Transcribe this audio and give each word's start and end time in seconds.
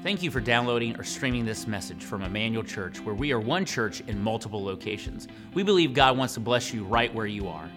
Thank 0.00 0.22
you 0.22 0.30
for 0.30 0.40
downloading 0.40 0.96
or 0.96 1.02
streaming 1.02 1.44
this 1.44 1.66
message 1.66 2.04
from 2.04 2.22
Emmanuel 2.22 2.62
Church, 2.62 3.00
where 3.00 3.16
we 3.16 3.32
are 3.32 3.40
one 3.40 3.64
church 3.64 4.00
in 4.06 4.22
multiple 4.22 4.62
locations. 4.62 5.26
We 5.54 5.64
believe 5.64 5.92
God 5.92 6.16
wants 6.16 6.34
to 6.34 6.40
bless 6.40 6.72
you 6.72 6.84
right 6.84 7.12
where 7.12 7.26
you 7.26 7.48
are. 7.48 7.68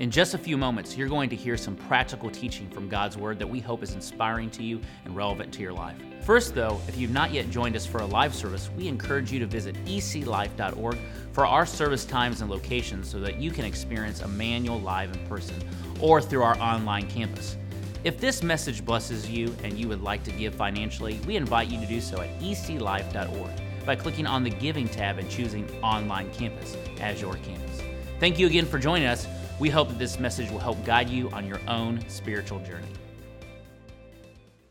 In 0.00 0.10
just 0.10 0.34
a 0.34 0.38
few 0.38 0.56
moments, 0.56 0.96
you're 0.96 1.08
going 1.08 1.30
to 1.30 1.36
hear 1.36 1.56
some 1.56 1.76
practical 1.76 2.30
teaching 2.30 2.68
from 2.68 2.88
God's 2.88 3.16
Word 3.16 3.38
that 3.38 3.48
we 3.48 3.60
hope 3.60 3.84
is 3.84 3.94
inspiring 3.94 4.50
to 4.50 4.64
you 4.64 4.80
and 5.04 5.14
relevant 5.14 5.54
to 5.54 5.62
your 5.62 5.72
life. 5.72 5.94
First, 6.22 6.56
though, 6.56 6.80
if 6.88 6.98
you've 6.98 7.12
not 7.12 7.32
yet 7.32 7.48
joined 7.48 7.76
us 7.76 7.86
for 7.86 7.98
a 7.98 8.06
live 8.06 8.34
service, 8.34 8.70
we 8.76 8.88
encourage 8.88 9.30
you 9.30 9.38
to 9.38 9.46
visit 9.46 9.76
eclife.org 9.84 10.98
for 11.30 11.46
our 11.46 11.64
service 11.64 12.04
times 12.04 12.40
and 12.40 12.50
locations 12.50 13.08
so 13.08 13.20
that 13.20 13.36
you 13.36 13.52
can 13.52 13.64
experience 13.64 14.20
Emmanuel 14.20 14.80
live 14.80 15.12
in 15.12 15.26
person 15.28 15.54
or 16.00 16.20
through 16.20 16.42
our 16.42 16.58
online 16.58 17.08
campus. 17.08 17.56
If 18.04 18.20
this 18.20 18.44
message 18.44 18.84
blesses 18.84 19.28
you 19.28 19.54
and 19.64 19.76
you 19.76 19.88
would 19.88 20.02
like 20.02 20.22
to 20.24 20.30
give 20.30 20.54
financially, 20.54 21.18
we 21.26 21.34
invite 21.34 21.68
you 21.68 21.80
to 21.80 21.86
do 21.86 22.00
so 22.00 22.20
at 22.20 22.30
eclife.org 22.38 23.50
by 23.84 23.96
clicking 23.96 24.26
on 24.26 24.44
the 24.44 24.50
Giving 24.50 24.88
tab 24.88 25.18
and 25.18 25.28
choosing 25.28 25.68
Online 25.82 26.30
Campus 26.32 26.76
as 27.00 27.20
your 27.20 27.34
campus. 27.34 27.82
Thank 28.20 28.38
you 28.38 28.46
again 28.46 28.66
for 28.66 28.78
joining 28.78 29.08
us. 29.08 29.26
We 29.58 29.68
hope 29.68 29.88
that 29.88 29.98
this 29.98 30.20
message 30.20 30.48
will 30.50 30.60
help 30.60 30.84
guide 30.84 31.08
you 31.08 31.28
on 31.30 31.46
your 31.46 31.60
own 31.66 32.08
spiritual 32.08 32.60
journey. 32.60 32.86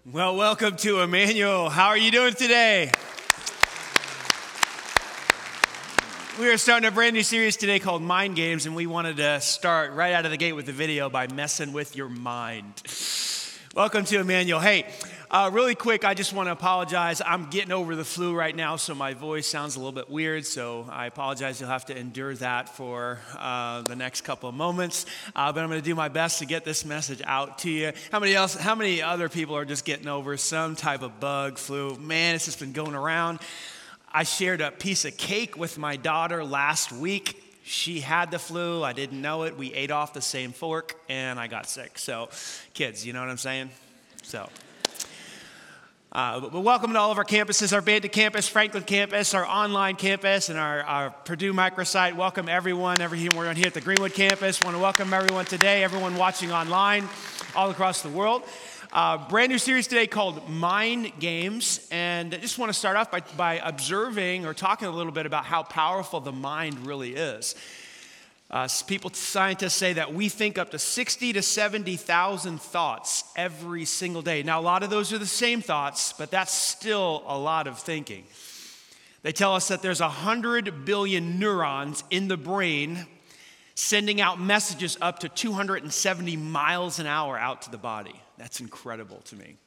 Well, 0.06 0.38
welcome 0.38 0.78
to 0.78 1.02
Emmanuel. 1.02 1.70
How 1.70 1.88
are 1.88 1.98
you 1.98 2.12
doing 2.12 2.34
today? 2.34 2.92
We 6.40 6.50
are 6.50 6.58
starting 6.58 6.88
a 6.88 6.92
brand 6.92 7.16
new 7.16 7.24
series 7.24 7.58
today 7.58 7.80
called 7.80 8.04
Mind 8.04 8.36
Games, 8.36 8.68
and 8.68 8.76
we 8.76 8.86
wanted 8.86 9.18
to 9.18 9.42
start 9.42 9.94
right 9.94 10.14
out 10.14 10.26
of 10.26 10.30
the 10.30 10.38
gate 10.38 10.54
with 10.54 10.68
the 10.68 10.72
video 10.72 11.10
by 11.10 11.26
messing 11.26 11.74
with 11.74 11.96
your 11.96 12.10
mind. 12.10 12.84
Welcome 13.74 14.06
to 14.06 14.20
Emmanuel. 14.20 14.60
Hey, 14.60 14.86
uh, 15.32 15.50
really 15.52 15.74
quick, 15.74 16.06
I 16.06 16.14
just 16.14 16.34
want 16.34 16.46
to 16.46 16.52
apologize. 16.52 17.24
I'm 17.26 17.50
getting 17.50 17.72
over 17.72 17.96
the 17.96 18.06
flu 18.06 18.36
right 18.36 18.56
now, 18.56 18.76
so 18.76 18.94
my 18.94 19.16
voice 19.16 19.48
sounds 19.48 19.78
a 19.78 19.80
little 19.80 19.92
bit 19.92 20.12
weird. 20.12 20.46
So 20.46 20.88
I 20.92 21.08
apologize. 21.08 21.60
You'll 21.60 21.72
have 21.72 21.86
to 21.86 21.98
endure 21.98 22.36
that 22.36 22.70
for 22.70 23.20
uh, 23.36 23.82
the 23.82 23.96
next 23.96 24.22
couple 24.22 24.48
of 24.48 24.54
moments. 24.54 25.08
Uh, 25.36 25.52
but 25.52 25.64
I'm 25.64 25.70
going 25.70 25.82
to 25.82 25.86
do 25.86 25.96
my 25.96 26.10
best 26.10 26.38
to 26.40 26.46
get 26.46 26.64
this 26.64 26.86
message 26.86 27.22
out 27.26 27.58
to 27.60 27.72
you. 27.72 27.94
How 28.12 28.20
many 28.20 28.36
else? 28.36 28.54
How 28.54 28.76
many 28.76 29.02
other 29.02 29.28
people 29.28 29.58
are 29.58 29.66
just 29.66 29.86
getting 29.86 30.08
over 30.08 30.38
some 30.38 30.76
type 30.76 31.02
of 31.02 31.20
bug, 31.20 31.58
flu? 31.58 31.96
Man, 31.96 32.36
it's 32.36 32.46
just 32.46 32.60
been 32.60 32.74
going 32.74 32.94
around. 32.94 33.40
I 34.12 34.24
shared 34.24 34.62
a 34.62 34.72
piece 34.72 35.04
of 35.04 35.18
cake 35.18 35.58
with 35.58 35.78
my 35.78 35.98
daughter 35.98 36.44
last 36.44 36.94
week. 36.94 37.44
She 37.66 38.00
had 38.00 38.32
the 38.32 38.40
flu. 38.40 38.82
I 38.82 38.94
didn't 38.94 39.22
know 39.22 39.44
it. 39.44 39.58
We 39.58 39.74
ate 39.74 39.92
off 39.92 40.14
the 40.14 40.22
same 40.22 40.54
fork 40.54 40.98
and 41.10 41.38
I 41.38 41.48
got 41.48 41.68
sick. 41.68 42.00
So, 42.00 42.30
kids, 42.74 43.06
you 43.06 43.12
know 43.12 43.20
what 43.20 43.30
I'm 43.30 43.38
saying? 43.38 43.70
So, 44.24 44.50
uh, 46.14 46.40
but 46.40 46.62
welcome 46.62 46.94
to 46.94 47.00
all 47.00 47.12
of 47.12 47.18
our 47.18 47.26
campuses, 47.26 47.74
our 47.74 47.82
Beta 47.82 48.08
campus, 48.08 48.48
Franklin 48.48 48.84
campus, 48.84 49.34
our 49.34 49.46
online 49.46 49.98
campus, 49.98 50.48
and 50.48 50.58
our, 50.58 50.82
our 50.84 51.10
Purdue 51.10 51.54
microsite. 51.54 52.16
Welcome 52.16 52.48
everyone, 52.48 53.02
everyone 53.02 53.58
here 53.58 53.68
at 53.68 53.74
the 53.74 53.82
Greenwood 53.82 54.14
campus. 54.14 54.62
Want 54.62 54.78
to 54.78 54.82
welcome 54.82 55.14
everyone 55.14 55.44
today, 55.44 55.84
everyone 55.84 56.16
watching 56.16 56.54
online 56.54 57.10
all 57.58 57.70
across 57.70 58.04
the 58.04 58.10
world. 58.10 58.44
Uh, 58.94 59.18
brand 59.28 59.52
new 59.52 59.58
series 59.58 59.86
today 59.86 60.08
called 60.08 60.50
Mind 60.50 61.12
Games. 61.20 61.86
And 61.92 62.34
I 62.34 62.38
just 62.38 62.58
want 62.58 62.72
to 62.72 62.78
start 62.78 62.96
off 62.96 63.12
by, 63.12 63.20
by 63.36 63.56
observing 63.56 64.46
or 64.46 64.54
talking 64.54 64.88
a 64.88 64.92
little 64.92 65.12
bit 65.12 65.26
about 65.26 65.44
how 65.44 65.64
powerful 65.64 66.22
the 66.22 66.32
mind 66.32 66.86
really 66.86 67.14
is. 67.14 67.56
Uh, 68.50 68.66
people, 68.88 69.12
scientists 69.14 69.74
say 69.74 69.92
that 69.92 70.14
we 70.14 70.30
think 70.30 70.58
up 70.58 70.72
to 70.72 70.80
60 70.80 71.34
to 71.34 71.42
70,000 71.42 72.62
thoughts 72.62 73.26
every 73.36 73.84
single 73.84 74.22
day. 74.22 74.42
Now, 74.42 74.62
a 74.62 74.62
lot 74.62 74.84
of 74.84 74.90
those 74.90 75.12
are 75.12 75.18
the 75.18 75.26
same 75.26 75.62
thoughts, 75.62 76.14
but 76.14 76.32
that's 76.32 76.54
still 76.54 77.24
a 77.28 77.38
lot 77.38 77.68
of 77.68 77.80
thinking. 77.80 78.24
They 79.22 79.34
tell 79.34 79.54
us 79.54 79.68
that 79.68 79.82
there's 79.82 80.00
100 80.00 80.86
billion 80.86 81.40
neurons 81.40 82.06
in 82.10 82.30
the 82.30 82.38
brain 82.38 83.06
sending 83.76 84.22
out 84.22 84.40
messages 84.40 84.98
up 85.02 85.20
to 85.20 85.30
270 85.30 86.38
miles 86.38 87.00
an 87.00 87.06
hour 87.06 87.38
out 87.38 87.64
to 87.64 87.70
the 87.70 87.78
body. 87.78 88.16
That's 88.38 88.60
incredible 88.60 89.22
to 89.26 89.36
me. 89.36 89.58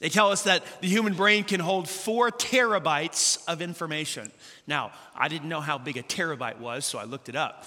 They 0.00 0.08
tell 0.08 0.32
us 0.32 0.42
that 0.42 0.64
the 0.80 0.88
human 0.88 1.14
brain 1.14 1.44
can 1.44 1.60
hold 1.60 1.88
four 1.88 2.30
terabytes 2.30 3.42
of 3.46 3.62
information. 3.62 4.32
Now, 4.66 4.90
I 5.14 5.28
didn't 5.28 5.48
know 5.48 5.60
how 5.60 5.78
big 5.78 5.96
a 5.96 6.02
terabyte 6.02 6.58
was, 6.58 6.84
so 6.84 6.98
I 6.98 7.04
looked 7.04 7.28
it 7.28 7.36
up. 7.36 7.66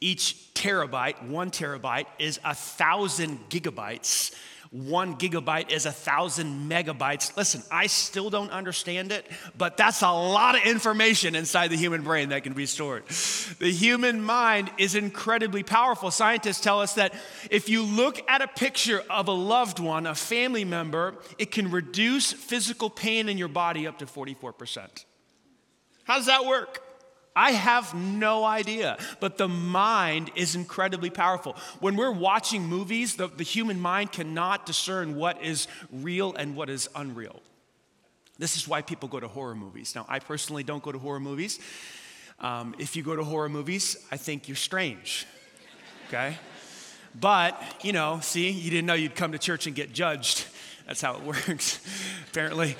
Each 0.00 0.36
terabyte, 0.54 1.26
one 1.28 1.50
terabyte, 1.50 2.06
is 2.18 2.38
a 2.44 2.54
thousand 2.54 3.40
gigabytes 3.48 4.32
one 4.72 5.16
gigabyte 5.16 5.70
is 5.70 5.84
a 5.84 5.92
thousand 5.92 6.70
megabytes. 6.70 7.36
Listen, 7.36 7.62
I 7.70 7.88
still 7.88 8.30
don't 8.30 8.50
understand 8.50 9.12
it, 9.12 9.26
but 9.56 9.76
that's 9.76 10.00
a 10.00 10.10
lot 10.10 10.56
of 10.56 10.62
information 10.64 11.34
inside 11.34 11.68
the 11.68 11.76
human 11.76 12.00
brain 12.02 12.30
that 12.30 12.42
can 12.42 12.54
be 12.54 12.64
stored. 12.64 13.06
The 13.06 13.70
human 13.70 14.22
mind 14.22 14.70
is 14.78 14.94
incredibly 14.94 15.62
powerful. 15.62 16.10
Scientists 16.10 16.60
tell 16.60 16.80
us 16.80 16.94
that 16.94 17.14
if 17.50 17.68
you 17.68 17.82
look 17.82 18.18
at 18.30 18.40
a 18.40 18.48
picture 18.48 19.02
of 19.10 19.28
a 19.28 19.32
loved 19.32 19.78
one, 19.78 20.06
a 20.06 20.14
family 20.14 20.64
member, 20.64 21.16
it 21.36 21.50
can 21.50 21.70
reduce 21.70 22.32
physical 22.32 22.88
pain 22.88 23.28
in 23.28 23.36
your 23.36 23.48
body 23.48 23.86
up 23.86 23.98
to 23.98 24.06
44%. 24.06 25.04
How 26.04 26.16
does 26.16 26.26
that 26.26 26.46
work? 26.46 26.91
I 27.34 27.52
have 27.52 27.94
no 27.94 28.44
idea, 28.44 28.98
but 29.20 29.38
the 29.38 29.48
mind 29.48 30.30
is 30.34 30.54
incredibly 30.54 31.08
powerful. 31.08 31.56
When 31.80 31.96
we're 31.96 32.12
watching 32.12 32.64
movies, 32.64 33.16
the, 33.16 33.28
the, 33.28 33.44
human 33.44 33.80
mind 33.80 34.12
cannot 34.12 34.66
discern 34.66 35.16
what 35.16 35.42
is 35.42 35.66
real 35.90 36.34
and 36.34 36.54
what 36.54 36.68
is 36.68 36.88
unreal. 36.94 37.40
This 38.38 38.56
is 38.56 38.68
why 38.68 38.82
people 38.82 39.08
go 39.08 39.20
to 39.20 39.28
horror 39.28 39.54
movies. 39.54 39.94
Now, 39.94 40.04
I 40.08 40.18
personally 40.18 40.62
don't 40.62 40.82
go 40.82 40.92
to 40.92 40.98
horror 40.98 41.20
movies. 41.20 41.58
Um, 42.38 42.74
if 42.78 42.96
you 42.96 43.02
go 43.02 43.16
to 43.16 43.24
horror 43.24 43.48
movies, 43.48 43.96
I 44.10 44.16
think 44.16 44.48
you're 44.48 44.56
strange, 44.56 45.26
okay? 46.08 46.36
But, 47.18 47.62
you 47.82 47.92
know, 47.92 48.20
see, 48.20 48.50
you 48.50 48.70
didn't 48.70 48.86
know 48.86 48.94
you'd 48.94 49.14
come 49.14 49.32
to 49.32 49.38
church 49.38 49.66
and 49.66 49.76
get 49.76 49.92
judged. 49.92 50.46
That's 50.86 51.00
how 51.00 51.16
it 51.16 51.22
works, 51.24 51.80
apparently. 52.30 52.76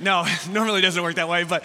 No, 0.00 0.26
normally 0.50 0.80
doesn't 0.80 1.02
work 1.02 1.16
that 1.16 1.28
way, 1.28 1.44
but 1.44 1.64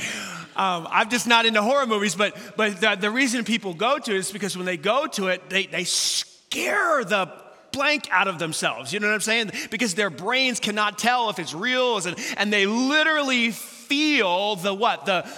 um, 0.55 0.87
I'm 0.89 1.09
just 1.09 1.27
not 1.27 1.45
into 1.45 1.61
horror 1.61 1.85
movies. 1.85 2.15
But, 2.15 2.37
but 2.57 2.79
the, 2.81 2.95
the 2.95 3.11
reason 3.11 3.43
people 3.43 3.73
go 3.73 3.97
to 3.97 4.15
it 4.15 4.17
is 4.17 4.31
because 4.31 4.55
when 4.55 4.65
they 4.65 4.77
go 4.77 5.07
to 5.07 5.27
it, 5.27 5.49
they, 5.49 5.65
they 5.65 5.83
scare 5.83 7.03
the 7.03 7.31
blank 7.71 8.07
out 8.11 8.27
of 8.27 8.39
themselves. 8.39 8.91
You 8.91 8.99
know 8.99 9.07
what 9.07 9.13
I'm 9.13 9.21
saying? 9.21 9.51
Because 9.69 9.95
their 9.95 10.09
brains 10.09 10.59
cannot 10.59 10.97
tell 10.97 11.29
if 11.29 11.39
it's 11.39 11.53
real, 11.53 11.99
and 12.37 12.53
they 12.53 12.65
literally 12.65 13.51
feel 13.51 14.55
the 14.55 14.73
what? 14.73 15.05
The, 15.05 15.29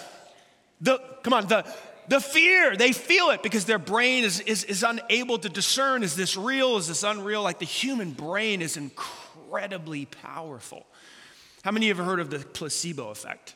the, 0.82 1.00
come 1.24 1.34
on, 1.34 1.48
the, 1.48 1.66
the 2.08 2.20
fear. 2.20 2.76
They 2.76 2.92
feel 2.92 3.30
it 3.30 3.44
because 3.44 3.66
their 3.66 3.80
brain 3.80 4.24
is, 4.24 4.40
is, 4.42 4.64
is 4.64 4.84
unable 4.84 5.38
to 5.40 5.50
discern 5.50 6.04
is 6.04 6.16
this 6.16 6.36
real, 6.36 6.78
is 6.78 6.88
this 6.88 7.04
unreal? 7.04 7.44
Like 7.44 7.60
the 7.60 7.66
human 7.66 8.12
brain 8.12 8.62
is 8.62 8.78
incredibly 9.52 10.06
powerful. 10.06 10.86
How 11.64 11.72
many 11.72 11.90
of 11.90 11.98
you 11.98 12.04
have 12.04 12.10
heard 12.10 12.20
of 12.22 12.30
the 12.30 12.40
placebo 12.40 13.10
effect? 13.10 13.56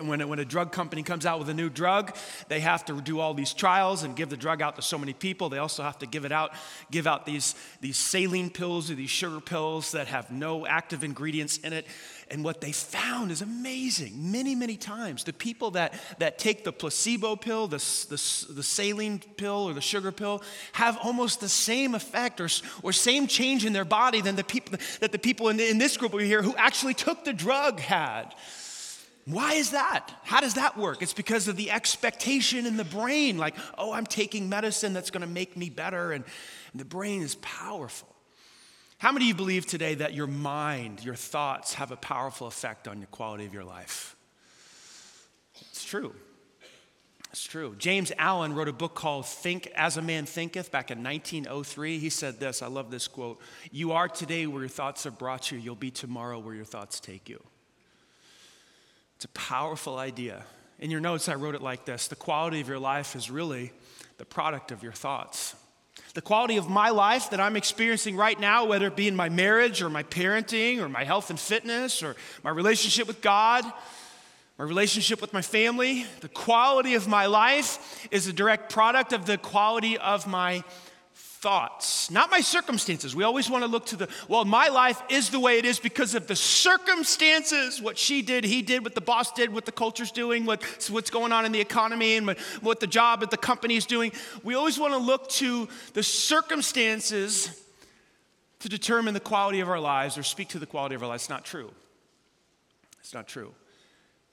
When, 0.00 0.22
a, 0.22 0.26
when 0.26 0.38
a 0.38 0.44
drug 0.44 0.72
company 0.72 1.02
comes 1.02 1.26
out 1.26 1.38
with 1.38 1.48
a 1.50 1.54
new 1.54 1.68
drug, 1.68 2.16
they 2.48 2.60
have 2.60 2.84
to 2.86 3.00
do 3.02 3.20
all 3.20 3.34
these 3.34 3.52
trials 3.52 4.02
and 4.02 4.16
give 4.16 4.30
the 4.30 4.36
drug 4.36 4.62
out 4.62 4.76
to 4.76 4.82
so 4.82 4.96
many 4.96 5.12
people. 5.12 5.50
They 5.50 5.58
also 5.58 5.82
have 5.82 5.98
to 5.98 6.06
give 6.06 6.24
it 6.24 6.32
out, 6.32 6.52
give 6.90 7.06
out 7.06 7.26
these, 7.26 7.54
these 7.82 7.98
saline 7.98 8.48
pills 8.48 8.90
or 8.90 8.94
these 8.94 9.10
sugar 9.10 9.40
pills 9.40 9.92
that 9.92 10.06
have 10.06 10.30
no 10.30 10.66
active 10.66 11.04
ingredients 11.04 11.58
in 11.58 11.74
it. 11.74 11.86
And 12.30 12.42
what 12.42 12.62
they 12.62 12.72
found 12.72 13.30
is 13.30 13.42
amazing. 13.42 14.32
Many, 14.32 14.54
many 14.54 14.78
times, 14.78 15.24
the 15.24 15.32
people 15.34 15.72
that, 15.72 15.92
that 16.20 16.38
take 16.38 16.64
the 16.64 16.72
placebo 16.72 17.36
pill, 17.36 17.66
the, 17.66 17.76
the, 18.08 18.54
the 18.54 18.62
saline 18.62 19.20
pill, 19.36 19.68
or 19.68 19.74
the 19.74 19.82
sugar 19.82 20.10
pill 20.10 20.42
have 20.72 20.96
almost 21.02 21.40
the 21.40 21.50
same 21.50 21.94
effect 21.94 22.40
or, 22.40 22.48
or 22.82 22.94
same 22.94 23.26
change 23.26 23.66
in 23.66 23.74
their 23.74 23.84
body 23.84 24.22
than 24.22 24.36
the 24.36 24.44
people 24.44 24.78
that 25.00 25.12
the 25.12 25.18
people 25.18 25.50
in, 25.50 25.60
in 25.60 25.76
this 25.76 25.98
group 25.98 26.14
over 26.14 26.22
here 26.22 26.42
who 26.42 26.56
actually 26.56 26.94
took 26.94 27.24
the 27.24 27.32
drug 27.34 27.78
had. 27.78 28.34
Why 29.26 29.54
is 29.54 29.70
that? 29.70 30.12
How 30.22 30.40
does 30.40 30.54
that 30.54 30.76
work? 30.76 31.00
It's 31.00 31.14
because 31.14 31.48
of 31.48 31.56
the 31.56 31.70
expectation 31.70 32.66
in 32.66 32.76
the 32.76 32.84
brain, 32.84 33.38
like, 33.38 33.56
oh, 33.78 33.92
I'm 33.92 34.06
taking 34.06 34.48
medicine 34.48 34.92
that's 34.92 35.10
going 35.10 35.22
to 35.22 35.26
make 35.26 35.56
me 35.56 35.70
better, 35.70 36.12
and, 36.12 36.24
and 36.72 36.80
the 36.80 36.84
brain 36.84 37.22
is 37.22 37.34
powerful. 37.36 38.08
How 38.98 39.12
many 39.12 39.26
of 39.26 39.28
you 39.28 39.34
believe 39.34 39.66
today 39.66 39.94
that 39.96 40.14
your 40.14 40.26
mind, 40.26 41.04
your 41.04 41.14
thoughts 41.14 41.74
have 41.74 41.90
a 41.90 41.96
powerful 41.96 42.46
effect 42.46 42.86
on 42.86 43.00
the 43.00 43.06
quality 43.06 43.46
of 43.46 43.54
your 43.54 43.64
life? 43.64 44.14
It's 45.70 45.84
true. 45.84 46.14
It's 47.30 47.44
true. 47.44 47.74
James 47.78 48.12
Allen 48.16 48.54
wrote 48.54 48.68
a 48.68 48.72
book 48.72 48.94
called 48.94 49.26
Think 49.26 49.66
as 49.74 49.96
a 49.96 50.02
Man 50.02 50.24
Thinketh 50.24 50.70
back 50.70 50.90
in 50.90 51.02
1903. 51.02 51.98
He 51.98 52.08
said 52.08 52.38
this 52.38 52.62
I 52.62 52.68
love 52.68 52.90
this 52.90 53.08
quote 53.08 53.40
You 53.72 53.92
are 53.92 54.08
today 54.08 54.46
where 54.46 54.62
your 54.62 54.68
thoughts 54.68 55.04
have 55.04 55.18
brought 55.18 55.50
you, 55.50 55.58
you'll 55.58 55.74
be 55.74 55.90
tomorrow 55.90 56.38
where 56.38 56.54
your 56.54 56.64
thoughts 56.64 57.00
take 57.00 57.28
you. 57.28 57.42
It's 59.24 59.30
a 59.30 59.40
powerful 59.40 59.96
idea. 59.96 60.44
In 60.78 60.90
your 60.90 61.00
notes, 61.00 61.30
I 61.30 61.34
wrote 61.34 61.54
it 61.54 61.62
like 61.62 61.86
this 61.86 62.08
The 62.08 62.14
quality 62.14 62.60
of 62.60 62.68
your 62.68 62.78
life 62.78 63.16
is 63.16 63.30
really 63.30 63.72
the 64.18 64.26
product 64.26 64.70
of 64.70 64.82
your 64.82 64.92
thoughts. 64.92 65.56
The 66.12 66.20
quality 66.20 66.58
of 66.58 66.68
my 66.68 66.90
life 66.90 67.30
that 67.30 67.40
I'm 67.40 67.56
experiencing 67.56 68.16
right 68.16 68.38
now, 68.38 68.66
whether 68.66 68.86
it 68.86 68.96
be 68.96 69.08
in 69.08 69.16
my 69.16 69.30
marriage 69.30 69.80
or 69.80 69.88
my 69.88 70.02
parenting 70.02 70.78
or 70.78 70.90
my 70.90 71.04
health 71.04 71.30
and 71.30 71.40
fitness 71.40 72.02
or 72.02 72.16
my 72.42 72.50
relationship 72.50 73.06
with 73.06 73.22
God, 73.22 73.64
my 74.58 74.64
relationship 74.66 75.22
with 75.22 75.32
my 75.32 75.40
family, 75.40 76.04
the 76.20 76.28
quality 76.28 76.94
of 76.94 77.08
my 77.08 77.24
life 77.24 78.06
is 78.10 78.26
a 78.26 78.32
direct 78.34 78.70
product 78.70 79.14
of 79.14 79.24
the 79.24 79.38
quality 79.38 79.96
of 79.96 80.26
my 80.26 80.62
thoughts, 81.44 82.10
not 82.10 82.30
my 82.30 82.40
circumstances. 82.40 83.14
We 83.14 83.22
always 83.22 83.50
want 83.50 83.64
to 83.64 83.68
look 83.68 83.84
to 83.86 83.96
the, 83.96 84.08
well, 84.28 84.46
my 84.46 84.68
life 84.68 85.02
is 85.10 85.28
the 85.28 85.38
way 85.38 85.58
it 85.58 85.66
is 85.66 85.78
because 85.78 86.14
of 86.14 86.26
the 86.26 86.34
circumstances, 86.34 87.82
what 87.82 87.98
she 87.98 88.22
did, 88.22 88.44
he 88.44 88.62
did, 88.62 88.82
what 88.82 88.94
the 88.94 89.02
boss 89.02 89.30
did, 89.30 89.52
what 89.52 89.66
the 89.66 89.72
culture's 89.72 90.10
doing, 90.10 90.46
what, 90.46 90.64
what's 90.90 91.10
going 91.10 91.32
on 91.32 91.44
in 91.44 91.52
the 91.52 91.60
economy, 91.60 92.16
and 92.16 92.26
what, 92.26 92.38
what 92.62 92.80
the 92.80 92.86
job 92.86 93.22
at 93.22 93.30
the 93.30 93.36
company 93.36 93.76
is 93.76 93.84
doing. 93.84 94.10
We 94.42 94.54
always 94.54 94.78
want 94.78 94.94
to 94.94 94.98
look 94.98 95.28
to 95.32 95.68
the 95.92 96.02
circumstances 96.02 97.62
to 98.60 98.70
determine 98.70 99.12
the 99.12 99.20
quality 99.20 99.60
of 99.60 99.68
our 99.68 99.80
lives 99.80 100.16
or 100.16 100.22
speak 100.22 100.48
to 100.48 100.58
the 100.58 100.64
quality 100.64 100.94
of 100.94 101.02
our 101.02 101.08
lives. 101.10 101.24
It's 101.24 101.28
not 101.30 101.44
true. 101.44 101.70
It's 103.00 103.12
not 103.12 103.28
true. 103.28 103.52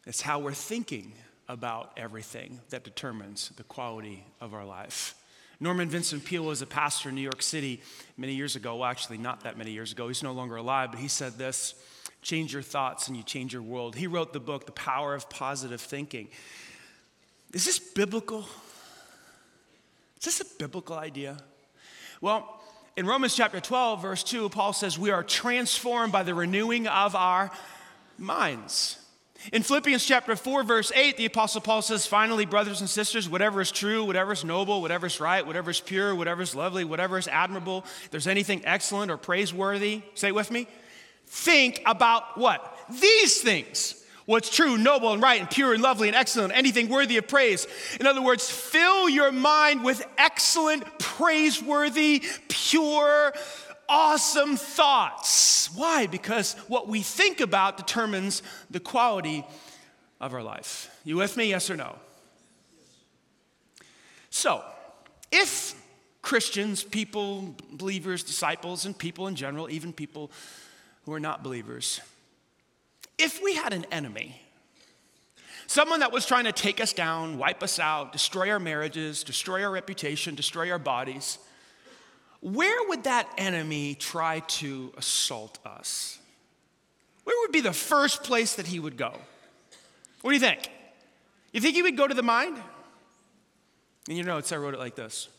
It's 0.08 0.22
how 0.22 0.40
we're 0.40 0.54
thinking 0.54 1.12
about 1.50 1.92
everything 1.98 2.62
that 2.70 2.86
determines 2.86 3.50
the 3.58 3.64
quality 3.64 4.24
of 4.40 4.54
our 4.54 4.64
life. 4.64 5.16
Norman 5.62 5.90
Vincent 5.90 6.26
Peale 6.26 6.44
was 6.44 6.64
a 6.64 6.66
pastor 6.66 7.10
in 7.10 7.16
New 7.16 7.22
York 7.22 7.44
City 7.44 7.82
many 8.18 8.34
years 8.34 8.56
ago. 8.56 8.78
Well, 8.78 8.90
actually, 8.90 9.20
not 9.20 9.44
that 9.44 9.60
many 9.60 9.72
years 9.72 9.92
ago. 9.92 10.08
He's 10.08 10.24
no 10.24 10.32
longer 10.32 10.56
alive, 10.56 10.90
but 10.92 11.00
he 11.00 11.08
said 11.08 11.38
this 11.38 11.76
change 12.24 12.52
your 12.52 12.64
thoughts 12.64 13.08
and 13.08 13.16
you 13.16 13.22
change 13.22 13.54
your 13.54 13.62
world. 13.62 13.96
He 13.96 14.08
wrote 14.08 14.34
the 14.34 14.40
book, 14.40 14.66
The 14.66 14.72
Power 14.72 15.14
of 15.14 15.30
Positive 15.30 15.80
Thinking. 15.80 16.30
Is 17.54 17.64
this 17.64 17.78
biblical? 17.78 18.46
Is 20.18 20.26
this 20.26 20.42
a 20.42 20.46
biblical 20.58 20.98
idea? 20.98 21.38
Well, 22.22 22.62
in 22.98 23.06
Romans 23.06 23.36
chapter 23.36 23.60
12, 23.60 24.02
verse 24.02 24.24
2, 24.24 24.50
Paul 24.50 24.74
says, 24.74 24.98
We 24.98 25.12
are 25.12 25.24
transformed 25.24 26.12
by 26.12 26.24
the 26.24 26.34
renewing 26.34 26.88
of 26.88 27.16
our 27.16 27.52
minds. 28.18 28.98
In 29.52 29.64
Philippians 29.64 30.06
chapter 30.06 30.36
4, 30.36 30.64
verse 30.64 30.92
8, 30.94 31.18
the 31.18 31.26
Apostle 31.26 31.62
Paul 31.62 31.82
says, 31.82 32.06
Finally, 32.06 32.46
brothers 32.46 32.80
and 32.80 32.90
sisters, 32.90 33.28
whatever 33.28 33.60
is 33.60 33.72
true, 33.72 34.06
whatever 34.06 34.34
is 34.34 34.46
noble, 34.46 34.82
whatever 34.82 35.08
is 35.08 35.20
right, 35.20 35.46
whatever 35.46 35.72
is 35.72 35.80
pure, 35.80 36.14
whatever 36.14 36.44
is 36.44 36.54
lovely, 36.54 36.84
whatever 36.84 37.18
is 37.18 37.28
admirable, 37.28 37.84
if 38.04 38.12
there's 38.12 38.28
anything 38.28 38.62
excellent 38.66 39.10
or 39.10 39.18
praiseworthy, 39.18 40.04
say 40.14 40.28
it 40.28 40.36
with 40.36 40.52
me. 40.52 40.68
Think 41.26 41.82
about 41.86 42.38
what? 42.38 42.78
These 42.90 43.42
things. 43.42 43.98
What's 44.26 44.56
true, 44.56 44.78
noble, 44.78 45.14
and 45.14 45.22
right, 45.22 45.40
and 45.42 45.50
pure, 45.50 45.74
and 45.74 45.82
lovely, 45.82 46.08
and 46.08 46.16
excellent, 46.16 46.56
anything 46.56 46.88
worthy 46.90 47.18
of 47.18 47.28
praise. 47.28 47.66
In 48.00 48.06
other 48.06 48.22
words, 48.22 48.50
fill 48.50 49.10
your 49.10 49.32
mind 49.32 49.84
with 49.84 50.06
excellent, 50.18 50.84
praiseworthy, 51.00 52.24
pure, 52.48 53.34
awesome 53.92 54.56
thoughts. 54.56 55.70
Why? 55.76 56.08
Because 56.08 56.54
what 56.70 56.88
we 56.88 57.02
think 57.02 57.42
about 57.42 57.76
determines 57.76 58.42
the 58.72 58.80
quality 58.80 59.46
of 60.22 60.34
our 60.34 60.42
life. 60.42 60.90
You 61.04 61.18
with 61.18 61.36
me? 61.36 61.50
Yes 61.50 61.70
or 61.70 61.76
no? 61.76 61.98
So, 64.30 64.64
if 65.30 65.76
Christians, 66.22 66.84
people, 66.84 67.54
believers, 67.74 68.24
disciples, 68.24 68.86
and 68.86 68.98
people 68.98 69.28
in 69.28 69.36
general, 69.36 69.70
even 69.70 69.92
people 69.92 70.32
who 71.06 71.14
are 71.14 71.20
not 71.20 71.44
believers, 71.44 72.00
if 73.18 73.44
we 73.44 73.56
had 73.56 73.74
an 73.74 73.86
enemy, 73.92 74.42
someone 75.68 76.00
that 76.00 76.14
was 76.14 76.26
trying 76.26 76.46
to 76.46 76.54
take 76.54 76.80
us 76.80 76.94
down, 76.94 77.38
wipe 77.38 77.62
us 77.62 77.78
out, 77.78 78.14
destroy 78.14 78.52
our 78.52 78.60
marriages, 78.60 79.24
destroy 79.24 79.64
our 79.64 79.72
reputation, 79.72 80.34
destroy 80.34 80.72
our 80.72 80.80
bodies, 80.80 81.38
where 82.42 82.88
would 82.90 83.04
that 83.04 83.32
enemy 83.38 83.96
try 83.96 84.40
to 84.40 84.92
assault 84.98 85.60
us? 85.66 86.20
Where 87.24 87.36
would 87.42 87.52
be 87.52 87.62
the 87.62 87.74
first 87.74 88.24
place 88.24 88.56
that 88.56 88.68
he 88.68 88.80
would 88.80 88.98
go? 88.98 89.14
What 90.22 90.32
do 90.32 90.34
you 90.34 90.40
think? 90.40 90.70
You 91.54 91.62
think 91.62 91.76
he 91.76 91.84
would 91.84 91.98
go 91.98 92.08
to 92.08 92.14
the 92.14 92.24
mind? 92.24 92.58
In 94.10 94.16
your 94.16 94.26
notes, 94.26 94.52
I 94.52 94.58
wrote 94.58 94.74
it 94.74 94.80
like 94.80 94.96
this 94.96 95.30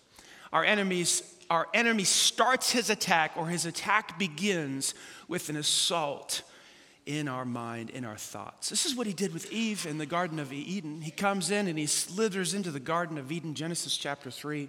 Our 0.52 0.64
enemies, 0.64 1.22
our 1.50 1.66
enemy 1.74 2.04
starts 2.04 2.70
his 2.70 2.88
attack, 2.88 3.32
or 3.36 3.48
his 3.48 3.66
attack 3.66 4.18
begins 4.18 4.94
with 5.26 5.48
an 5.48 5.56
assault 5.56 6.42
in 7.04 7.26
our 7.26 7.44
mind, 7.44 7.90
in 7.90 8.04
our 8.04 8.16
thoughts. 8.16 8.70
This 8.70 8.86
is 8.86 8.94
what 8.94 9.08
he 9.08 9.12
did 9.12 9.34
with 9.34 9.50
Eve 9.50 9.86
in 9.86 9.98
the 9.98 10.06
Garden 10.06 10.38
of 10.38 10.52
Eden. 10.52 11.00
He 11.00 11.10
comes 11.10 11.50
in 11.50 11.66
and 11.66 11.76
he 11.76 11.86
slithers 11.86 12.54
into 12.54 12.70
the 12.70 12.78
Garden 12.78 13.18
of 13.18 13.32
Eden, 13.32 13.54
Genesis 13.54 13.96
chapter 13.96 14.30
3. 14.30 14.68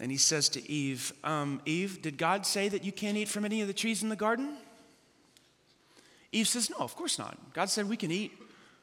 And 0.00 0.10
he 0.10 0.16
says 0.16 0.48
to 0.50 0.70
Eve, 0.70 1.12
um, 1.22 1.60
Eve, 1.66 2.02
did 2.02 2.18
God 2.18 2.46
say 2.46 2.68
that 2.68 2.84
you 2.84 2.92
can't 2.92 3.16
eat 3.16 3.28
from 3.28 3.44
any 3.44 3.60
of 3.60 3.68
the 3.68 3.74
trees 3.74 4.02
in 4.02 4.08
the 4.08 4.16
garden? 4.16 4.56
Eve 6.32 6.48
says, 6.48 6.68
No, 6.68 6.76
of 6.78 6.96
course 6.96 7.18
not. 7.18 7.38
God 7.52 7.70
said 7.70 7.88
we 7.88 7.96
can 7.96 8.10
eat 8.10 8.32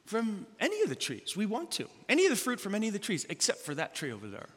from 0.06 0.46
any 0.60 0.82
of 0.82 0.90
the 0.90 0.96
trees 0.96 1.36
we 1.36 1.46
want 1.46 1.72
to, 1.72 1.88
any 2.10 2.26
of 2.26 2.32
the 2.32 2.36
fruit 2.36 2.60
from 2.60 2.76
any 2.76 2.88
of 2.88 2.94
the 2.94 3.00
trees, 3.00 3.26
except 3.30 3.60
for 3.60 3.76
that 3.76 3.94
tree 3.94 4.12
over 4.12 4.28
there. 4.28 4.48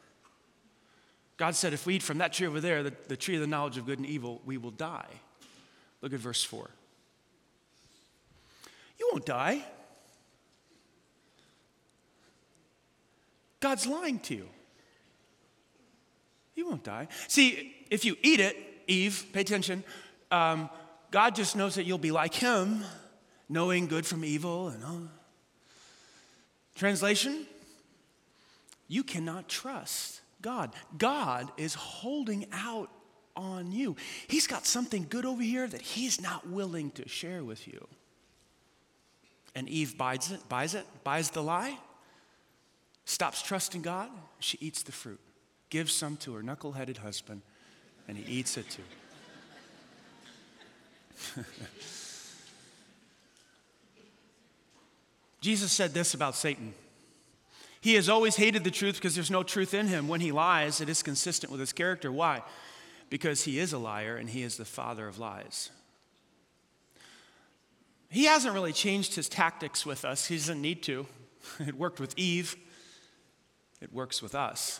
God 1.37 1.55
said, 1.55 1.73
if 1.73 1.85
we 1.85 1.95
eat 1.95 2.03
from 2.03 2.19
that 2.19 2.31
tree 2.31 2.47
over 2.47 2.61
there, 2.61 2.81
the, 2.83 2.93
the 3.07 3.17
tree 3.17 3.35
of 3.35 3.41
the 3.41 3.47
knowledge 3.47 3.77
of 3.77 3.85
good 3.85 3.99
and 3.99 4.07
evil, 4.07 4.41
we 4.45 4.57
will 4.57 4.71
die. 4.71 5.07
Look 6.01 6.13
at 6.13 6.19
verse 6.19 6.43
4. 6.43 6.69
You 8.99 9.09
won't 9.11 9.25
die. 9.25 9.63
God's 13.59 13.85
lying 13.85 14.19
to 14.19 14.35
you. 14.35 14.49
You 16.55 16.67
won't 16.67 16.83
die. 16.83 17.07
See, 17.27 17.75
if 17.89 18.05
you 18.05 18.15
eat 18.23 18.39
it, 18.39 18.57
Eve, 18.87 19.25
pay 19.33 19.41
attention, 19.41 19.83
um, 20.31 20.69
God 21.11 21.35
just 21.35 21.55
knows 21.55 21.75
that 21.75 21.83
you'll 21.83 21.97
be 21.97 22.11
like 22.11 22.33
him, 22.33 22.83
knowing 23.49 23.87
good 23.87 24.05
from 24.05 24.23
evil 24.23 24.69
and 24.69 24.83
all. 24.83 25.01
Translation 26.75 27.45
You 28.87 29.03
cannot 29.03 29.47
trust 29.47 30.21
God. 30.41 30.73
God 30.97 31.51
is 31.57 31.73
holding 31.73 32.45
out 32.51 32.89
on 33.35 33.71
you. 33.71 33.95
He's 34.27 34.47
got 34.47 34.65
something 34.65 35.07
good 35.09 35.25
over 35.25 35.41
here 35.41 35.67
that 35.67 35.81
he's 35.81 36.21
not 36.21 36.47
willing 36.47 36.91
to 36.91 37.07
share 37.07 37.43
with 37.43 37.67
you. 37.67 37.87
And 39.55 39.67
Eve 39.69 39.97
buys 39.97 40.31
it, 40.31 40.47
buys 40.47 40.75
it, 40.75 40.85
buys 41.03 41.31
the 41.31 41.41
lie, 41.41 41.77
stops 43.05 43.41
trusting 43.41 43.81
God, 43.81 44.09
she 44.39 44.57
eats 44.61 44.83
the 44.83 44.91
fruit 44.91 45.19
gives 45.69 45.93
some 45.93 46.17
to 46.17 46.33
her 46.33 46.43
knuckle-headed 46.43 46.97
husband, 46.97 47.41
and 48.07 48.17
he 48.17 48.39
eats 48.39 48.57
it 48.57 48.65
too. 48.69 48.83
Jesus 55.41 55.71
said 55.71 55.93
this 55.93 56.13
about 56.13 56.35
Satan. 56.35 56.73
He 57.79 57.93
has 57.93 58.09
always 58.09 58.35
hated 58.35 58.63
the 58.63 58.71
truth 58.71 58.95
because 58.95 59.13
there's 59.13 59.29
no 59.29 59.43
truth 59.43 59.75
in 59.75 59.85
him. 59.87 60.07
When 60.07 60.19
he 60.19 60.31
lies, 60.31 60.81
it 60.81 60.89
is 60.89 61.03
consistent 61.03 61.51
with 61.51 61.59
his 61.59 61.71
character. 61.71 62.11
Why? 62.11 62.41
Because 63.11 63.43
he 63.43 63.59
is 63.59 63.71
a 63.71 63.77
liar 63.77 64.17
and 64.17 64.27
he 64.27 64.41
is 64.41 64.57
the 64.57 64.65
father 64.65 65.07
of 65.07 65.19
lies. 65.19 65.69
He 68.09 68.23
hasn't 68.25 68.55
really 68.55 68.73
changed 68.73 69.13
his 69.13 69.29
tactics 69.29 69.85
with 69.85 70.03
us. 70.03 70.25
He 70.25 70.37
doesn't 70.37 70.61
need 70.61 70.81
to. 70.83 71.05
It 71.59 71.75
worked 71.75 71.99
with 71.99 72.17
Eve, 72.17 72.55
it 73.79 73.93
works 73.93 74.19
with 74.19 74.33
us. 74.33 74.79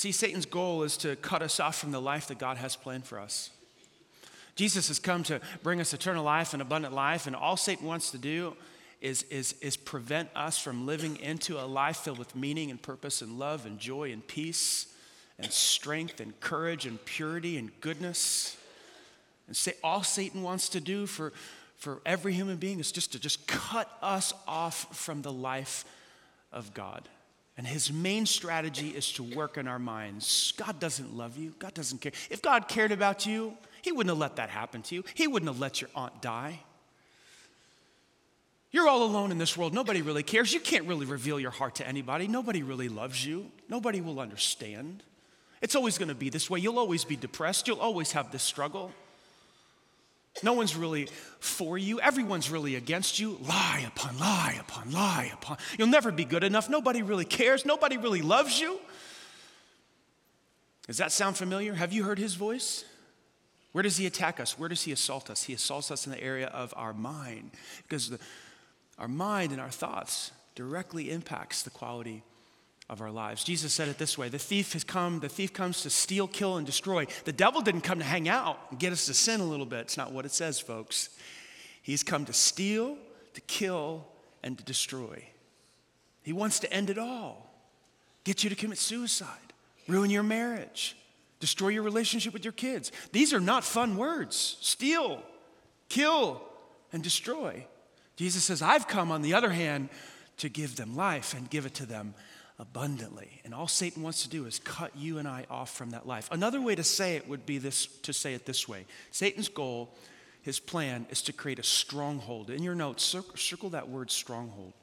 See, 0.00 0.12
Satan's 0.12 0.46
goal 0.46 0.82
is 0.82 0.96
to 0.96 1.14
cut 1.16 1.42
us 1.42 1.60
off 1.60 1.76
from 1.76 1.90
the 1.90 2.00
life 2.00 2.28
that 2.28 2.38
God 2.38 2.56
has 2.56 2.74
planned 2.74 3.04
for 3.04 3.20
us. 3.20 3.50
Jesus 4.56 4.88
has 4.88 4.98
come 4.98 5.22
to 5.24 5.42
bring 5.62 5.78
us 5.78 5.92
eternal 5.92 6.24
life 6.24 6.54
and 6.54 6.62
abundant 6.62 6.94
life, 6.94 7.26
and 7.26 7.36
all 7.36 7.58
Satan 7.58 7.86
wants 7.86 8.10
to 8.12 8.16
do 8.16 8.56
is, 9.02 9.24
is, 9.24 9.54
is 9.60 9.76
prevent 9.76 10.30
us 10.34 10.56
from 10.56 10.86
living 10.86 11.18
into 11.18 11.62
a 11.62 11.66
life 11.66 11.98
filled 11.98 12.18
with 12.18 12.34
meaning 12.34 12.70
and 12.70 12.80
purpose 12.80 13.20
and 13.20 13.38
love 13.38 13.66
and 13.66 13.78
joy 13.78 14.10
and 14.10 14.26
peace 14.26 14.86
and 15.38 15.52
strength 15.52 16.18
and 16.18 16.40
courage 16.40 16.86
and 16.86 17.04
purity 17.04 17.58
and 17.58 17.70
goodness. 17.82 18.56
And 19.48 19.54
say 19.54 19.74
all 19.84 20.02
Satan 20.02 20.42
wants 20.42 20.70
to 20.70 20.80
do 20.80 21.04
for, 21.04 21.34
for 21.76 22.00
every 22.06 22.32
human 22.32 22.56
being 22.56 22.80
is 22.80 22.90
just 22.90 23.12
to 23.12 23.18
just 23.18 23.46
cut 23.46 23.98
us 24.00 24.32
off 24.48 24.96
from 24.96 25.20
the 25.20 25.30
life 25.30 25.84
of 26.52 26.72
God. 26.72 27.06
And 27.56 27.66
his 27.66 27.92
main 27.92 28.26
strategy 28.26 28.88
is 28.88 29.12
to 29.12 29.22
work 29.22 29.58
in 29.58 29.68
our 29.68 29.78
minds. 29.78 30.54
God 30.56 30.80
doesn't 30.80 31.14
love 31.14 31.36
you. 31.36 31.54
God 31.58 31.74
doesn't 31.74 32.00
care. 32.00 32.12
If 32.30 32.40
God 32.40 32.68
cared 32.68 32.92
about 32.92 33.26
you, 33.26 33.54
he 33.82 33.92
wouldn't 33.92 34.10
have 34.10 34.18
let 34.18 34.36
that 34.36 34.50
happen 34.50 34.82
to 34.82 34.94
you. 34.94 35.04
He 35.14 35.26
wouldn't 35.26 35.50
have 35.50 35.60
let 35.60 35.80
your 35.80 35.90
aunt 35.94 36.22
die. 36.22 36.60
You're 38.72 38.88
all 38.88 39.02
alone 39.02 39.32
in 39.32 39.38
this 39.38 39.56
world. 39.56 39.74
Nobody 39.74 40.00
really 40.00 40.22
cares. 40.22 40.52
You 40.52 40.60
can't 40.60 40.86
really 40.86 41.06
reveal 41.06 41.40
your 41.40 41.50
heart 41.50 41.76
to 41.76 41.86
anybody. 41.86 42.28
Nobody 42.28 42.62
really 42.62 42.88
loves 42.88 43.24
you. 43.26 43.50
Nobody 43.68 44.00
will 44.00 44.20
understand. 44.20 45.02
It's 45.60 45.74
always 45.74 45.98
going 45.98 46.08
to 46.08 46.14
be 46.14 46.30
this 46.30 46.48
way. 46.48 46.60
You'll 46.60 46.78
always 46.78 47.04
be 47.04 47.16
depressed. 47.16 47.66
You'll 47.66 47.80
always 47.80 48.12
have 48.12 48.30
this 48.30 48.42
struggle. 48.42 48.92
No 50.42 50.52
one's 50.52 50.76
really 50.76 51.08
for 51.40 51.76
you. 51.76 52.00
Everyone's 52.00 52.50
really 52.50 52.76
against 52.76 53.18
you. 53.18 53.38
Lie 53.42 53.84
upon 53.86 54.18
lie 54.18 54.56
upon 54.60 54.92
lie 54.92 55.30
upon. 55.34 55.58
You'll 55.78 55.88
never 55.88 56.12
be 56.12 56.24
good 56.24 56.44
enough. 56.44 56.70
Nobody 56.70 57.02
really 57.02 57.24
cares. 57.24 57.66
Nobody 57.66 57.96
really 57.96 58.22
loves 58.22 58.60
you. 58.60 58.78
Does 60.86 60.98
that 60.98 61.12
sound 61.12 61.36
familiar? 61.36 61.74
Have 61.74 61.92
you 61.92 62.04
heard 62.04 62.18
his 62.18 62.34
voice? 62.34 62.84
Where 63.72 63.82
does 63.82 63.96
he 63.96 64.06
attack 64.06 64.40
us? 64.40 64.58
Where 64.58 64.68
does 64.68 64.82
he 64.82 64.92
assault 64.92 65.30
us? 65.30 65.44
He 65.44 65.52
assaults 65.52 65.90
us 65.90 66.06
in 66.06 66.12
the 66.12 66.22
area 66.22 66.48
of 66.48 66.74
our 66.76 66.92
mind 66.92 67.52
because 67.82 68.10
the, 68.10 68.18
our 68.98 69.08
mind 69.08 69.52
and 69.52 69.60
our 69.60 69.70
thoughts 69.70 70.32
directly 70.54 71.10
impacts 71.10 71.62
the 71.62 71.70
quality 71.70 72.22
of 72.90 73.00
our 73.00 73.10
lives. 73.10 73.44
Jesus 73.44 73.72
said 73.72 73.88
it 73.88 73.98
this 73.98 74.18
way, 74.18 74.28
the 74.28 74.38
thief 74.38 74.72
has 74.72 74.82
come, 74.82 75.20
the 75.20 75.28
thief 75.28 75.52
comes 75.52 75.82
to 75.82 75.90
steal, 75.90 76.26
kill 76.26 76.56
and 76.56 76.66
destroy. 76.66 77.06
The 77.24 77.32
devil 77.32 77.60
didn't 77.60 77.82
come 77.82 78.00
to 78.00 78.04
hang 78.04 78.28
out 78.28 78.58
and 78.70 78.80
get 78.80 78.92
us 78.92 79.06
to 79.06 79.14
sin 79.14 79.40
a 79.40 79.44
little 79.44 79.64
bit. 79.64 79.82
It's 79.82 79.96
not 79.96 80.12
what 80.12 80.26
it 80.26 80.32
says, 80.32 80.58
folks. 80.58 81.08
He's 81.82 82.02
come 82.02 82.24
to 82.24 82.32
steal, 82.32 82.98
to 83.34 83.40
kill 83.42 84.04
and 84.42 84.58
to 84.58 84.64
destroy. 84.64 85.24
He 86.22 86.32
wants 86.32 86.58
to 86.60 86.72
end 86.72 86.90
it 86.90 86.98
all. 86.98 87.46
Get 88.24 88.42
you 88.42 88.50
to 88.50 88.56
commit 88.56 88.78
suicide, 88.78 89.54
ruin 89.86 90.10
your 90.10 90.24
marriage, 90.24 90.96
destroy 91.38 91.68
your 91.68 91.84
relationship 91.84 92.32
with 92.32 92.44
your 92.44 92.52
kids. 92.52 92.90
These 93.12 93.32
are 93.32 93.40
not 93.40 93.62
fun 93.62 93.96
words. 93.96 94.58
Steal, 94.60 95.22
kill 95.88 96.42
and 96.92 97.04
destroy. 97.04 97.66
Jesus 98.16 98.42
says, 98.42 98.62
I've 98.62 98.88
come 98.88 99.12
on 99.12 99.22
the 99.22 99.32
other 99.32 99.50
hand 99.50 99.90
to 100.38 100.48
give 100.48 100.74
them 100.74 100.96
life 100.96 101.34
and 101.34 101.48
give 101.48 101.66
it 101.66 101.74
to 101.74 101.86
them 101.86 102.14
abundantly. 102.60 103.40
And 103.44 103.54
all 103.54 103.66
Satan 103.66 104.02
wants 104.02 104.22
to 104.22 104.28
do 104.28 104.44
is 104.44 104.58
cut 104.60 104.94
you 104.94 105.18
and 105.18 105.26
I 105.26 105.46
off 105.50 105.74
from 105.74 105.90
that 105.90 106.06
life. 106.06 106.28
Another 106.30 106.60
way 106.60 106.74
to 106.74 106.84
say 106.84 107.16
it 107.16 107.26
would 107.26 107.46
be 107.46 107.56
this 107.58 107.86
to 108.02 108.12
say 108.12 108.34
it 108.34 108.44
this 108.44 108.68
way. 108.68 108.84
Satan's 109.10 109.48
goal, 109.48 109.96
his 110.42 110.60
plan 110.60 111.06
is 111.08 111.22
to 111.22 111.32
create 111.32 111.58
a 111.58 111.62
stronghold. 111.62 112.50
In 112.50 112.62
your 112.62 112.74
notes, 112.74 113.02
circle, 113.02 113.70
that 113.70 113.88
word 113.88 114.10
stronghold. 114.10 114.74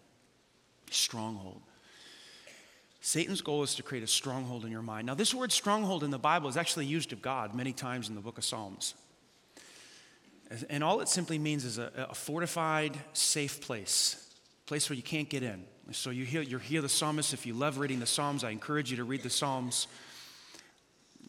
Stronghold. 0.90 1.62
Satan's 3.00 3.42
goal 3.42 3.62
is 3.62 3.76
to 3.76 3.84
create 3.84 4.04
a 4.04 4.08
stronghold 4.08 4.66
in 4.66 4.72
your 4.72 4.82
mind. 4.82 5.06
Now, 5.06 5.14
this 5.14 5.34
word 5.34 5.52
stronghold 5.52 6.04
in 6.04 6.10
the 6.10 6.18
Bible 6.18 6.50
is 6.50 6.58
actually 6.58 6.88
used 6.88 7.14
of 7.14 7.22
God 7.22 7.54
many 7.54 7.74
times 7.74 8.10
in 8.10 8.16
the 8.16 8.22
book 8.22 8.40
of 8.40 8.44
Psalms. 8.44 8.96
And 10.70 10.84
all 10.84 11.02
it 11.02 11.10
simply 11.10 11.38
means 11.38 11.64
is 11.64 11.78
a, 11.78 12.08
a 12.10 12.16
fortified, 12.16 12.98
safe 13.14 13.62
place, 13.62 14.27
place 14.68 14.90
where 14.90 14.98
you 14.98 15.04
can't 15.04 15.30
get 15.30 15.42
in. 15.42 15.64
So 15.92 16.10
you 16.10 16.26
hear, 16.26 16.42
you 16.42 16.58
hear 16.58 16.82
the 16.82 16.90
psalmist. 16.90 17.34
If 17.34 17.46
you 17.46 17.54
love 17.54 17.80
reading 17.80 18.00
the 18.00 18.06
Psalms, 18.06 18.44
I 18.44 18.50
encourage 18.50 18.92
you 18.92 18.98
to 18.98 19.06
read 19.06 19.24
the 19.24 19.30
Psalms. 19.30 19.88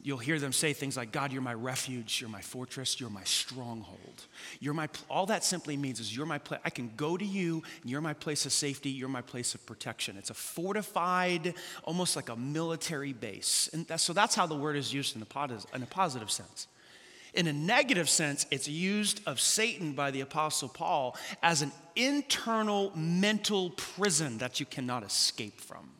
You'll 0.02 0.18
hear 0.18 0.40
them 0.40 0.52
say 0.52 0.72
things 0.72 0.96
like, 0.96 1.12
God, 1.12 1.32
you're 1.32 1.42
my 1.42 1.54
refuge, 1.54 2.20
you're 2.20 2.30
my 2.30 2.40
fortress, 2.40 2.98
you're 2.98 3.10
my 3.10 3.22
stronghold. 3.24 4.24
You're 4.58 4.74
my, 4.74 4.88
all 5.08 5.26
that 5.26 5.44
simply 5.44 5.76
means 5.76 6.00
is 6.00 6.16
you're 6.16 6.26
my 6.26 6.38
place. 6.38 6.60
I 6.64 6.70
can 6.70 6.90
go 6.96 7.16
to 7.16 7.24
you, 7.24 7.62
and 7.82 7.90
you're 7.90 8.00
my 8.00 8.14
place 8.14 8.46
of 8.46 8.52
safety, 8.52 8.90
you're 8.90 9.08
my 9.08 9.22
place 9.22 9.54
of 9.54 9.64
protection. 9.66 10.16
It's 10.16 10.30
a 10.30 10.34
fortified, 10.34 11.54
almost 11.84 12.16
like 12.16 12.28
a 12.28 12.36
military 12.36 13.12
base. 13.12 13.70
And 13.72 14.00
so 14.00 14.12
that's 14.12 14.34
how 14.34 14.46
the 14.46 14.56
word 14.56 14.76
is 14.76 14.92
used 14.92 15.14
in, 15.14 15.20
the, 15.20 15.66
in 15.74 15.82
a 15.82 15.86
positive 15.86 16.30
sense. 16.30 16.66
In 17.34 17.46
a 17.46 17.52
negative 17.52 18.08
sense, 18.08 18.46
it's 18.50 18.68
used 18.68 19.20
of 19.26 19.40
Satan 19.40 19.92
by 19.92 20.10
the 20.10 20.20
Apostle 20.20 20.68
Paul 20.68 21.16
as 21.42 21.62
an 21.62 21.72
internal 21.94 22.92
mental 22.96 23.70
prison 23.70 24.38
that 24.38 24.60
you 24.60 24.66
cannot 24.66 25.02
escape 25.02 25.60
from. 25.60 25.90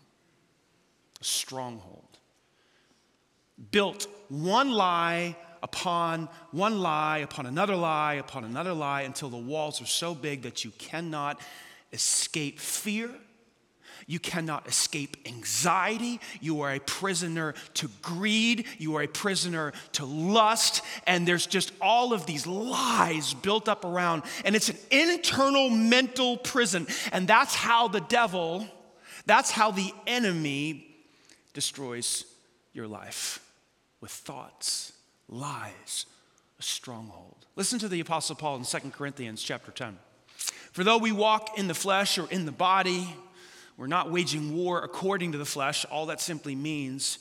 A 1.21 1.25
stronghold. 1.25 2.19
Built 3.71 4.07
one 4.29 4.71
lie 4.71 5.37
upon 5.63 6.29
one 6.53 6.81
lie, 6.81 7.19
upon 7.19 7.47
another 7.47 7.77
lie, 7.77 8.15
upon 8.15 8.45
another 8.45 8.73
lie, 8.73 9.03
until 9.03 9.29
the 9.29 9.37
walls 9.37 9.83
are 9.83 9.87
so 9.87 10.15
big 10.15 10.43
that 10.43 10.65
you 10.65 10.71
cannot 10.79 11.41
escape 11.93 12.61
fear 12.61 13.11
you 14.09 14.19
cannot 14.19 14.67
escape 14.67 15.19
anxiety. 15.27 16.19
You 16.41 16.63
are 16.63 16.73
a 16.73 16.81
prisoner 16.81 17.55
to 17.75 17.91
greed. 18.01 18.65
You 18.79 18.97
are 18.97 19.03
a 19.03 19.07
prisoner 19.07 19.75
to 19.93 20.07
lust. 20.07 20.83
And 21.07 21.29
there's 21.29 21.47
just 21.47 21.73
all 21.79 22.15
of 22.15 22.25
these 22.25 22.47
lies 22.47 23.35
built 23.35 23.69
up 23.69 23.85
around. 23.85 24.23
And 24.47 24.57
it's 24.57 24.71
an 24.71 24.79
internal 24.91 25.69
mental 25.69 26.39
prison. 26.39 26.87
And 27.13 27.29
that's 27.29 27.55
how 27.55 27.89
the 27.89 28.01
devil, 28.01 28.67
that's 29.27 29.51
how 29.51 29.73
the 29.73 29.93
enemy 30.07 30.87
destroys 31.53 32.25
your 32.73 32.89
life 32.89 33.45
with 34.01 34.11
thoughts, 34.11 34.95
lies, 35.29 36.07
a 36.59 36.63
stronghold. 36.63 37.45
Listen 37.57 37.79
to 37.81 37.89
the 37.89 38.01
Apostle 38.01 38.37
Paul 38.37 38.57
in 38.57 38.65
2 38.65 38.79
Corinthians 38.91 39.43
chapter 39.43 39.71
10. 39.71 39.99
For 40.73 40.83
though 40.83 40.97
we 40.97 41.13
walk 41.13 41.59
in 41.59 41.69
the 41.69 41.75
flesh 41.75 42.17
or 42.17 42.31
in 42.31 42.47
the 42.47 42.53
body, 42.53 43.15
we're 43.79 43.87
not 43.87 44.11
waging 44.11 44.55
war 44.55 44.83
according 44.83 45.33
to 45.33 45.39
the 45.39 45.47
flesh. 45.47 45.87
All 45.87 46.07
that 46.07 46.21
simply 46.21 46.55
means 46.55 47.19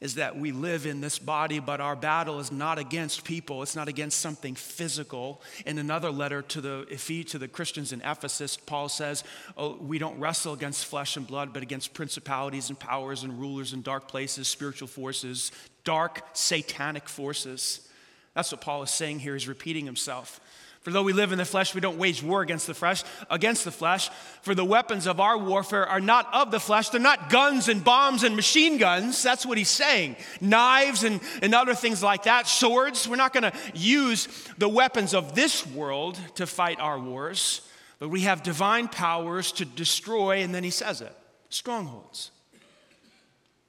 is 0.00 0.16
that 0.16 0.38
we 0.38 0.52
live 0.52 0.86
in 0.86 1.00
this 1.00 1.18
body, 1.18 1.58
but 1.58 1.80
our 1.80 1.96
battle 1.96 2.38
is 2.38 2.52
not 2.52 2.78
against 2.78 3.24
people. 3.24 3.62
It's 3.62 3.74
not 3.74 3.88
against 3.88 4.20
something 4.20 4.54
physical. 4.54 5.42
In 5.64 5.78
another 5.78 6.10
letter 6.10 6.42
to 6.42 6.60
the 6.60 7.24
to 7.28 7.38
the 7.38 7.48
Christians 7.48 7.92
in 7.92 8.00
Ephesus, 8.02 8.56
Paul 8.56 8.88
says, 8.88 9.24
oh, 9.56 9.76
"We 9.76 9.98
don't 9.98 10.18
wrestle 10.20 10.52
against 10.52 10.86
flesh 10.86 11.16
and 11.16 11.26
blood, 11.26 11.52
but 11.52 11.62
against 11.62 11.94
principalities 11.94 12.68
and 12.68 12.78
powers 12.78 13.22
and 13.22 13.40
rulers 13.40 13.72
in 13.72 13.82
dark 13.82 14.06
places, 14.06 14.48
spiritual 14.48 14.88
forces, 14.88 15.50
dark 15.84 16.22
satanic 16.34 17.08
forces." 17.08 17.88
That's 18.34 18.52
what 18.52 18.60
Paul 18.60 18.82
is 18.82 18.90
saying 18.90 19.20
here. 19.20 19.32
He's 19.32 19.48
repeating 19.48 19.86
himself. 19.86 20.40
For 20.86 20.92
though 20.92 21.02
we 21.02 21.12
live 21.12 21.32
in 21.32 21.38
the 21.38 21.44
flesh, 21.44 21.74
we 21.74 21.80
don't 21.80 21.98
wage 21.98 22.22
war 22.22 22.42
against 22.42 22.68
the 22.68 22.72
flesh, 22.72 23.02
against 23.28 23.64
the 23.64 23.72
flesh. 23.72 24.08
For 24.42 24.54
the 24.54 24.64
weapons 24.64 25.08
of 25.08 25.18
our 25.18 25.36
warfare 25.36 25.84
are 25.84 25.98
not 25.98 26.32
of 26.32 26.52
the 26.52 26.60
flesh. 26.60 26.90
They're 26.90 27.00
not 27.00 27.28
guns 27.28 27.68
and 27.68 27.82
bombs 27.82 28.22
and 28.22 28.36
machine 28.36 28.78
guns. 28.78 29.20
That's 29.20 29.44
what 29.44 29.58
he's 29.58 29.68
saying. 29.68 30.14
Knives 30.40 31.02
and, 31.02 31.20
and 31.42 31.56
other 31.56 31.74
things 31.74 32.04
like 32.04 32.22
that, 32.22 32.46
swords. 32.46 33.08
We're 33.08 33.16
not 33.16 33.32
going 33.32 33.50
to 33.50 33.52
use 33.74 34.28
the 34.58 34.68
weapons 34.68 35.12
of 35.12 35.34
this 35.34 35.66
world 35.66 36.20
to 36.36 36.46
fight 36.46 36.78
our 36.78 37.00
wars, 37.00 37.62
but 37.98 38.08
we 38.08 38.20
have 38.20 38.44
divine 38.44 38.86
powers 38.86 39.50
to 39.54 39.64
destroy, 39.64 40.44
and 40.44 40.54
then 40.54 40.62
he 40.62 40.70
says 40.70 41.00
it 41.00 41.16
strongholds. 41.48 42.30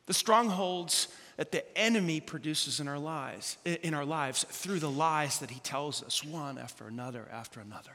The 0.05 0.13
strongholds 0.13 1.07
that 1.37 1.51
the 1.51 1.77
enemy 1.77 2.19
produces 2.19 2.79
in 2.79 2.87
our 2.87 2.99
lives, 2.99 3.57
in 3.65 3.93
our 3.93 4.05
lives 4.05 4.43
through 4.49 4.79
the 4.79 4.89
lies 4.89 5.39
that 5.39 5.51
he 5.51 5.59
tells 5.59 6.03
us, 6.03 6.23
one 6.23 6.57
after 6.57 6.87
another 6.87 7.27
after 7.31 7.59
another. 7.59 7.91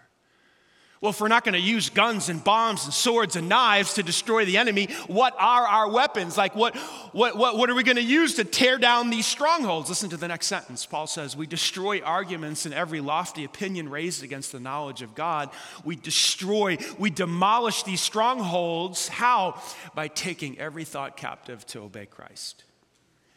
Well, 1.03 1.11
if 1.11 1.21
we're 1.21 1.27
not 1.27 1.43
going 1.43 1.55
to 1.55 1.61
use 1.61 1.91
guns 1.91 2.29
and 2.29 2.45
bombs 2.45 2.85
and 2.85 2.95
swords 2.95 3.35
and 3.35 3.49
knives 3.49 3.95
to 3.95 4.05
destroy 4.05 4.45
the 4.45 4.57
enemy, 4.57 4.87
what 5.09 5.35
are 5.37 5.67
our 5.67 5.91
weapons? 5.91 6.39
Like, 6.39 6.55
what, 6.55 6.77
what, 7.11 7.37
what, 7.37 7.59
what 7.59 7.69
are 7.69 7.75
we 7.75 7.83
going 7.83 7.97
to 7.97 8.03
use 8.03 8.37
to 8.37 8.45
tear 8.45 8.79
down 8.79 9.11
these 9.11 9.27
strongholds? 9.27 9.89
Listen 9.89 10.11
to 10.11 10.17
the 10.17 10.29
next 10.29 10.47
sentence. 10.47 10.87
Paul 10.87 11.09
says, 11.09 11.37
We 11.37 11.49
destroy 11.49 12.03
arguments 12.03 12.67
and 12.67 12.73
every 12.73 13.01
lofty 13.01 13.43
opinion 13.43 13.89
raised 13.89 14.23
against 14.23 14.53
the 14.53 14.61
knowledge 14.61 15.03
of 15.03 15.17
God. 15.17 15.51
We 15.85 15.97
destroy, 15.97 16.79
we 17.01 17.11
demolish 17.11 17.83
these 17.83 18.01
strongholds. 18.01 19.09
How? 19.09 19.61
By 19.97 20.07
taking 20.07 20.57
every 20.61 20.85
thought 20.85 21.17
captive 21.17 21.67
to 21.67 21.81
obey 21.81 22.07
Christ. 22.07 22.63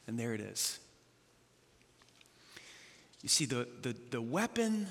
And 0.07 0.19
there 0.19 0.33
it 0.33 0.41
is. 0.41 0.79
You 3.21 3.29
see, 3.29 3.45
the, 3.45 3.67
the, 3.81 3.95
the 4.11 4.21
weapon 4.21 4.87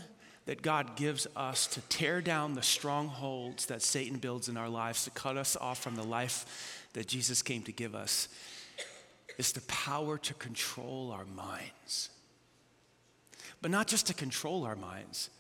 that 0.47 0.61
God 0.61 0.97
gives 0.97 1.27
us 1.37 1.67
to 1.69 1.81
tear 1.83 2.21
down 2.21 2.55
the 2.55 2.63
strongholds 2.63 3.67
that 3.67 3.81
Satan 3.81 4.19
builds 4.19 4.49
in 4.49 4.57
our 4.57 4.69
lives, 4.69 5.05
to 5.05 5.11
cut 5.11 5.37
us 5.37 5.57
off 5.57 5.83
from 5.83 5.95
the 5.95 6.03
life 6.03 6.89
that 6.93 7.07
Jesus 7.07 7.43
came 7.43 7.63
to 7.63 7.73
give 7.73 7.95
us, 7.95 8.29
is 9.39 9.53
the 9.53 9.63
power 9.63 10.19
to 10.19 10.35
control 10.35 11.13
our 11.13 11.25
minds. 11.25 12.11
But 13.63 13.71
not 13.71 13.87
just 13.87 14.07
to 14.09 14.15
control 14.15 14.65
our 14.65 14.77
minds, 14.77 15.31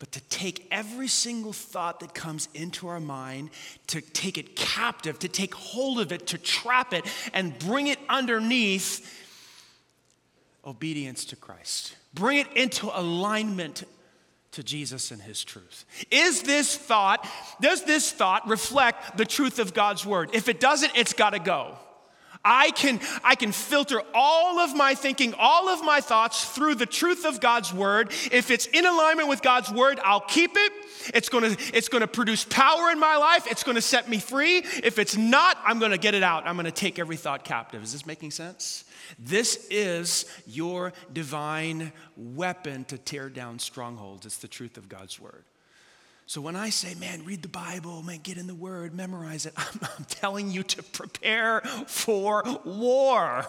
but 0.00 0.10
to 0.12 0.20
take 0.22 0.66
every 0.70 1.06
single 1.06 1.52
thought 1.52 2.00
that 2.00 2.14
comes 2.14 2.48
into 2.54 2.88
our 2.88 2.98
mind, 2.98 3.50
to 3.86 4.00
take 4.00 4.38
it 4.38 4.56
captive, 4.56 5.18
to 5.20 5.28
take 5.28 5.54
hold 5.54 6.00
of 6.00 6.10
it, 6.10 6.26
to 6.28 6.38
trap 6.38 6.94
it, 6.94 7.04
and 7.34 7.56
bring 7.60 7.86
it 7.86 7.98
underneath 8.08 9.06
obedience 10.64 11.26
to 11.26 11.36
Christ. 11.36 11.94
Bring 12.14 12.38
it 12.38 12.48
into 12.56 12.90
alignment 12.98 13.84
to 14.52 14.62
Jesus 14.62 15.10
and 15.10 15.20
his 15.20 15.44
truth. 15.44 15.84
Is 16.10 16.42
this 16.42 16.76
thought, 16.76 17.28
does 17.60 17.84
this 17.84 18.10
thought 18.10 18.48
reflect 18.48 19.18
the 19.18 19.26
truth 19.26 19.58
of 19.58 19.74
God's 19.74 20.04
word? 20.06 20.30
If 20.32 20.48
it 20.48 20.60
doesn't, 20.60 20.92
it's 20.96 21.12
got 21.12 21.30
to 21.30 21.38
go. 21.38 21.76
I 22.44 22.70
can, 22.70 23.00
I 23.22 23.34
can 23.34 23.52
filter 23.52 24.00
all 24.14 24.58
of 24.60 24.74
my 24.74 24.94
thinking, 24.94 25.34
all 25.38 25.68
of 25.68 25.84
my 25.84 26.00
thoughts 26.00 26.44
through 26.44 26.76
the 26.76 26.86
truth 26.86 27.26
of 27.26 27.40
God's 27.40 27.72
word. 27.72 28.12
If 28.32 28.50
it's 28.50 28.66
in 28.66 28.86
alignment 28.86 29.28
with 29.28 29.42
God's 29.42 29.70
word, 29.70 30.00
I'll 30.02 30.20
keep 30.20 30.52
it. 30.54 30.72
It's 31.12 31.28
gonna, 31.28 31.56
it's 31.74 31.88
gonna 31.88 32.06
produce 32.06 32.44
power 32.44 32.90
in 32.90 32.98
my 32.98 33.16
life. 33.16 33.46
It's 33.50 33.62
gonna 33.62 33.82
set 33.82 34.08
me 34.08 34.18
free. 34.18 34.58
If 34.58 34.98
it's 34.98 35.16
not, 35.16 35.58
I'm 35.64 35.78
gonna 35.78 35.98
get 35.98 36.14
it 36.14 36.22
out. 36.22 36.46
I'm 36.46 36.56
gonna 36.56 36.70
take 36.70 36.98
every 36.98 37.16
thought 37.16 37.44
captive. 37.44 37.82
Is 37.82 37.92
this 37.92 38.06
making 38.06 38.30
sense? 38.30 38.84
This 39.18 39.66
is 39.70 40.24
your 40.46 40.92
divine 41.12 41.92
weapon 42.16 42.84
to 42.84 42.96
tear 42.96 43.28
down 43.28 43.58
strongholds. 43.58 44.24
It's 44.24 44.38
the 44.38 44.48
truth 44.48 44.78
of 44.78 44.88
God's 44.88 45.20
word. 45.20 45.44
So 46.30 46.40
when 46.40 46.54
I 46.54 46.70
say, 46.70 46.94
man, 46.94 47.24
read 47.24 47.42
the 47.42 47.48
Bible, 47.48 48.04
man, 48.04 48.20
get 48.22 48.38
in 48.38 48.46
the 48.46 48.54
Word, 48.54 48.94
memorize 48.94 49.46
it, 49.46 49.54
I'm, 49.56 49.80
I'm 49.82 50.04
telling 50.04 50.48
you 50.48 50.62
to 50.62 50.80
prepare 50.80 51.60
for 51.88 52.44
war. 52.64 53.44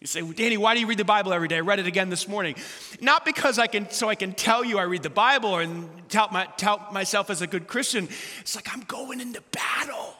You 0.00 0.08
say, 0.08 0.22
Danny, 0.32 0.56
why 0.56 0.74
do 0.74 0.80
you 0.80 0.88
read 0.88 0.98
the 0.98 1.04
Bible 1.04 1.32
every 1.32 1.46
day? 1.46 1.58
I 1.58 1.60
read 1.60 1.78
it 1.78 1.86
again 1.86 2.10
this 2.10 2.26
morning. 2.26 2.56
Not 3.00 3.24
because 3.24 3.60
I 3.60 3.68
can, 3.68 3.88
so 3.90 4.08
I 4.08 4.16
can 4.16 4.32
tell 4.32 4.64
you 4.64 4.76
I 4.76 4.82
read 4.82 5.04
the 5.04 5.08
Bible 5.08 5.58
and 5.58 5.88
tout, 6.08 6.32
my, 6.32 6.46
tout 6.56 6.92
myself 6.92 7.30
as 7.30 7.42
a 7.42 7.46
good 7.46 7.68
Christian. 7.68 8.08
It's 8.40 8.56
like 8.56 8.66
I'm 8.74 8.82
going 8.82 9.20
into 9.20 9.40
battle. 9.52 10.16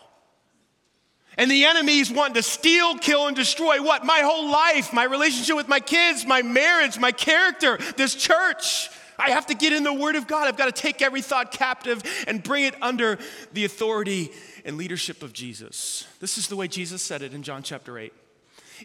And 1.36 1.50
the 1.50 1.64
enemy's 1.64 2.08
wanting 2.08 2.34
to 2.34 2.42
steal, 2.44 2.98
kill, 2.98 3.26
and 3.26 3.34
destroy 3.34 3.82
what? 3.82 4.04
My 4.04 4.20
whole 4.20 4.48
life, 4.48 4.92
my 4.92 5.02
relationship 5.02 5.56
with 5.56 5.66
my 5.66 5.80
kids, 5.80 6.24
my 6.24 6.42
marriage, 6.42 7.00
my 7.00 7.10
character, 7.10 7.80
this 7.96 8.14
church. 8.14 8.90
I 9.18 9.30
have 9.30 9.46
to 9.46 9.54
get 9.54 9.72
in 9.72 9.84
the 9.84 9.92
Word 9.92 10.16
of 10.16 10.26
God. 10.26 10.48
I've 10.48 10.56
got 10.56 10.74
to 10.74 10.82
take 10.82 11.02
every 11.02 11.22
thought 11.22 11.52
captive 11.52 12.02
and 12.26 12.42
bring 12.42 12.64
it 12.64 12.74
under 12.82 13.18
the 13.52 13.64
authority 13.64 14.30
and 14.64 14.76
leadership 14.76 15.22
of 15.22 15.32
Jesus. 15.32 16.06
This 16.20 16.38
is 16.38 16.48
the 16.48 16.56
way 16.56 16.68
Jesus 16.68 17.02
said 17.02 17.22
it 17.22 17.34
in 17.34 17.42
John 17.42 17.62
chapter 17.62 17.98
8. 17.98 18.12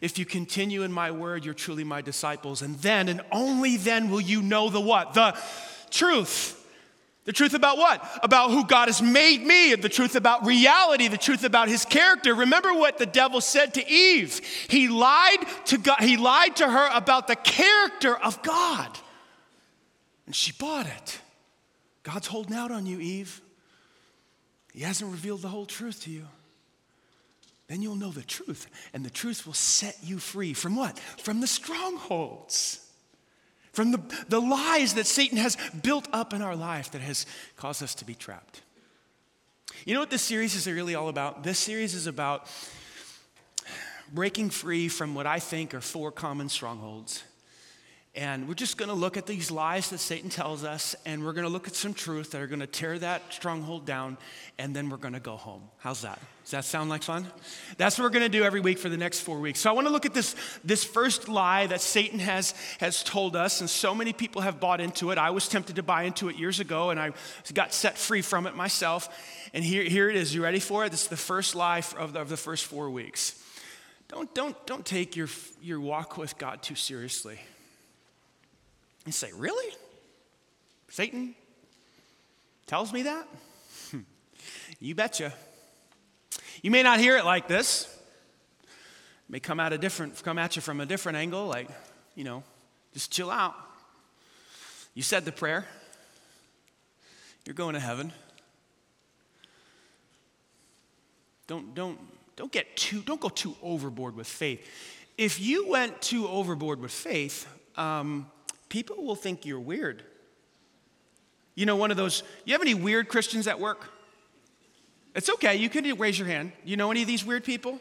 If 0.01 0.19
you 0.19 0.25
continue 0.25 0.83
in 0.83 0.91
my 0.91 1.11
word, 1.11 1.43
you're 1.43 1.53
truly 1.53 1.83
my 1.83 2.01
disciples. 2.01 2.61
And 2.61 2.75
then, 2.77 3.09
and 3.09 3.21
only 3.31 3.77
then, 3.77 4.09
will 4.09 4.21
you 4.21 4.41
know 4.41 4.69
the 4.69 4.79
what? 4.79 5.13
The 5.13 5.37
truth. 5.89 6.55
The 7.25 7.33
truth 7.33 7.53
about 7.53 7.77
what? 7.77 8.03
About 8.23 8.51
who 8.51 8.65
God 8.65 8.87
has 8.87 9.01
made 9.01 9.45
me, 9.45 9.75
the 9.75 9.89
truth 9.89 10.15
about 10.15 10.45
reality, 10.45 11.07
the 11.07 11.17
truth 11.17 11.43
about 11.43 11.67
his 11.67 11.85
character. 11.85 12.33
Remember 12.33 12.73
what 12.73 12.97
the 12.97 13.05
devil 13.05 13.41
said 13.41 13.75
to 13.75 13.87
Eve. 13.87 14.41
He 14.67 14.87
lied 14.87 15.45
to 15.65 15.77
God, 15.77 16.01
he 16.01 16.17
lied 16.17 16.55
to 16.55 16.67
her 16.67 16.89
about 16.91 17.27
the 17.27 17.35
character 17.35 18.15
of 18.15 18.41
God. 18.41 18.97
And 20.29 20.35
she 20.35 20.51
bought 20.51 20.85
it. 20.85 21.19
God's 22.03 22.27
holding 22.27 22.55
out 22.55 22.69
on 22.69 22.85
you, 22.85 22.99
Eve. 22.99 23.41
He 24.71 24.81
hasn't 24.81 25.11
revealed 25.11 25.41
the 25.41 25.47
whole 25.47 25.65
truth 25.65 26.03
to 26.03 26.11
you. 26.11 26.27
Then 27.65 27.81
you'll 27.81 27.95
know 27.95 28.11
the 28.11 28.21
truth, 28.21 28.67
and 28.93 29.03
the 29.03 29.09
truth 29.09 29.47
will 29.47 29.53
set 29.55 29.97
you 30.03 30.19
free 30.19 30.53
from 30.53 30.75
what? 30.75 30.99
From 30.99 31.41
the 31.41 31.47
strongholds, 31.47 32.87
from 33.73 33.89
the, 33.89 33.99
the 34.27 34.39
lies 34.39 34.93
that 34.93 35.07
Satan 35.07 35.39
has 35.39 35.57
built 35.81 36.07
up 36.13 36.31
in 36.31 36.43
our 36.43 36.55
life 36.55 36.91
that 36.91 37.01
has 37.01 37.25
caused 37.57 37.81
us 37.81 37.95
to 37.95 38.05
be 38.05 38.13
trapped. 38.13 38.61
You 39.83 39.95
know 39.95 39.99
what 39.99 40.11
this 40.11 40.21
series 40.21 40.53
is 40.53 40.67
really 40.67 40.93
all 40.93 41.09
about? 41.09 41.41
This 41.41 41.57
series 41.57 41.95
is 41.95 42.05
about 42.05 42.45
breaking 44.13 44.51
free 44.51 44.89
from 44.89 45.15
what 45.15 45.25
I 45.25 45.39
think 45.39 45.73
are 45.73 45.81
four 45.81 46.11
common 46.11 46.49
strongholds 46.49 47.23
and 48.15 48.47
we're 48.47 48.55
just 48.55 48.77
going 48.77 48.89
to 48.89 48.95
look 48.95 49.17
at 49.17 49.27
these 49.27 49.51
lies 49.51 49.91
that 49.91 49.99
Satan 49.99 50.31
tells 50.31 50.63
us, 50.63 50.95
and 51.05 51.23
we're 51.23 51.33
going 51.33 51.45
to 51.45 51.51
look 51.51 51.67
at 51.67 51.75
some 51.75 51.93
truth 51.93 52.31
that 52.31 52.41
are 52.41 52.47
going 52.47 52.59
to 52.59 52.67
tear 52.67 52.97
that 52.97 53.21
stronghold 53.31 53.85
down, 53.85 54.17
and 54.57 54.75
then 54.75 54.89
we're 54.89 54.97
going 54.97 55.13
to 55.13 55.19
go 55.19 55.37
home. 55.37 55.61
How's 55.77 56.01
that? 56.01 56.19
Does 56.43 56.51
that 56.51 56.65
sound 56.65 56.89
like 56.89 57.03
fun? 57.03 57.27
That's 57.77 57.99
what 57.99 58.05
we're 58.05 58.09
going 58.09 58.23
to 58.23 58.37
do 58.37 58.43
every 58.43 58.61
week 58.61 58.79
for 58.79 58.89
the 58.89 58.97
next 58.97 59.19
four 59.19 59.39
weeks. 59.39 59.59
So 59.59 59.69
I 59.69 59.73
want 59.73 59.85
to 59.85 59.93
look 59.93 60.07
at 60.07 60.15
this, 60.15 60.35
this 60.63 60.83
first 60.83 61.29
lie 61.29 61.67
that 61.67 61.81
Satan 61.81 62.17
has, 62.17 62.55
has 62.79 63.03
told 63.03 63.35
us, 63.35 63.61
and 63.61 63.69
so 63.69 63.93
many 63.93 64.11
people 64.11 64.41
have 64.41 64.59
bought 64.59 64.81
into 64.81 65.11
it. 65.11 65.19
I 65.19 65.29
was 65.29 65.47
tempted 65.47 65.75
to 65.75 65.83
buy 65.83 66.03
into 66.03 66.29
it 66.29 66.35
years 66.35 66.59
ago, 66.59 66.89
and 66.89 66.99
I 66.99 67.11
got 67.53 67.75
set 67.75 67.95
free 67.95 68.23
from 68.23 68.47
it 68.47 68.55
myself. 68.55 69.07
And 69.53 69.63
here, 69.63 69.83
here 69.83 70.09
it 70.09 70.15
is. 70.15 70.33
You 70.33 70.41
ready 70.41 70.59
for 70.59 70.83
it? 70.83 70.89
This 70.89 71.03
is 71.03 71.09
the 71.09 71.15
first 71.15 71.53
lie 71.53 71.83
of 71.95 72.13
the, 72.13 72.21
of 72.21 72.29
the 72.29 72.37
first 72.37 72.65
four 72.65 72.89
weeks. 72.89 73.39
Don't, 74.07 74.33
don't, 74.33 74.65
don't 74.65 74.83
take 74.83 75.15
your, 75.15 75.27
your 75.61 75.79
walk 75.79 76.17
with 76.17 76.39
God 76.39 76.63
too 76.63 76.73
seriously. 76.73 77.39
Say, 79.11 79.31
Really? 79.33 79.73
Satan 80.89 81.35
tells 82.65 82.91
me 82.91 83.03
that? 83.03 83.27
you 84.79 84.95
betcha. 84.95 85.33
You 86.61 86.71
may 86.71 86.83
not 86.83 86.99
hear 86.99 87.17
it 87.17 87.25
like 87.25 87.47
this. 87.47 87.85
It 88.63 88.69
may 89.29 89.39
come 89.39 89.59
out 89.59 89.71
a 89.71 89.77
different, 89.77 90.21
come 90.23 90.37
at 90.37 90.55
you 90.55 90.61
from 90.61 90.81
a 90.81 90.85
different 90.85 91.17
angle, 91.17 91.45
like, 91.45 91.69
you 92.15 92.23
know, 92.23 92.43
just 92.93 93.11
chill 93.11 93.29
out. 93.29 93.55
You 94.93 95.03
said 95.03 95.25
the 95.25 95.31
prayer. 95.31 95.65
You're 97.45 97.53
going 97.53 97.75
to 97.75 97.79
heaven. 97.79 98.11
Don't, 101.47 101.73
don't, 101.73 101.97
don't 102.35 102.51
get 102.51 102.75
too, 102.75 103.01
don't 103.01 103.19
go 103.19 103.29
too 103.29 103.55
overboard 103.63 104.15
with 104.15 104.27
faith. 104.27 104.67
If 105.17 105.39
you 105.39 105.67
went 105.67 106.01
too 106.01 106.27
overboard 106.27 106.79
with 106.79 106.91
faith, 106.91 107.47
um, 107.75 108.27
people 108.69 109.03
will 109.03 109.15
think 109.15 109.45
you're 109.45 109.59
weird. 109.59 110.03
You 111.55 111.65
know, 111.65 111.75
one 111.75 111.91
of 111.91 111.97
those, 111.97 112.23
you 112.45 112.53
have 112.53 112.61
any 112.61 112.73
weird 112.73 113.09
Christians 113.09 113.47
at 113.47 113.59
work? 113.59 113.89
It's 115.15 115.29
okay, 115.29 115.55
you 115.55 115.69
can 115.69 115.83
raise 115.97 116.17
your 116.17 116.27
hand. 116.27 116.53
You 116.63 116.77
know 116.77 116.91
any 116.91 117.01
of 117.01 117.07
these 117.07 117.25
weird 117.25 117.43
people? 117.43 117.79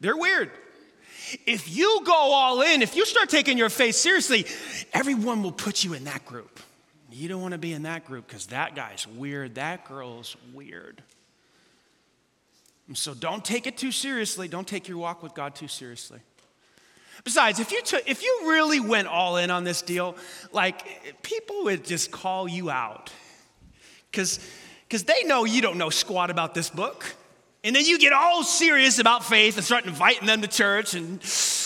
They're 0.00 0.16
weird. 0.16 0.50
If 1.46 1.74
you 1.74 2.02
go 2.04 2.12
all 2.12 2.60
in, 2.62 2.82
if 2.82 2.96
you 2.96 3.06
start 3.06 3.28
taking 3.28 3.56
your 3.56 3.68
faith 3.68 3.94
seriously, 3.94 4.46
everyone 4.92 5.42
will 5.42 5.52
put 5.52 5.84
you 5.84 5.94
in 5.94 6.04
that 6.04 6.26
group. 6.26 6.60
You 7.12 7.28
don't 7.28 7.42
want 7.42 7.52
to 7.52 7.58
be 7.58 7.72
in 7.72 7.82
that 7.82 8.04
group 8.04 8.26
because 8.26 8.46
that 8.46 8.74
guy's 8.74 9.06
weird, 9.06 9.56
that 9.56 9.86
girl's 9.86 10.36
weird. 10.52 11.02
so 12.94 13.14
don't 13.14 13.44
take 13.44 13.66
it 13.66 13.76
too 13.76 13.92
seriously. 13.92 14.48
Don't 14.48 14.66
take 14.66 14.88
your 14.88 14.98
walk 14.98 15.22
with 15.22 15.34
God 15.34 15.54
too 15.54 15.68
seriously. 15.68 16.20
Besides, 17.24 17.60
if 17.60 17.70
you, 17.70 17.82
took, 17.82 18.08
if 18.08 18.22
you 18.22 18.40
really 18.44 18.80
went 18.80 19.08
all 19.08 19.36
in 19.36 19.50
on 19.50 19.64
this 19.64 19.82
deal, 19.82 20.16
like 20.52 21.22
people 21.22 21.64
would 21.64 21.84
just 21.84 22.10
call 22.10 22.48
you 22.48 22.70
out 22.70 23.12
because 24.10 24.38
they 24.88 25.24
know 25.24 25.44
you 25.44 25.60
don't 25.60 25.78
know 25.78 25.90
squat 25.90 26.30
about 26.30 26.54
this 26.54 26.70
book. 26.70 27.14
And 27.62 27.76
then 27.76 27.84
you 27.84 27.98
get 27.98 28.14
all 28.14 28.42
serious 28.42 28.98
about 28.98 29.22
faith 29.24 29.56
and 29.56 29.64
start 29.64 29.84
inviting 29.84 30.26
them 30.26 30.40
to 30.40 30.48
church 30.48 30.94
and, 30.94 31.20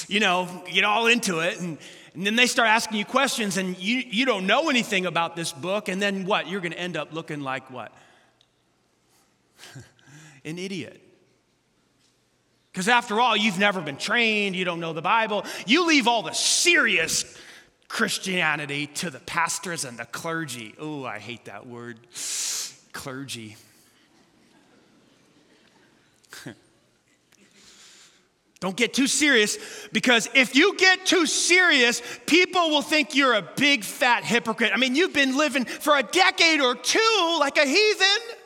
you 0.08 0.18
know, 0.18 0.64
get 0.66 0.82
all 0.82 1.06
into 1.06 1.38
it. 1.38 1.60
And, 1.60 1.78
and 2.14 2.26
then 2.26 2.34
they 2.34 2.46
start 2.46 2.68
asking 2.68 2.98
you 2.98 3.04
questions 3.04 3.56
and 3.58 3.78
you, 3.78 3.98
you 3.98 4.26
don't 4.26 4.46
know 4.46 4.70
anything 4.70 5.06
about 5.06 5.36
this 5.36 5.52
book. 5.52 5.88
And 5.88 6.02
then 6.02 6.24
what? 6.24 6.48
You're 6.48 6.60
going 6.60 6.72
to 6.72 6.78
end 6.78 6.96
up 6.96 7.12
looking 7.12 7.42
like 7.42 7.70
what? 7.70 7.92
An 10.44 10.58
idiot. 10.58 11.00
Because 12.74 12.88
after 12.88 13.20
all, 13.20 13.36
you've 13.36 13.60
never 13.60 13.80
been 13.80 13.96
trained, 13.96 14.56
you 14.56 14.64
don't 14.64 14.80
know 14.80 14.92
the 14.92 15.00
Bible. 15.00 15.44
You 15.64 15.86
leave 15.86 16.08
all 16.08 16.24
the 16.24 16.32
serious 16.32 17.38
Christianity 17.86 18.88
to 18.88 19.10
the 19.10 19.20
pastors 19.20 19.84
and 19.84 19.96
the 19.96 20.06
clergy. 20.06 20.74
Oh, 20.80 21.04
I 21.04 21.20
hate 21.20 21.44
that 21.44 21.68
word 21.68 22.00
clergy. 22.92 23.56
Don't 28.58 28.76
get 28.76 28.92
too 28.92 29.06
serious 29.06 29.56
because 29.92 30.28
if 30.34 30.56
you 30.56 30.76
get 30.76 31.06
too 31.06 31.26
serious, 31.26 32.02
people 32.26 32.70
will 32.70 32.82
think 32.82 33.14
you're 33.14 33.34
a 33.34 33.48
big 33.56 33.84
fat 33.84 34.24
hypocrite. 34.24 34.72
I 34.74 34.78
mean, 34.78 34.96
you've 34.96 35.14
been 35.14 35.36
living 35.36 35.64
for 35.64 35.96
a 35.96 36.02
decade 36.02 36.60
or 36.60 36.74
two 36.74 37.36
like 37.38 37.56
a 37.56 37.66
heathen. 37.66 38.36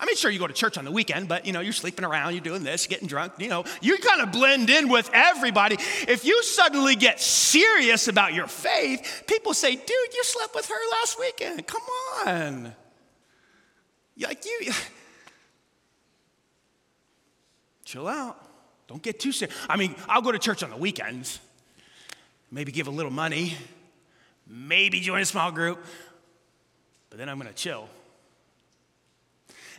I 0.00 0.06
mean, 0.06 0.14
sure, 0.14 0.30
you 0.30 0.38
go 0.38 0.46
to 0.46 0.54
church 0.54 0.78
on 0.78 0.84
the 0.84 0.92
weekend, 0.92 1.28
but 1.28 1.44
you 1.44 1.52
know, 1.52 1.60
you're 1.60 1.72
sleeping 1.72 2.04
around, 2.04 2.32
you're 2.32 2.40
doing 2.40 2.62
this, 2.62 2.86
getting 2.86 3.08
drunk, 3.08 3.32
you 3.38 3.48
know, 3.48 3.64
you 3.80 3.98
kind 3.98 4.20
of 4.20 4.30
blend 4.30 4.70
in 4.70 4.88
with 4.88 5.10
everybody. 5.12 5.76
If 6.06 6.24
you 6.24 6.42
suddenly 6.44 6.94
get 6.94 7.20
serious 7.20 8.06
about 8.06 8.32
your 8.32 8.46
faith, 8.46 9.24
people 9.26 9.54
say, 9.54 9.74
dude, 9.74 9.88
you 9.88 10.22
slept 10.22 10.54
with 10.54 10.68
her 10.68 10.90
last 10.92 11.18
weekend. 11.18 11.66
Come 11.66 11.82
on. 12.26 12.74
Like 14.20 14.44
you 14.44 14.72
chill 17.84 18.06
out. 18.06 18.44
Don't 18.86 19.02
get 19.02 19.20
too 19.20 19.32
serious. 19.32 19.56
I 19.68 19.76
mean, 19.76 19.94
I'll 20.08 20.22
go 20.22 20.32
to 20.32 20.38
church 20.38 20.62
on 20.62 20.70
the 20.70 20.76
weekends, 20.76 21.40
maybe 22.50 22.72
give 22.72 22.86
a 22.86 22.90
little 22.90 23.12
money, 23.12 23.54
maybe 24.46 25.00
join 25.00 25.20
a 25.20 25.26
small 25.26 25.52
group, 25.52 25.84
but 27.10 27.18
then 27.18 27.28
I'm 27.28 27.36
gonna 27.38 27.52
chill. 27.52 27.88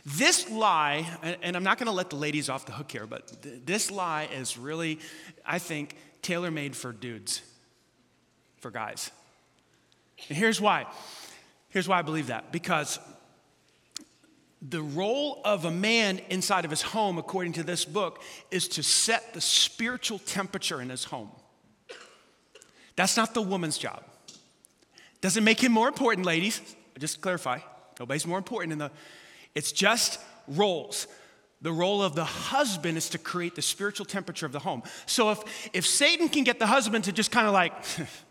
This 0.04 0.50
lie, 0.50 1.06
and 1.42 1.56
I'm 1.56 1.62
not 1.62 1.78
going 1.78 1.86
to 1.86 1.92
let 1.92 2.10
the 2.10 2.16
ladies 2.16 2.48
off 2.48 2.64
the 2.66 2.72
hook 2.72 2.90
here, 2.90 3.06
but 3.06 3.32
this 3.66 3.90
lie 3.90 4.28
is 4.34 4.56
really, 4.56 4.98
I 5.44 5.58
think, 5.58 5.96
tailor 6.22 6.50
made 6.50 6.74
for 6.74 6.92
dudes, 6.92 7.42
for 8.58 8.70
guys. 8.70 9.10
And 10.28 10.38
here's 10.38 10.60
why. 10.60 10.86
Here's 11.68 11.86
why 11.86 11.98
I 11.98 12.02
believe 12.02 12.28
that. 12.28 12.50
Because 12.50 12.98
the 14.62 14.82
role 14.82 15.40
of 15.44 15.64
a 15.64 15.70
man 15.70 16.20
inside 16.30 16.64
of 16.64 16.70
his 16.70 16.82
home, 16.82 17.18
according 17.18 17.52
to 17.54 17.62
this 17.62 17.84
book, 17.84 18.22
is 18.50 18.68
to 18.68 18.82
set 18.82 19.34
the 19.34 19.40
spiritual 19.40 20.18
temperature 20.18 20.80
in 20.80 20.88
his 20.88 21.04
home. 21.04 21.30
That's 22.96 23.16
not 23.16 23.34
the 23.34 23.42
woman's 23.42 23.78
job. 23.78 24.02
Doesn't 25.20 25.44
make 25.44 25.62
him 25.62 25.72
more 25.72 25.88
important, 25.88 26.26
ladies. 26.26 26.60
Just 26.98 27.14
to 27.14 27.20
clarify, 27.20 27.60
nobody's 27.98 28.26
more 28.26 28.38
important 28.38 28.72
in 28.72 28.78
the. 28.78 28.90
It's 29.54 29.72
just 29.72 30.20
roles. 30.48 31.06
The 31.62 31.72
role 31.72 32.02
of 32.02 32.14
the 32.14 32.24
husband 32.24 32.96
is 32.96 33.10
to 33.10 33.18
create 33.18 33.54
the 33.54 33.62
spiritual 33.62 34.06
temperature 34.06 34.46
of 34.46 34.52
the 34.52 34.60
home. 34.60 34.82
So 35.06 35.30
if, 35.30 35.70
if 35.72 35.86
Satan 35.86 36.28
can 36.28 36.44
get 36.44 36.58
the 36.58 36.66
husband 36.66 37.04
to 37.04 37.12
just 37.12 37.30
kind 37.30 37.46
of 37.46 37.52
like, 37.52 37.72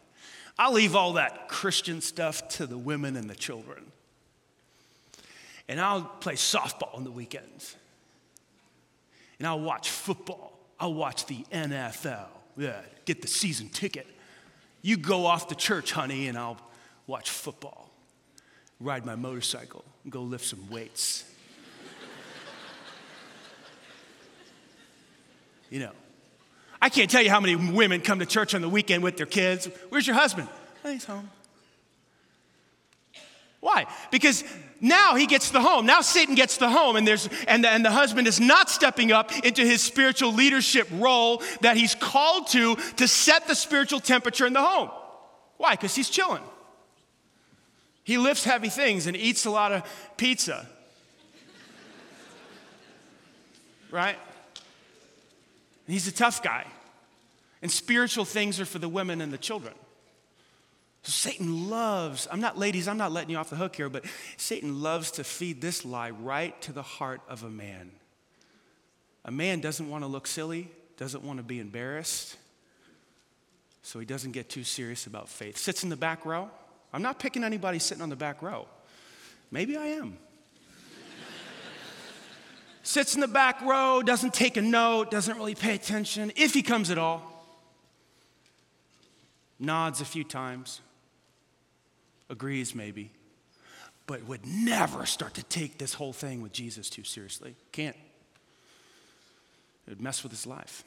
I'll 0.58 0.73
leave 0.73 0.95
all 0.95 1.13
that 1.13 1.47
Christian 1.47 2.01
stuff 2.01 2.47
to 2.49 2.65
the 2.65 2.77
women 2.77 3.15
and 3.15 3.29
the 3.29 3.36
children 3.36 3.91
and 5.69 5.79
I'll 5.79 6.01
play 6.01 6.34
softball 6.34 6.93
on 6.95 7.03
the 7.03 7.12
weekends. 7.12 7.75
And 9.38 9.47
I'll 9.47 9.60
watch 9.60 9.89
football. 9.89 10.60
I'll 10.79 10.95
watch 10.95 11.27
the 11.27 11.45
NFL. 11.53 12.25
Yeah, 12.58 12.82
get 13.05 13.21
the 13.21 13.27
season 13.27 13.69
ticket. 13.69 14.08
You 14.82 14.97
go 14.97 15.27
off 15.27 15.47
to 15.49 15.55
church, 15.55 15.91
honey, 15.91 16.27
and 16.27 16.38
I'll 16.38 16.60
watch 17.05 17.29
football. 17.29 17.88
Ride 18.79 19.05
my 19.05 19.15
motorcycle 19.15 19.83
and 20.03 20.11
go 20.11 20.21
lift 20.21 20.45
some 20.45 20.69
weights. 20.69 21.25
you 25.69 25.79
know, 25.79 25.91
I 26.81 26.89
can't 26.89 27.11
tell 27.11 27.21
you 27.21 27.29
how 27.29 27.41
many 27.41 27.55
women 27.55 27.99
come 28.01 28.19
to 28.19 28.25
church 28.25 28.55
on 28.55 28.61
the 28.61 28.69
weekend 28.69 29.03
with 29.03 29.17
their 29.17 29.25
kids. 29.25 29.67
Where's 29.89 30.07
your 30.07 30.15
husband? 30.15 30.47
Oh, 30.85 30.91
he's 30.91 31.03
home. 31.03 31.29
Why? 33.59 33.85
Because 34.11 34.45
now 34.79 35.15
he 35.15 35.25
gets 35.25 35.51
the 35.51 35.59
home. 35.59 35.85
Now 35.85 35.99
Satan 35.99 36.35
gets 36.35 36.55
the 36.55 36.69
home, 36.69 36.95
and, 36.95 37.05
there's, 37.05 37.27
and, 37.47 37.65
the, 37.65 37.69
and 37.69 37.83
the 37.83 37.91
husband 37.91 38.27
is 38.27 38.39
not 38.39 38.69
stepping 38.69 39.11
up 39.11 39.37
into 39.39 39.65
his 39.65 39.81
spiritual 39.81 40.33
leadership 40.33 40.87
role 40.93 41.43
that 41.59 41.75
he's 41.75 41.95
called 41.95 42.47
to 42.47 42.77
to 42.95 43.07
set 43.07 43.47
the 43.47 43.55
spiritual 43.55 43.99
temperature 43.99 44.45
in 44.45 44.53
the 44.53 44.63
home. 44.63 44.89
Why? 45.57 45.71
Because 45.71 45.93
he's 45.93 46.09
chilling. 46.09 46.41
He 48.09 48.17
lifts 48.17 48.43
heavy 48.43 48.69
things 48.69 49.05
and 49.05 49.15
eats 49.15 49.45
a 49.45 49.51
lot 49.51 49.71
of 49.71 49.83
pizza. 50.17 50.67
right? 53.91 54.17
He's 55.85 56.07
a 56.07 56.11
tough 56.11 56.41
guy. 56.41 56.65
And 57.61 57.71
spiritual 57.71 58.25
things 58.25 58.59
are 58.59 58.65
for 58.65 58.79
the 58.79 58.89
women 58.89 59.21
and 59.21 59.31
the 59.31 59.37
children. 59.37 59.75
So 61.03 61.11
Satan 61.11 61.69
loves, 61.69 62.27
I'm 62.31 62.41
not, 62.41 62.57
ladies, 62.57 62.87
I'm 62.87 62.97
not 62.97 63.11
letting 63.11 63.29
you 63.29 63.37
off 63.37 63.51
the 63.51 63.55
hook 63.55 63.75
here, 63.75 63.89
but 63.89 64.05
Satan 64.37 64.81
loves 64.81 65.11
to 65.11 65.23
feed 65.23 65.61
this 65.61 65.85
lie 65.85 66.09
right 66.09 66.59
to 66.63 66.71
the 66.71 66.81
heart 66.81 67.21
of 67.29 67.43
a 67.43 67.49
man. 67.51 67.91
A 69.23 69.31
man 69.31 69.59
doesn't 69.59 69.87
want 69.87 70.03
to 70.03 70.07
look 70.07 70.25
silly, 70.25 70.67
doesn't 70.97 71.23
want 71.23 71.37
to 71.37 71.43
be 71.43 71.59
embarrassed, 71.59 72.37
so 73.83 73.99
he 73.99 74.05
doesn't 74.07 74.31
get 74.31 74.49
too 74.49 74.63
serious 74.63 75.05
about 75.05 75.29
faith. 75.29 75.59
Sits 75.59 75.83
in 75.83 75.91
the 75.91 75.95
back 75.95 76.25
row. 76.25 76.49
I'm 76.93 77.02
not 77.02 77.19
picking 77.19 77.43
anybody 77.43 77.80
sitting 77.80 78.02
on 78.02 78.10
the 78.10 78.15
back 78.15 78.41
row. 78.41 78.67
Maybe 79.52 79.78
I 79.78 79.88
am. 79.88 80.17
Sits 82.84 83.15
in 83.15 83.21
the 83.21 83.28
back 83.28 83.62
row, 83.62 84.02
doesn't 84.02 84.34
take 84.34 84.58
a 84.58 84.62
note, 84.62 85.12
doesn't 85.12 85.38
really 85.38 85.56
pay 85.56 85.75
attention, 85.75 86.32
if 86.36 86.54
he 86.54 86.62
comes 86.62 86.89
at 86.91 86.97
all. 86.97 87.30
Nods 89.60 90.02
a 90.02 90.06
few 90.06 90.23
times 90.23 90.82
agrees 92.30 92.75
maybe, 92.75 93.12
but 94.06 94.23
would 94.25 94.45
never 94.45 95.06
start 95.06 95.34
to 95.34 95.43
take 95.43 95.78
this 95.78 95.95
whole 95.95 96.13
thing 96.13 96.41
with 96.41 96.54
Jesus 96.54 96.89
too 96.89 97.04
seriously. 97.04 97.56
Can't. 97.71 97.95
It 99.88 99.89
would 99.89 100.02
mess 100.02 100.23
with 100.23 100.32
his 100.32 100.45
life. 100.45 100.84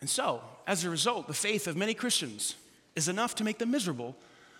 And 0.00 0.10
so, 0.10 0.42
as 0.66 0.84
a 0.84 0.90
result, 0.90 1.28
the 1.28 1.34
faith 1.34 1.66
of 1.66 1.76
many 1.76 1.94
Christians 1.94 2.56
is 2.96 3.08
enough 3.08 3.36
to 3.36 3.44
make 3.44 3.58
them 3.58 3.70
miserable, 3.70 4.16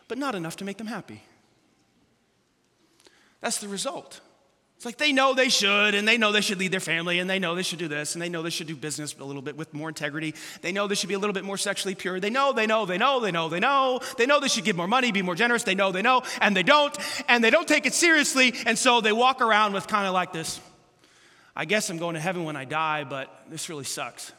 but 0.08 0.18
not 0.18 0.34
enough 0.34 0.56
to 0.56 0.64
make 0.64 0.78
them 0.78 0.86
happy. 0.86 1.22
That's 3.40 3.58
the 3.58 3.68
result. 3.68 4.20
It's 4.76 4.84
like 4.84 4.98
they 4.98 5.12
know 5.12 5.34
they 5.34 5.48
should, 5.48 5.94
and 5.94 6.06
they 6.06 6.18
know 6.18 6.32
they 6.32 6.40
should 6.40 6.58
lead 6.58 6.72
their 6.72 6.80
family, 6.80 7.18
and 7.18 7.30
they 7.30 7.38
know 7.38 7.54
they 7.54 7.62
should 7.62 7.78
do 7.78 7.88
this, 7.88 8.14
and 8.14 8.22
they 8.22 8.28
know 8.28 8.42
they 8.42 8.50
should 8.50 8.66
do 8.66 8.76
business 8.76 9.14
a 9.18 9.24
little 9.24 9.42
bit 9.42 9.56
with 9.56 9.72
more 9.72 9.88
integrity. 9.88 10.34
They 10.62 10.72
know 10.72 10.88
they 10.88 10.94
should 10.94 11.08
be 11.08 11.14
a 11.14 11.18
little 11.18 11.32
bit 11.32 11.44
more 11.44 11.56
sexually 11.56 11.94
pure. 11.94 12.20
They 12.20 12.30
know, 12.30 12.52
they 12.52 12.66
know, 12.66 12.84
they 12.84 12.98
know, 12.98 13.20
they 13.20 13.30
know, 13.30 13.48
they 13.48 13.60
know. 13.60 14.00
They 14.18 14.26
know 14.26 14.40
they 14.40 14.48
should 14.48 14.64
give 14.64 14.76
more 14.76 14.88
money, 14.88 15.12
be 15.12 15.22
more 15.22 15.36
generous. 15.36 15.62
They 15.62 15.74
know, 15.74 15.92
they 15.92 16.02
know, 16.02 16.22
and 16.40 16.56
they 16.56 16.62
don't, 16.62 16.96
and 17.28 17.42
they 17.42 17.50
don't 17.50 17.68
take 17.68 17.86
it 17.86 17.94
seriously, 17.94 18.54
and 18.66 18.76
so 18.76 19.00
they 19.00 19.12
walk 19.12 19.40
around 19.40 19.74
with 19.74 19.86
kind 19.86 20.06
of 20.06 20.12
like 20.12 20.32
this 20.32 20.60
I 21.56 21.66
guess 21.66 21.88
I'm 21.88 21.98
going 21.98 22.14
to 22.14 22.20
heaven 22.20 22.44
when 22.44 22.56
I 22.56 22.64
die, 22.64 23.04
but 23.04 23.44
this 23.48 23.68
really 23.68 23.84
sucks. 23.84 24.32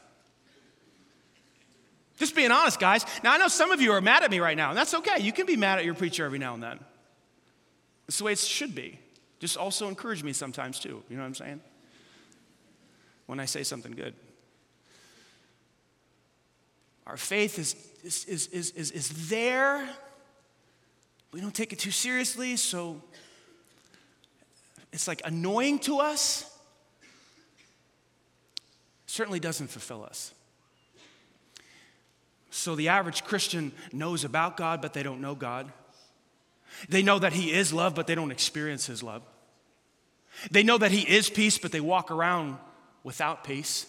Just 2.16 2.34
being 2.34 2.50
honest, 2.50 2.80
guys. 2.80 3.04
Now, 3.22 3.32
I 3.32 3.38
know 3.38 3.48
some 3.48 3.70
of 3.72 3.80
you 3.80 3.92
are 3.92 4.00
mad 4.00 4.22
at 4.22 4.30
me 4.30 4.40
right 4.40 4.56
now, 4.56 4.70
and 4.70 4.78
that's 4.78 4.94
okay. 4.94 5.20
You 5.22 5.32
can 5.32 5.46
be 5.46 5.56
mad 5.56 5.78
at 5.78 5.84
your 5.84 5.94
preacher 5.94 6.24
every 6.24 6.38
now 6.38 6.54
and 6.54 6.62
then. 6.62 6.78
It's 8.08 8.18
the 8.18 8.24
way 8.24 8.32
it 8.32 8.38
should 8.38 8.74
be. 8.74 8.98
Just 9.38 9.56
also 9.56 9.88
encourage 9.88 10.22
me 10.22 10.32
sometimes 10.32 10.78
too. 10.78 11.02
You 11.10 11.16
know 11.16 11.22
what 11.22 11.28
I'm 11.28 11.34
saying? 11.34 11.60
When 13.26 13.38
I 13.38 13.44
say 13.44 13.62
something 13.62 13.92
good. 13.92 14.14
Our 17.06 17.16
faith 17.16 17.58
is, 17.58 17.76
is, 18.02 18.24
is, 18.24 18.46
is, 18.48 18.70
is, 18.70 18.90
is 18.92 19.28
there. 19.28 19.88
We 21.32 21.40
don't 21.40 21.54
take 21.54 21.72
it 21.72 21.78
too 21.78 21.90
seriously, 21.90 22.56
so 22.56 23.02
it's 24.92 25.06
like 25.06 25.20
annoying 25.24 25.78
to 25.80 25.98
us. 25.98 26.50
Certainly 29.06 29.40
doesn't 29.40 29.68
fulfill 29.68 30.04
us. 30.04 30.32
So 32.56 32.74
the 32.74 32.88
average 32.88 33.22
Christian 33.22 33.70
knows 33.92 34.24
about 34.24 34.56
God, 34.56 34.80
but 34.80 34.94
they 34.94 35.02
don't 35.02 35.20
know 35.20 35.34
God. 35.34 35.70
They 36.88 37.02
know 37.02 37.18
that 37.18 37.34
He 37.34 37.52
is 37.52 37.70
love, 37.70 37.94
but 37.94 38.06
they 38.06 38.14
don't 38.14 38.30
experience 38.30 38.86
His 38.86 39.02
love. 39.02 39.22
They 40.50 40.62
know 40.62 40.78
that 40.78 40.90
He 40.90 41.02
is 41.02 41.28
peace, 41.28 41.58
but 41.58 41.70
they 41.70 41.82
walk 41.82 42.10
around 42.10 42.56
without 43.04 43.44
peace. 43.44 43.86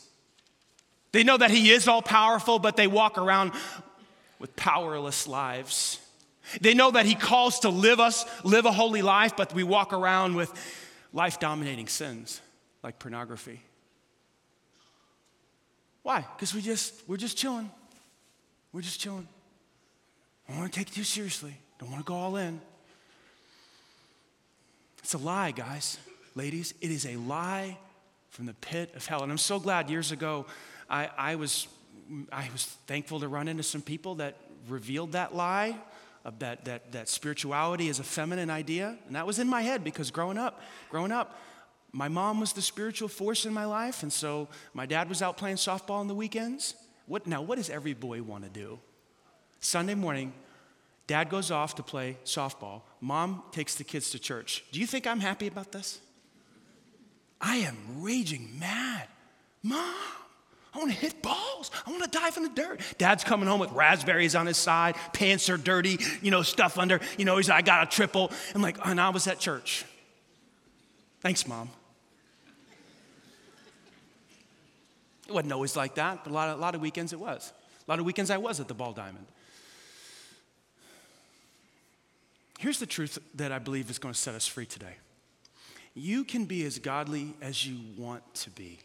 They 1.14 1.24
know 1.24 1.38
that 1.38 1.50
He 1.50 1.72
is 1.72 1.88
all 1.88 2.02
powerful, 2.02 2.60
but 2.60 2.76
they 2.76 2.88
walk 2.88 3.18
around 3.18 3.54
with 4.38 4.54
powerless 4.58 5.28
lives. 5.28 6.00
They 6.60 6.74
know 6.74 6.92
that 6.92 7.06
He 7.06 7.16
calls 7.16 7.62
to 7.62 7.70
live 7.70 8.02
us, 8.02 8.26
live 8.44 8.66
a 8.66 8.72
holy 8.74 9.02
life, 9.02 9.38
but 9.38 9.54
we 9.54 9.64
walk 9.64 9.94
around 9.94 10.36
with 10.36 10.52
life 11.14 11.40
dominating 11.40 11.88
sins 11.88 12.42
like 12.84 13.00
pornography. 13.00 13.62
Why? 16.04 16.26
Because 16.36 16.54
we 16.54 16.62
just, 16.62 17.08
we're 17.08 17.16
just 17.16 17.38
chilling. 17.38 17.72
We're 18.78 18.84
just 18.84 19.00
chilling. 19.00 19.28
I 20.48 20.52
don't 20.52 20.60
want 20.60 20.72
to 20.72 20.80
take 20.80 20.90
it 20.90 20.94
too 20.94 21.04
seriously. 21.04 21.58
Don't 21.80 21.90
want 21.90 22.06
to 22.06 22.08
go 22.08 22.13
all 22.13 22.36
in. 22.36 22.62
It's 25.00 25.16
a 25.16 25.18
lie, 25.18 25.50
guys, 25.50 25.98
ladies. 26.36 26.76
It 26.80 26.92
is 26.92 27.08
a 27.08 27.16
lie 27.16 27.76
from 28.30 28.46
the 28.46 28.54
pit 28.54 28.94
of 28.96 29.04
hell. 29.04 29.24
And 29.24 29.32
I'm 29.32 29.40
so 29.40 29.60
glad 29.60 29.90
years 29.90 30.12
ago 30.12 30.46
I, 30.88 31.10
I, 31.18 31.36
was, 31.38 31.68
I 32.32 32.50
was 32.54 32.66
thankful 32.86 33.20
to 33.22 33.28
run 33.28 33.48
into 33.48 33.63
some 33.63 33.82
people 33.82 34.13
that 34.16 34.38
revealed 34.70 35.13
that 35.13 35.36
lie 35.36 35.76
of 36.24 36.38
that, 36.38 36.66
that, 36.66 36.92
that 36.92 37.10
spirituality 37.10 37.88
is 37.88 37.98
a 37.98 38.04
feminine 38.04 38.52
idea. 38.52 38.96
And 39.08 39.16
that 39.16 39.26
was 39.26 39.40
in 39.40 39.48
my 39.48 39.63
head 39.63 39.84
because 39.84 40.12
growing 40.12 40.38
up, 40.38 40.62
growing 40.92 41.12
up, 41.12 41.42
my 41.94 42.10
mom 42.10 42.40
was 42.40 42.54
the 42.54 42.62
spiritual 42.62 43.08
force 43.08 43.48
in 43.48 43.56
my 43.56 43.66
life. 43.66 44.04
And 44.04 44.13
so 44.13 44.48
my 44.76 44.86
dad 44.86 45.10
was 45.10 45.24
out 45.24 45.36
playing 45.36 45.56
softball 45.56 45.96
on 45.96 46.08
the 46.08 46.13
weekends. 46.13 46.76
What, 47.08 47.26
now, 47.26 47.41
what 47.41 47.56
does 47.56 47.70
every 47.70 47.93
boy 47.93 48.22
want 48.22 48.43
to 48.43 48.50
do? 48.50 48.80
Sunday 49.60 49.96
morning, 49.96 50.34
Dad 51.08 51.30
goes 51.30 51.52
off 51.52 51.76
to 51.76 51.84
play 51.84 52.17
softball. 52.26 52.82
Mom 53.00 53.43
takes 53.52 53.76
the 53.76 53.84
kids 53.84 54.12
to 54.12 54.20
church. 54.20 54.63
Do 54.72 54.80
you 54.80 54.86
think 54.86 55.08
I'm 55.08 55.22
happy 55.22 55.48
about 55.48 55.72
this? 55.72 56.00
I 57.39 57.58
am 57.58 57.78
raging 58.02 58.60
mad. 58.60 59.08
Mom, 59.63 59.96
I 60.74 60.78
want 60.78 60.91
to 60.91 60.98
hit 60.98 61.22
balls. 61.22 61.72
I 61.86 61.91
want 61.91 62.04
to 62.04 62.10
dive 62.10 62.36
in 62.36 62.43
the 62.43 62.50
dirt. 62.50 62.82
Dad's 62.98 63.24
coming 63.24 63.48
home 63.48 63.60
with 63.60 63.72
raspberries 63.72 64.36
on 64.36 64.46
his 64.46 64.58
side, 64.58 64.96
pants 65.13 65.50
are 65.50 65.58
dirty, 65.58 66.00
you 66.22 66.30
know, 66.30 66.41
stuff 66.41 66.78
under. 66.78 67.00
You 67.17 67.26
know, 67.26 67.38
he's 67.38 67.50
like, 67.50 67.63
I 67.63 67.65
got 67.65 67.88
a 67.88 67.96
triple. 67.96 68.32
I'm 68.54 68.62
like, 68.62 68.78
oh, 68.80 68.89
and 68.91 69.00
I 69.00 69.10
was 69.10 69.28
at 69.28 69.39
church. 69.39 69.86
Thanks, 71.22 71.48
Mom. 71.48 71.70
It 75.28 75.34
wasn't 75.34 75.54
always 75.54 75.76
like 75.76 75.96
that, 75.96 76.24
but 76.24 76.32
a 76.32 76.34
lot 76.34 76.50
of, 76.50 76.58
a 76.58 76.62
lot 76.62 76.76
of 76.76 76.82
weekends 76.82 77.13
it 77.13 77.20
was. 77.20 77.52
A 77.88 77.92
lot 77.92 78.00
of 78.00 78.06
weekends 78.06 78.32
I 78.32 78.38
was 78.38 78.60
at 78.60 78.68
the 78.68 78.74
Ball 78.74 78.94
Diamond. 78.94 79.26
Here's 82.60 82.80
the 82.80 82.86
truth 82.86 83.20
that 83.36 83.52
I 83.52 83.60
believe 83.60 83.90
is 83.90 84.00
going 84.00 84.13
to 84.13 84.20
set 84.20 84.36
us 84.36 84.48
free 84.48 84.66
today 84.66 84.96
you 85.94 86.24
can 86.24 86.46
be 86.46 86.63
as 86.63 86.78
godly 86.78 87.34
as 87.42 87.66
you 87.66 87.80
want 87.98 88.22
to 88.36 88.52
be. 88.52 88.78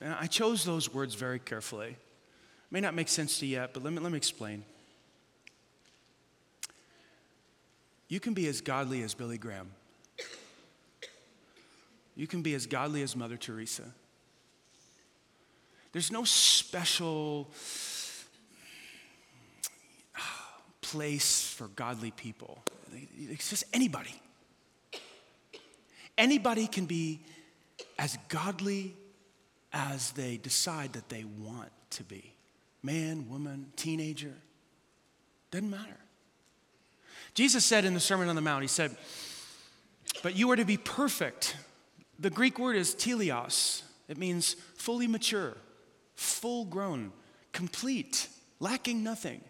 And 0.00 0.12
I 0.18 0.26
chose 0.26 0.64
those 0.64 0.92
words 0.92 1.14
very 1.14 1.38
carefully. 1.38 1.90
It 1.90 2.72
may 2.72 2.80
not 2.80 2.92
make 2.92 3.08
sense 3.08 3.38
to 3.38 3.46
you 3.46 3.58
yet, 3.58 3.72
but 3.72 3.84
let 3.84 3.92
me, 3.92 4.00
let 4.00 4.10
me 4.10 4.16
explain. 4.16 4.64
You 8.08 8.18
can 8.18 8.34
be 8.34 8.48
as 8.48 8.60
godly 8.60 9.02
as 9.02 9.14
Billy 9.14 9.38
Graham. 9.38 9.70
You 12.16 12.26
can 12.26 12.42
be 12.42 12.54
as 12.56 12.66
godly 12.66 13.02
as 13.02 13.14
Mother 13.14 13.36
Teresa. 13.36 13.84
There's 15.92 16.12
no 16.12 16.24
special 16.24 17.50
ah, 20.16 20.56
place 20.80 21.52
for 21.52 21.68
godly 21.68 22.10
people. 22.12 22.62
It's 23.16 23.50
just 23.50 23.64
anybody. 23.72 24.20
Anybody 26.16 26.66
can 26.66 26.86
be 26.86 27.20
as 27.98 28.18
godly 28.28 28.94
as 29.72 30.12
they 30.12 30.36
decide 30.36 30.92
that 30.92 31.08
they 31.08 31.24
want 31.24 31.70
to 31.90 32.04
be 32.04 32.34
man, 32.82 33.28
woman, 33.28 33.66
teenager. 33.76 34.34
Doesn't 35.50 35.70
matter. 35.70 35.96
Jesus 37.34 37.64
said 37.64 37.84
in 37.84 37.94
the 37.94 38.00
Sermon 38.00 38.28
on 38.28 38.36
the 38.36 38.42
Mount, 38.42 38.62
He 38.62 38.68
said, 38.68 38.96
But 40.22 40.36
you 40.36 40.50
are 40.50 40.56
to 40.56 40.64
be 40.64 40.76
perfect. 40.76 41.56
The 42.18 42.30
Greek 42.30 42.58
word 42.58 42.76
is 42.76 42.94
teleos, 42.94 43.82
it 44.08 44.18
means 44.18 44.54
fully 44.74 45.06
mature, 45.06 45.56
full 46.20 46.66
grown, 46.66 47.12
complete, 47.50 48.28
lacking 48.58 49.02
nothing. 49.02 49.40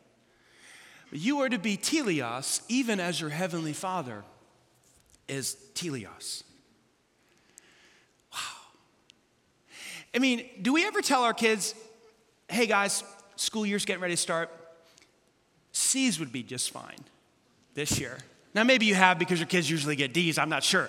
You 1.11 1.41
are 1.41 1.49
to 1.49 1.59
be 1.59 1.77
teleos, 1.77 2.63
even 2.69 3.01
as 3.01 3.21
your 3.21 3.31
heavenly 3.31 3.73
Father 3.73 4.23
is 5.27 5.57
teleos. 5.75 6.45
Wow. 8.33 8.39
I 10.15 10.21
mean, 10.21 10.49
do 10.63 10.73
we 10.73 10.87
ever 10.87 11.03
tell 11.03 11.25
our 11.25 11.35
kids, 11.35 11.75
hey 12.49 12.67
guys, 12.67 13.03
school 13.35 13.67
year's 13.67 13.85
getting 13.85 14.01
ready 14.01 14.15
to 14.15 14.23
start? 14.23 14.49
C's 15.73 16.21
would 16.21 16.31
be 16.31 16.45
just 16.45 16.71
fine 16.71 17.01
this 17.75 17.99
year. 17.99 18.17
Now, 18.53 18.65
maybe 18.65 18.87
you 18.87 18.97
have 18.97 19.19
because 19.19 19.39
your 19.39 19.47
kids 19.47 19.71
usually 19.71 19.95
get 19.95 20.13
D's, 20.13 20.37
I'm 20.37 20.49
not 20.49 20.65
sure. 20.65 20.89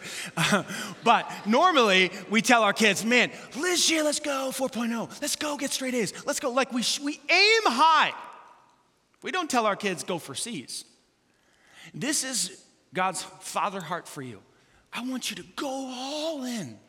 but 1.04 1.32
normally 1.46 2.12
we 2.30 2.42
tell 2.42 2.64
our 2.64 2.74
kids, 2.74 3.06
man, 3.06 3.32
this 3.52 3.90
year 3.92 4.04
let's 4.04 4.20
go 4.20 4.52
4.0. 4.52 5.22
Let's 5.22 5.36
go 5.36 5.58
get 5.58 5.72
straight 5.72 5.94
A's. 5.94 6.26
Let's 6.26 6.40
go. 6.40 6.52
Like 6.52 6.74
we, 6.74 6.84
we 7.04 7.14
aim 7.30 7.62
high. 7.66 8.14
We 9.22 9.32
don't 9.32 9.50
tell 9.50 9.68
our 9.68 9.76
kids 9.76 10.04
go 10.04 10.18
for 10.18 10.34
C's. 10.34 10.86
This 11.94 12.24
is 12.24 12.64
God's 12.94 13.22
father 13.22 13.82
heart 13.82 14.08
for 14.08 14.24
you. 14.24 14.42
I 14.92 15.08
want 15.08 15.30
you 15.30 15.36
to 15.38 15.44
go 15.56 15.68
all 15.68 16.44
in. 16.44 16.80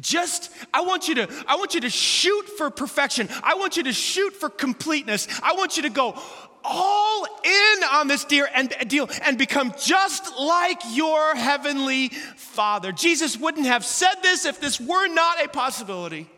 Just 0.00 0.50
I 0.72 0.80
want 0.82 1.08
you 1.08 1.16
to 1.16 1.44
I 1.46 1.56
want 1.56 1.74
you 1.74 1.80
to 1.80 1.90
shoot 1.90 2.48
for 2.56 2.70
perfection. 2.70 3.28
I 3.42 3.54
want 3.54 3.76
you 3.76 3.82
to 3.84 3.92
shoot 3.92 4.32
for 4.32 4.48
completeness. 4.48 5.28
I 5.42 5.54
want 5.54 5.76
you 5.76 5.82
to 5.82 5.90
go 5.90 6.18
all 6.64 7.24
in 7.44 7.84
on 7.90 8.08
this 8.08 8.24
deal 8.24 8.46
and 8.54 8.72
uh, 8.72 8.84
deal 8.84 9.08
and 9.22 9.36
become 9.36 9.74
just 9.78 10.36
like 10.38 10.80
your 10.92 11.34
heavenly 11.34 12.08
Father. 12.08 12.92
Jesus 12.92 13.36
wouldn't 13.36 13.66
have 13.66 13.84
said 13.84 14.14
this 14.22 14.44
if 14.44 14.60
this 14.60 14.80
were 14.80 15.08
not 15.08 15.44
a 15.44 15.48
possibility. 15.48 16.28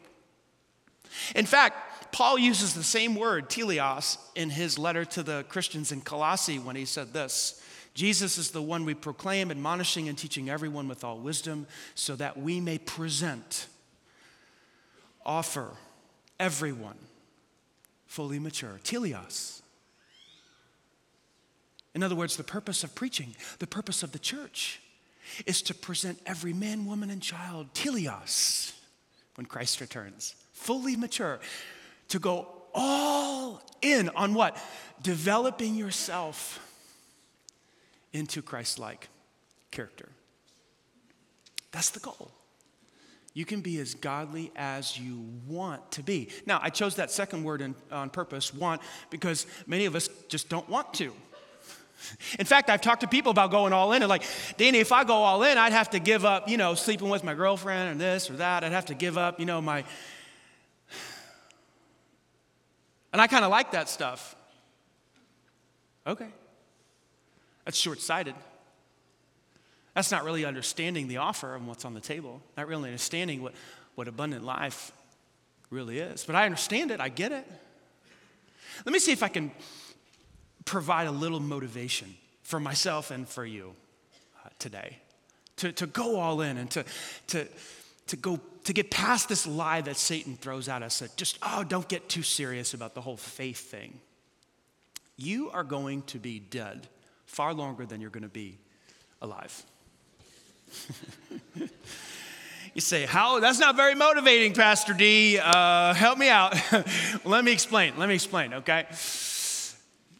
In 1.35 1.47
fact, 1.47 2.12
Paul 2.12 2.39
uses 2.39 2.75
the 2.75 2.83
same 2.83 3.15
word, 3.15 3.49
teleos, 3.49 4.19
in 4.35 4.51
his 4.51 4.79
letter 4.79 5.05
to 5.05 5.23
the 5.23 5.45
Christians 5.49 5.93
in 5.93 6.01
Colossae 6.01 6.59
when 6.59 6.77
he 6.77 6.85
said 6.85 7.12
this 7.12 7.62
Jesus 7.95 8.37
is 8.37 8.51
the 8.51 8.62
one 8.62 8.85
we 8.85 8.95
proclaim, 8.95 9.51
admonishing 9.51 10.09
and 10.09 10.19
teaching 10.19 10.51
everyone 10.51 10.87
with 10.89 11.03
all 11.03 11.19
wisdom, 11.19 11.67
so 11.95 12.15
that 12.17 12.39
we 12.39 12.61
may 12.61 12.79
present, 12.79 13.69
offer 15.25 15.71
everyone 16.39 16.97
fully 18.07 18.39
mature. 18.39 18.79
Teleos. 18.85 19.56
In 21.97 22.03
other 22.03 22.15
words, 22.15 22.37
the 22.37 22.45
purpose 22.45 22.85
of 22.85 22.95
preaching, 22.95 23.35
the 23.59 23.67
purpose 23.67 24.03
of 24.03 24.13
the 24.13 24.19
church, 24.19 24.83
is 25.47 25.63
to 25.63 25.73
present 25.73 26.21
every 26.27 26.53
man, 26.53 26.85
woman, 26.85 27.09
and 27.09 27.23
child, 27.23 27.73
teleos, 27.73 28.75
when 29.37 29.47
Christ 29.47 29.81
returns, 29.81 30.35
fully 30.53 30.95
mature 30.95 31.41
to 32.09 32.19
go 32.19 32.49
all 32.75 33.63
in 33.81 34.11
on 34.11 34.35
what? 34.35 34.63
Developing 35.01 35.75
yourself 35.75 36.61
into 38.13 38.43
Christ 38.43 38.79
like 38.79 39.09
character. 39.71 40.11
That's 41.73 41.89
the 41.89 42.01
goal. 42.01 42.31
You 43.33 43.47
can 43.47 43.63
be 43.63 43.79
as 43.79 43.95
godly 43.95 44.53
as 44.55 44.99
you 44.99 45.27
want 45.47 45.93
to 45.93 46.03
be. 46.03 46.29
Now, 46.45 46.61
I 46.63 46.69
chose 46.69 46.97
that 46.97 47.11
second 47.11 47.43
word 47.43 47.63
in, 47.63 47.75
on 47.91 48.11
purpose, 48.11 48.53
want, 48.53 48.83
because 49.09 49.47
many 49.67 49.87
of 49.87 49.95
us 49.95 50.11
just 50.29 50.51
don't 50.51 50.69
want 50.69 50.93
to. 50.95 51.15
In 52.39 52.47
fact, 52.47 52.71
I've 52.71 52.81
talked 52.81 53.03
to 53.03 53.09
people 53.09 53.31
about 53.31 53.51
going 53.51 53.73
all 53.73 53.93
in 53.93 54.03
and 54.03 54.09
like, 54.09 54.23
Danny, 54.57 54.79
if 54.79 54.93
I 54.93 55.05
go 55.05 55.15
all 55.15 55.43
in, 55.43 55.59
I'd 55.59 55.73
have 55.73 55.91
to 55.91 55.99
give 55.99 56.25
up, 56.25 56.49
you 56.49 56.57
know, 56.57 56.75
sleeping 56.75 57.09
with 57.09 57.25
my 57.25 57.35
girlfriend 57.35 57.97
or 57.97 57.99
this 57.99 58.31
or 58.31 58.35
that. 58.35 58.65
I'd 58.65 58.73
have 58.73 58.87
to 58.87 58.95
give 58.95 59.19
up, 59.19 59.41
you 59.41 59.47
know, 59.47 59.61
my 59.61 59.85
and 63.13 63.21
I 63.21 63.27
kind 63.27 63.45
of 63.45 63.51
like 63.51 63.73
that 63.73 63.89
stuff. 63.89 64.35
Okay. 66.07 66.29
That's 67.65 67.77
short 67.77 68.01
sighted. 68.01 68.35
That's 69.95 70.11
not 70.11 70.25
really 70.25 70.45
understanding 70.45 71.09
the 71.09 71.17
offer 71.17 71.57
and 71.57 71.67
what's 71.67 71.85
on 71.85 71.95
the 71.95 72.01
table, 72.01 72.43
not 72.57 72.69
really 72.69 72.91
understanding 72.91 73.43
what, 73.43 73.55
what 73.95 74.09
abundant 74.09 74.45
life 74.45 74.93
really 75.71 75.99
is. 75.99 76.25
But 76.25 76.37
I 76.37 76.45
understand 76.45 76.91
it, 76.91 77.01
I 77.01 77.09
get 77.09 77.33
it. 77.33 77.51
Let 78.85 78.93
me 78.93 78.99
see 78.99 79.13
if 79.13 79.23
I 79.23 79.29
can 79.29 79.51
provide 80.66 81.07
a 81.07 81.12
little 81.12 81.40
motivation 81.40 82.14
for 82.42 82.61
myself 82.61 83.11
and 83.11 83.26
for 83.26 83.46
you 83.46 83.72
uh, 84.44 84.50
today 84.59 84.98
to, 85.57 85.72
to 85.72 85.87
go 85.87 86.18
all 86.18 86.42
in 86.42 86.59
and 86.59 86.70
to, 86.70 86.85
to, 87.29 87.46
to 88.09 88.16
go 88.16 88.38
to 88.64 88.72
get 88.72 88.90
past 88.90 89.29
this 89.29 89.46
lie 89.46 89.81
that 89.81 89.96
Satan 89.96 90.37
throws 90.37 90.68
at 90.68 90.83
us 90.83 90.98
that 90.98 91.16
just, 91.16 91.38
oh, 91.40 91.62
don't 91.62 91.88
get 91.88 92.09
too 92.09 92.22
serious 92.22 92.74
about 92.74 92.94
the 92.94 93.00
whole 93.00 93.16
faith 93.16 93.70
thing. 93.70 94.00
You 95.16 95.50
are 95.52 95.62
going 95.62 96.02
to 96.02 96.18
be 96.18 96.40
dead 96.40 96.88
far 97.26 97.55
longer 97.55 97.87
than 97.87 98.00
you're 98.00 98.11
going 98.11 98.24
to 98.24 98.29
be 98.29 98.59
alive. 99.22 99.64
you 102.74 102.81
say, 102.81 103.07
How? 103.07 103.38
That's 103.38 103.61
not 103.61 103.76
very 103.76 103.94
motivating, 103.94 104.52
Pastor 104.52 104.94
D. 104.94 105.38
Uh, 105.38 105.94
help 105.94 106.18
me 106.18 106.29
out. 106.29 106.57
Let 107.24 107.44
me 107.44 107.52
explain. 107.52 107.96
Let 107.96 108.09
me 108.09 108.16
explain, 108.16 108.52
okay? 108.52 108.87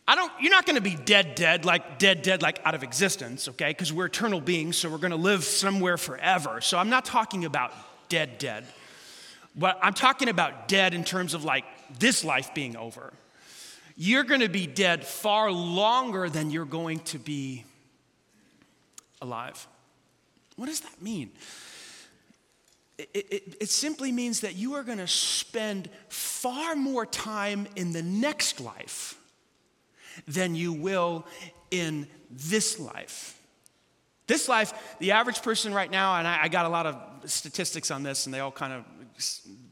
I 0.09 0.15
don't, 0.15 0.31
you're 0.41 0.53
not 0.53 0.67
going 0.67 0.77
to 0.77 0.83
be 0.83 0.95
dead, 0.95 1.35
dead, 1.35 1.65
like 1.65 1.99
dead, 1.99 2.23
dead, 2.23 2.41
like 2.41 2.61
out 2.65 2.75
of 2.75 2.85
existence, 2.85 3.49
okay? 3.49 3.69
Because 3.69 3.93
we're 3.93 4.07
eternal 4.07 4.41
beings, 4.41 4.77
so 4.77 4.89
we're 4.89 4.99
going 4.99 5.11
to 5.11 5.17
live 5.17 5.43
somewhere 5.43 5.97
forever. 5.97 6.61
So 6.61 6.79
I'm 6.79 6.91
not 6.91 7.05
talking 7.05 7.45
about 7.45 7.73
dead, 8.09 8.39
dead. 8.39 8.65
But 9.57 9.79
I'm 9.83 9.95
talking 9.95 10.29
about 10.29 10.69
dead 10.69 10.95
in 10.95 11.03
terms 11.03 11.35
of 11.35 11.43
like 11.43 11.65
this 11.99 12.23
life 12.23 12.55
being 12.55 12.77
over. 12.77 13.13
You're 13.97 14.25
going 14.25 14.43
to 14.43 14.49
be 14.49 14.67
dead 14.67 15.05
far 15.05 15.51
longer 15.51 16.29
than 16.29 16.51
you're 16.51 16.67
going 16.67 17.01
to 17.01 17.19
be 17.19 17.65
alive. 19.21 19.67
What 20.57 20.67
does 20.67 20.81
that 20.81 21.03
mean? 21.03 21.31
It, 22.99 23.09
it, 23.15 23.57
it, 23.61 23.69
simply 23.69 24.13
means 24.13 24.41
that 24.41 24.55
you 24.55 24.75
are 24.75 24.83
going 24.83 24.99
to 24.99 25.07
spend 25.07 25.91
far 26.09 26.75
more 26.77 27.05
time 27.05 27.67
in 27.77 27.93
the 27.93 28.03
next 28.03 28.59
life 28.59 29.16
than 30.27 30.55
you 30.55 30.73
will 30.73 31.27
in 31.71 32.07
this 32.31 32.79
life. 32.79 33.37
This 34.27 34.49
life, 34.49 34.97
the 34.99 35.13
average 35.13 35.43
person 35.43 35.73
right 35.73 35.91
now, 35.91 36.17
and 36.17 36.27
I, 36.27 36.49
got 36.49 36.67
a 36.67 36.69
lot 36.69 36.87
of 36.87 37.31
statistics 37.31 37.93
on 37.93 38.03
this, 38.03 38.27
and 38.27 38.35
they 38.35 38.41
all 38.41 38.51
kind 38.51 38.73
of, 38.73 38.85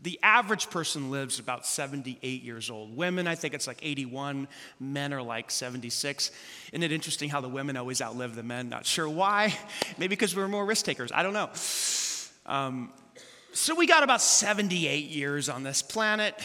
the 0.03 0.19
average 0.23 0.71
person 0.71 1.11
lives 1.11 1.41
about 1.41 1.67
78 1.67 2.43
years 2.43 2.71
old. 2.71 2.97
Women, 2.97 3.27
I 3.27 3.35
think 3.35 3.53
it's 3.55 3.67
like 3.67 3.81
81. 3.83 4.47
Men 4.79 5.13
are 5.13 5.23
like 5.23 5.51
76. 5.51 6.31
Isn't 6.73 6.83
it 6.83 6.93
interesting 6.93 7.29
how 7.31 7.41
the 7.41 7.49
women 7.49 7.77
always 7.77 8.01
outlive 8.01 8.37
the 8.37 8.45
men? 8.45 8.69
Not 8.69 8.87
sure 8.87 9.09
why. 9.09 9.59
Maybe 9.99 10.11
because 10.11 10.37
we're 10.37 10.49
more 10.49 10.65
risk 10.65 10.85
takers. 10.85 11.11
I 11.13 11.25
don't 11.25 11.33
know. 11.33 11.51
Um, 12.47 12.93
so 13.53 13.75
we 13.75 13.87
got 13.87 14.03
about 14.03 14.21
78 14.21 15.07
years 15.07 15.49
on 15.49 15.65
this 15.65 15.83
planet, 15.83 16.39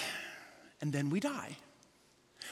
and 0.81 0.91
then 0.91 1.09
we 1.09 1.19
die. 1.19 1.57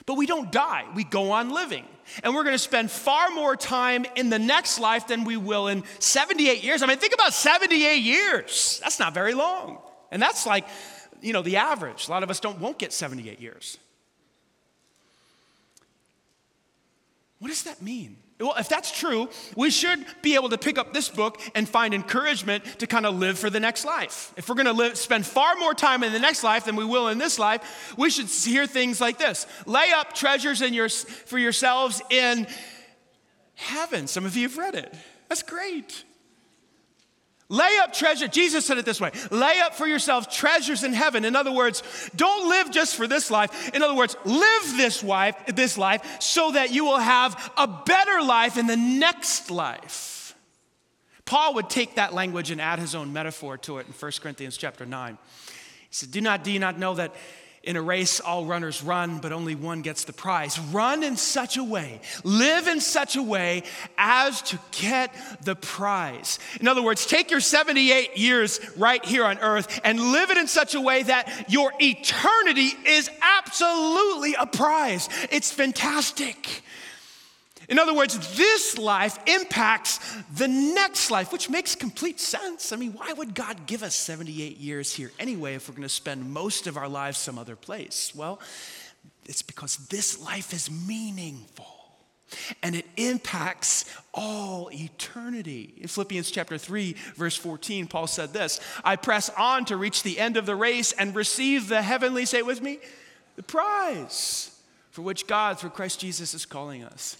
But 0.06 0.16
we 0.16 0.26
don't 0.26 0.52
die, 0.52 0.86
we 0.96 1.04
go 1.04 1.32
on 1.32 1.50
living. 1.50 1.86
And 2.24 2.34
we're 2.34 2.44
gonna 2.44 2.58
spend 2.58 2.90
far 2.92 3.32
more 3.32 3.56
time 3.56 4.06
in 4.16 4.30
the 4.30 4.40
next 4.40 4.80
life 4.80 5.08
than 5.08 5.24
we 5.24 5.38
will 5.38 5.68
in 5.68 5.84
78 6.00 6.64
years. 6.64 6.82
I 6.82 6.86
mean, 6.86 6.98
think 6.98 7.14
about 7.14 7.34
78 7.34 7.98
years. 7.98 8.80
That's 8.84 9.00
not 9.00 9.14
very 9.14 9.34
long. 9.34 9.80
And 10.12 10.22
that's 10.22 10.46
like, 10.46 10.66
you 11.22 11.34
know, 11.34 11.42
the 11.42 11.58
average. 11.58 12.08
A 12.08 12.12
lot 12.12 12.24
of 12.24 12.30
us 12.30 12.40
don't 12.40 12.60
won't 12.60 12.78
get 12.78 12.94
78 12.94 13.42
years. 13.42 13.78
What 17.40 17.50
does 17.50 17.64
that 17.64 17.82
mean? 17.82 18.18
Well, 18.40 18.54
if 18.58 18.70
that's 18.70 18.92
true, 18.92 19.30
we 19.56 19.72
should 19.72 20.06
be 20.22 20.36
able 20.36 20.50
to 20.50 20.60
pick 20.60 20.78
up 20.78 20.94
this 20.94 21.10
book 21.10 21.42
and 21.56 21.68
find 21.68 21.94
encouragement 21.94 22.64
to 22.80 22.86
kind 22.86 23.08
of 23.08 23.16
live 23.16 23.40
for 23.40 23.50
the 23.50 23.60
next 23.60 23.84
life. 23.84 24.32
If 24.38 24.48
we're 24.48 24.56
going 24.56 24.68
to 24.68 24.74
live, 24.74 24.96
spend 24.96 25.26
far 25.26 25.56
more 25.56 25.74
time 25.74 26.04
in 26.04 26.14
the 26.14 26.20
next 26.20 26.44
life 26.44 26.66
than 26.66 26.76
we 26.76 26.86
will 26.86 27.08
in 27.08 27.18
this 27.18 27.40
life, 27.40 27.96
we 27.98 28.12
should 28.12 28.28
hear 28.28 28.68
things 28.68 29.02
like 29.02 29.18
this 29.18 29.48
Lay 29.66 29.92
up 29.92 30.14
treasures 30.14 30.62
in 30.62 30.74
your, 30.76 30.90
for 30.90 31.40
yourselves 31.40 32.02
in 32.12 32.46
heaven. 33.56 34.06
Some 34.06 34.26
of 34.26 34.38
you 34.38 34.48
have 34.48 34.58
read 34.58 34.76
it. 34.76 34.94
That's 35.30 35.44
great. 35.44 36.04
Lay 37.50 37.78
up 37.82 37.94
treasure. 37.94 38.28
Jesus 38.28 38.66
said 38.66 38.78
it 38.78 38.86
this 38.86 39.00
way 39.00 39.12
lay 39.32 39.60
up 39.62 39.74
for 39.74 39.88
yourselves 39.88 40.28
treasures 40.28 40.84
in 40.84 40.94
heaven. 40.94 41.24
In 41.24 41.36
other 41.36 41.52
words, 41.52 41.82
don't 42.16 42.50
live 42.50 42.72
just 42.72 42.96
for 42.96 43.08
this 43.08 43.32
life. 43.32 43.74
In 43.74 43.82
other 43.82 43.96
words, 43.96 44.18
live 44.26 44.64
this 44.76 45.02
life, 45.04 45.36
this 45.48 45.78
life 45.78 46.22
so 46.22 46.52
that 46.52 46.72
you 46.72 46.84
will 46.84 47.00
have 47.00 47.52
a 47.56 47.68
better 47.68 48.22
life 48.22 48.58
in 48.58 48.68
the 48.68 48.76
next 48.76 49.50
life. 49.50 50.36
Paul 51.24 51.56
would 51.56 51.70
take 51.70 51.96
that 51.96 52.14
language 52.14 52.52
and 52.52 52.60
add 52.60 52.80
his 52.80 52.96
own 52.96 53.14
metaphor 53.14 53.58
to 53.60 53.78
it 53.80 53.88
in 53.88 53.94
1 53.94 54.12
Corinthians 54.22 54.58
chapter 54.58 54.86
9. 54.86 55.18
He 55.48 55.52
said, 55.92 56.12
Do 56.12 56.22
not, 56.22 56.44
do 56.44 56.52
you 56.52 56.60
not 56.60 56.78
know 56.78 56.96
that 56.96 57.16
in 57.68 57.76
a 57.76 57.82
race, 57.82 58.22
all 58.22 58.46
runners 58.46 58.82
run, 58.82 59.20
but 59.20 59.34
only 59.34 59.54
one 59.54 59.82
gets 59.82 60.06
the 60.06 60.14
prize. 60.14 60.58
Run 60.58 61.04
in 61.04 61.18
such 61.18 61.58
a 61.58 61.64
way, 61.64 62.00
live 62.24 62.68
in 62.68 62.80
such 62.80 63.18
a 63.18 63.22
way 63.22 63.64
as 63.98 64.42
to 64.44 64.58
get 64.72 65.14
the 65.44 65.56
prize. 65.56 66.40
In 66.62 66.68
other 66.70 66.82
words, 66.82 67.06
take 67.06 67.30
your 67.30 67.42
78 67.42 68.18
years 68.18 68.62
right 68.78 69.04
here 69.04 69.26
on 69.26 69.38
earth 69.40 69.82
and 69.84 70.00
live 70.00 70.32
it 70.32 70.38
in 70.38 70.48
such 70.48 70.76
a 70.76 70.82
way 70.82 71.04
that 71.04 71.52
your 71.52 71.74
eternity 71.80 72.72
is 72.86 73.10
absolutely 73.22 74.34
a 74.40 74.46
prize. 74.46 75.10
It's 75.30 75.52
fantastic. 75.52 76.64
In 77.70 77.80
other 77.80 77.94
words, 77.94 78.38
this 78.38 78.78
life 78.78 79.20
impacts 79.28 80.00
the 80.34 80.48
next 80.48 81.12
life, 81.12 81.34
which 81.34 81.50
makes 81.50 81.76
complete 81.76 82.20
sense. 82.20 82.72
I 82.72 82.78
mean, 82.78 82.94
why 82.94 83.12
would 83.12 83.36
God 83.36 83.66
give 83.66 83.84
us 83.84 83.94
78 83.94 84.58
years 84.58 84.94
here 84.94 85.12
anyway 85.20 85.56
if 85.56 85.68
we're 85.68 85.76
going 85.76 85.84
to 85.84 85.90
spend 85.90 86.32
most 86.32 86.68
of 86.68 86.78
our 86.78 86.88
lives 86.88 87.18
some 87.18 87.38
other 87.38 87.58
place? 87.58 88.14
Well, 88.16 88.40
it's 89.26 89.42
because 89.42 89.78
this 89.88 90.24
life 90.24 90.54
is 90.54 90.72
meaningful 90.72 91.66
and 92.64 92.76
it 92.76 92.86
impacts 92.96 93.86
all 94.14 94.70
eternity. 94.74 95.74
In 95.78 95.88
Philippians 95.88 96.32
chapter 96.32 96.58
3, 96.58 96.96
verse 97.16 97.36
14, 97.36 97.88
Paul 97.88 98.08
said 98.08 98.32
this 98.32 98.62
I 98.84 98.96
press 98.96 99.30
on 99.38 99.66
to 99.66 99.76
reach 99.78 100.04
the 100.04 100.20
end 100.20 100.38
of 100.38 100.46
the 100.46 100.56
race 100.56 100.94
and 100.94 101.14
receive 101.16 101.68
the 101.68 101.82
heavenly, 101.82 102.26
say 102.26 102.42
with 102.42 102.62
me, 102.62 102.80
the 103.36 103.44
prize 103.44 104.52
for 104.92 105.04
which 105.04 105.28
God, 105.28 105.60
through 105.60 105.70
Christ 105.72 106.00
Jesus, 106.00 106.34
is 106.34 106.46
calling 106.46 106.84
us. 106.84 107.18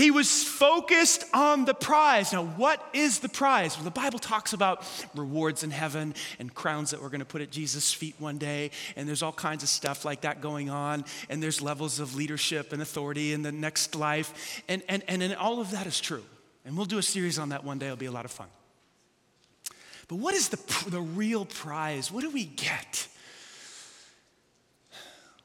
He 0.00 0.10
was 0.10 0.42
focused 0.42 1.24
on 1.34 1.66
the 1.66 1.74
prize. 1.74 2.32
Now, 2.32 2.46
what 2.46 2.82
is 2.94 3.18
the 3.18 3.28
prize? 3.28 3.76
Well, 3.76 3.84
the 3.84 3.90
Bible 3.90 4.18
talks 4.18 4.54
about 4.54 4.82
rewards 5.14 5.62
in 5.62 5.70
heaven 5.70 6.14
and 6.38 6.54
crowns 6.54 6.92
that 6.92 7.02
we're 7.02 7.10
going 7.10 7.20
to 7.20 7.26
put 7.26 7.42
at 7.42 7.50
Jesus' 7.50 7.92
feet 7.92 8.14
one 8.18 8.38
day. 8.38 8.70
And 8.96 9.06
there's 9.06 9.22
all 9.22 9.30
kinds 9.30 9.62
of 9.62 9.68
stuff 9.68 10.06
like 10.06 10.22
that 10.22 10.40
going 10.40 10.70
on. 10.70 11.04
And 11.28 11.42
there's 11.42 11.60
levels 11.60 12.00
of 12.00 12.16
leadership 12.16 12.72
and 12.72 12.80
authority 12.80 13.34
in 13.34 13.42
the 13.42 13.52
next 13.52 13.94
life. 13.94 14.62
And, 14.68 14.82
and, 14.88 15.04
and, 15.06 15.22
and 15.22 15.34
all 15.34 15.60
of 15.60 15.70
that 15.72 15.86
is 15.86 16.00
true. 16.00 16.24
And 16.64 16.78
we'll 16.78 16.86
do 16.86 16.96
a 16.96 17.02
series 17.02 17.38
on 17.38 17.50
that 17.50 17.62
one 17.62 17.78
day. 17.78 17.84
It'll 17.84 17.98
be 17.98 18.06
a 18.06 18.10
lot 18.10 18.24
of 18.24 18.30
fun. 18.30 18.48
But 20.08 20.16
what 20.16 20.32
is 20.32 20.48
the, 20.48 20.88
the 20.88 21.02
real 21.02 21.44
prize? 21.44 22.10
What 22.10 22.22
do 22.22 22.30
we 22.30 22.46
get? 22.46 23.06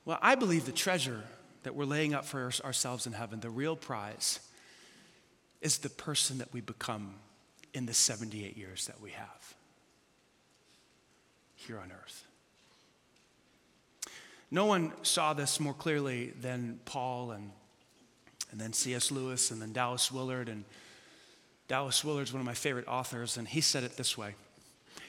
Well, 0.06 0.18
I 0.22 0.36
believe 0.36 0.66
the 0.66 0.72
treasure 0.72 1.24
that 1.64 1.76
we're 1.76 1.84
laying 1.84 2.14
up 2.14 2.24
for 2.24 2.52
ourselves 2.64 3.06
in 3.06 3.12
heaven, 3.12 3.42
the 3.42 3.50
real 3.50 3.76
prize, 3.76 4.40
is 5.66 5.80
the 5.80 5.90
person 5.90 6.38
that 6.38 6.54
we 6.54 6.62
become 6.62 7.16
in 7.74 7.88
the 7.88 7.94
78 7.94 8.56
years 8.56 8.86
that 8.86 9.02
we 9.02 9.10
have 9.10 9.56
here 11.56 11.80
on 11.80 11.92
earth. 11.92 12.24
No 14.52 14.68
one 14.68 14.94
saw 15.02 15.34
this 15.34 15.60
more 15.60 15.74
clearly 15.74 16.34
than 16.40 16.80
Paul 16.86 17.32
and, 17.32 17.50
and 18.52 18.62
then 18.62 18.74
C.S. 18.74 19.10
Lewis 19.12 19.50
and 19.50 19.60
then 19.60 19.74
Dallas 19.74 20.12
Willard. 20.12 20.50
And 20.50 20.66
Dallas 21.68 22.06
Willard 22.06 22.28
is 22.28 22.32
one 22.32 22.42
of 22.42 22.46
my 22.46 22.54
favorite 22.54 22.88
authors, 22.88 23.36
and 23.36 23.48
he 23.48 23.60
said 23.60 23.84
it 23.84 23.98
this 23.98 24.16
way 24.16 24.36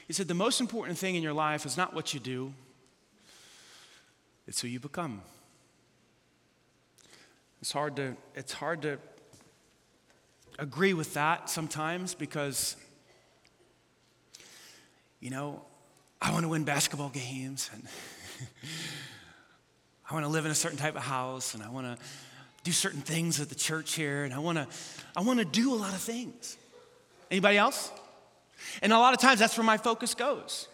He 0.07 0.13
said, 0.13 0.27
The 0.27 0.33
most 0.33 0.59
important 0.59 0.97
thing 0.97 1.13
in 1.13 1.21
your 1.21 1.33
life 1.33 1.67
is 1.67 1.77
not 1.77 1.93
what 1.93 2.15
you 2.15 2.19
do, 2.19 2.51
it's 4.47 4.61
who 4.61 4.67
you 4.67 4.79
become. 4.79 5.21
It's 7.61 7.71
hard 7.71 7.95
to, 7.97 8.17
it's 8.33 8.53
hard 8.53 8.81
to 8.81 8.97
agree 10.57 10.93
with 10.93 11.13
that 11.13 11.49
sometimes 11.49 12.13
because, 12.13 12.75
you 15.19 15.29
know, 15.29 15.61
I 16.21 16.31
want 16.31 16.43
to 16.43 16.49
win 16.49 16.63
basketball 16.63 17.09
games 17.09 17.69
and 17.73 17.83
I 20.09 20.13
want 20.13 20.25
to 20.25 20.31
live 20.31 20.45
in 20.45 20.51
a 20.51 20.55
certain 20.55 20.77
type 20.77 20.95
of 20.95 21.03
house 21.03 21.53
and 21.53 21.61
I 21.61 21.69
want 21.69 21.85
to 21.87 22.05
do 22.63 22.71
certain 22.71 23.01
things 23.01 23.39
at 23.39 23.49
the 23.49 23.55
church 23.55 23.93
here 23.93 24.23
and 24.23 24.33
I 24.33 24.39
want 24.39 24.57
to 24.57 24.67
I 25.15 25.21
want 25.21 25.39
to 25.39 25.45
do 25.45 25.73
a 25.73 25.75
lot 25.75 25.93
of 25.93 26.01
things. 26.01 26.57
Anybody 27.29 27.57
else? 27.57 27.91
And 28.81 28.91
a 28.91 28.97
lot 28.97 29.13
of 29.13 29.19
times 29.19 29.39
that's 29.39 29.57
where 29.57 29.65
my 29.65 29.77
focus 29.77 30.15
goes. 30.15 30.67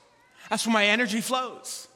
That's 0.50 0.66
where 0.66 0.74
my 0.74 0.86
energy 0.86 1.22
flows. 1.22 1.88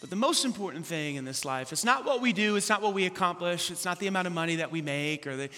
But 0.00 0.08
the 0.08 0.16
most 0.16 0.44
important 0.44 0.86
thing 0.86 1.16
in 1.16 1.24
this 1.24 1.44
life 1.44 1.72
is 1.72 1.84
not 1.84 2.06
what 2.06 2.22
we 2.22 2.32
do, 2.32 2.56
it's 2.56 2.68
not 2.68 2.80
what 2.80 2.94
we 2.94 3.04
accomplish, 3.04 3.70
it's 3.70 3.84
not 3.84 3.98
the 3.98 4.06
amount 4.06 4.26
of 4.26 4.32
money 4.32 4.56
that 4.56 4.72
we 4.72 4.80
make 4.80 5.26
or 5.26 5.36
the 5.36 5.50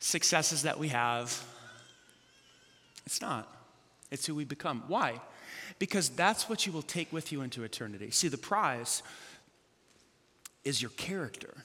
successes 0.00 0.62
that 0.62 0.78
we 0.78 0.88
have. 0.88 1.42
It's 3.06 3.22
not. 3.22 3.48
It's 4.10 4.26
who 4.26 4.34
we 4.34 4.44
become. 4.44 4.84
Why? 4.86 5.20
Because 5.78 6.10
that's 6.10 6.48
what 6.48 6.66
you 6.66 6.72
will 6.72 6.82
take 6.82 7.12
with 7.12 7.32
you 7.32 7.40
into 7.40 7.64
eternity. 7.64 8.10
See, 8.10 8.28
the 8.28 8.36
prize 8.36 9.02
is 10.64 10.82
your 10.82 10.90
character. 10.92 11.64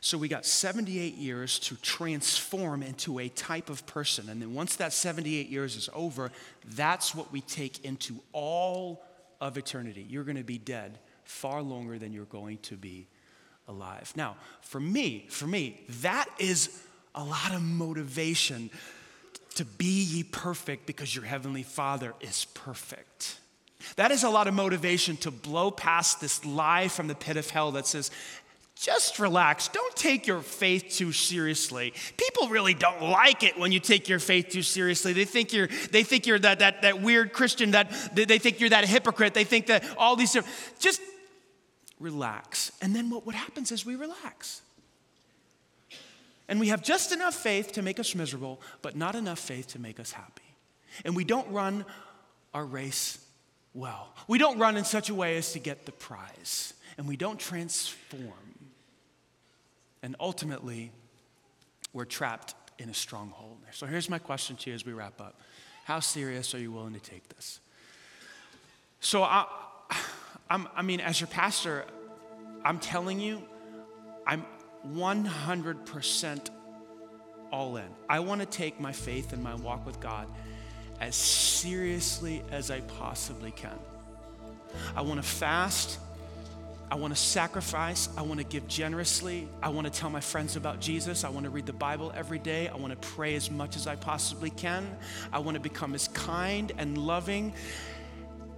So 0.00 0.16
we 0.16 0.28
got 0.28 0.46
78 0.46 1.14
years 1.14 1.58
to 1.60 1.76
transform 1.76 2.82
into 2.82 3.18
a 3.18 3.28
type 3.28 3.68
of 3.68 3.84
person. 3.86 4.28
And 4.28 4.40
then 4.40 4.54
once 4.54 4.76
that 4.76 4.92
78 4.92 5.48
years 5.48 5.76
is 5.76 5.90
over, 5.92 6.30
that's 6.64 7.14
what 7.14 7.32
we 7.32 7.40
take 7.40 7.84
into 7.84 8.16
all 8.32 9.04
of 9.40 9.56
eternity. 9.56 10.06
You're 10.08 10.24
going 10.24 10.36
to 10.36 10.44
be 10.44 10.58
dead 10.58 10.98
far 11.24 11.62
longer 11.62 11.98
than 11.98 12.12
you're 12.12 12.24
going 12.24 12.58
to 12.58 12.76
be 12.76 13.06
alive. 13.66 14.12
Now, 14.16 14.36
for 14.60 14.80
me, 14.80 15.26
for 15.28 15.46
me, 15.46 15.80
that 16.02 16.26
is 16.38 16.82
a 17.14 17.22
lot 17.22 17.52
of 17.54 17.62
motivation 17.62 18.70
to 19.56 19.64
be 19.64 20.02
ye 20.02 20.22
perfect 20.22 20.86
because 20.86 21.14
your 21.14 21.24
heavenly 21.24 21.62
Father 21.62 22.14
is 22.20 22.46
perfect. 22.54 23.38
That 23.96 24.10
is 24.10 24.24
a 24.24 24.30
lot 24.30 24.48
of 24.48 24.54
motivation 24.54 25.16
to 25.18 25.30
blow 25.30 25.70
past 25.70 26.20
this 26.20 26.44
lie 26.44 26.88
from 26.88 27.08
the 27.08 27.14
pit 27.14 27.36
of 27.36 27.48
hell 27.50 27.72
that 27.72 27.86
says, 27.86 28.10
just 28.80 29.18
relax. 29.18 29.66
Don't 29.68 29.96
take 29.96 30.26
your 30.26 30.40
faith 30.40 30.90
too 30.90 31.10
seriously. 31.10 31.92
People 32.16 32.48
really 32.48 32.74
don't 32.74 33.02
like 33.02 33.42
it 33.42 33.58
when 33.58 33.72
you 33.72 33.80
take 33.80 34.08
your 34.08 34.20
faith 34.20 34.50
too 34.50 34.62
seriously. 34.62 35.12
They 35.12 35.24
think 35.24 35.52
you're, 35.52 35.68
they 35.90 36.04
think 36.04 36.26
you're 36.26 36.38
that, 36.38 36.60
that, 36.60 36.82
that 36.82 37.02
weird 37.02 37.32
Christian, 37.32 37.72
that 37.72 37.90
they 38.14 38.38
think 38.38 38.60
you're 38.60 38.70
that 38.70 38.84
hypocrite. 38.84 39.34
They 39.34 39.44
think 39.44 39.66
that 39.66 39.84
all 39.96 40.14
these 40.14 40.36
just 40.78 41.00
relax. 41.98 42.70
And 42.80 42.94
then 42.94 43.10
what, 43.10 43.26
what 43.26 43.34
happens 43.34 43.72
is 43.72 43.84
we 43.84 43.96
relax. 43.96 44.62
And 46.48 46.60
we 46.60 46.68
have 46.68 46.82
just 46.82 47.12
enough 47.12 47.34
faith 47.34 47.72
to 47.72 47.82
make 47.82 47.98
us 47.98 48.14
miserable, 48.14 48.60
but 48.80 48.94
not 48.96 49.16
enough 49.16 49.40
faith 49.40 49.66
to 49.68 49.80
make 49.80 49.98
us 49.98 50.12
happy. 50.12 50.42
And 51.04 51.16
we 51.16 51.24
don't 51.24 51.50
run 51.50 51.84
our 52.54 52.64
race 52.64 53.18
well. 53.74 54.14
We 54.28 54.38
don't 54.38 54.58
run 54.58 54.76
in 54.76 54.84
such 54.84 55.10
a 55.10 55.14
way 55.14 55.36
as 55.36 55.52
to 55.52 55.58
get 55.58 55.84
the 55.84 55.92
prize. 55.92 56.74
And 56.96 57.06
we 57.06 57.16
don't 57.16 57.38
transform 57.38 58.48
and 60.02 60.16
ultimately, 60.20 60.92
we're 61.92 62.04
trapped 62.04 62.54
in 62.78 62.88
a 62.88 62.94
stronghold. 62.94 63.58
So 63.72 63.86
here's 63.86 64.08
my 64.08 64.18
question 64.18 64.56
to 64.56 64.70
you 64.70 64.76
as 64.76 64.86
we 64.86 64.92
wrap 64.92 65.20
up 65.20 65.40
How 65.84 66.00
serious 66.00 66.54
are 66.54 66.58
you 66.58 66.72
willing 66.72 66.94
to 66.94 67.00
take 67.00 67.28
this? 67.30 67.60
So, 69.00 69.22
I, 69.22 69.46
I'm, 70.50 70.68
I 70.74 70.82
mean, 70.82 71.00
as 71.00 71.20
your 71.20 71.28
pastor, 71.28 71.84
I'm 72.64 72.78
telling 72.78 73.20
you, 73.20 73.42
I'm 74.26 74.44
100% 74.92 76.50
all 77.52 77.76
in. 77.76 77.88
I 78.08 78.20
want 78.20 78.40
to 78.40 78.46
take 78.46 78.80
my 78.80 78.92
faith 78.92 79.32
and 79.32 79.42
my 79.42 79.54
walk 79.54 79.86
with 79.86 80.00
God 80.00 80.28
as 81.00 81.14
seriously 81.14 82.42
as 82.50 82.70
I 82.70 82.80
possibly 82.80 83.50
can. 83.50 83.78
I 84.94 85.02
want 85.02 85.22
to 85.22 85.28
fast 85.28 85.98
I 86.90 86.94
want 86.94 87.14
to 87.14 87.20
sacrifice. 87.20 88.08
I 88.16 88.22
want 88.22 88.40
to 88.40 88.44
give 88.44 88.66
generously. 88.66 89.46
I 89.62 89.68
want 89.68 89.86
to 89.86 89.92
tell 89.92 90.08
my 90.08 90.20
friends 90.20 90.56
about 90.56 90.80
Jesus. 90.80 91.22
I 91.22 91.28
want 91.28 91.44
to 91.44 91.50
read 91.50 91.66
the 91.66 91.72
Bible 91.72 92.12
every 92.16 92.38
day. 92.38 92.68
I 92.68 92.76
want 92.76 93.00
to 93.00 93.08
pray 93.08 93.34
as 93.34 93.50
much 93.50 93.76
as 93.76 93.86
I 93.86 93.94
possibly 93.96 94.50
can. 94.50 94.96
I 95.32 95.40
want 95.40 95.56
to 95.56 95.60
become 95.60 95.94
as 95.94 96.08
kind 96.08 96.72
and 96.78 96.96
loving. 96.96 97.52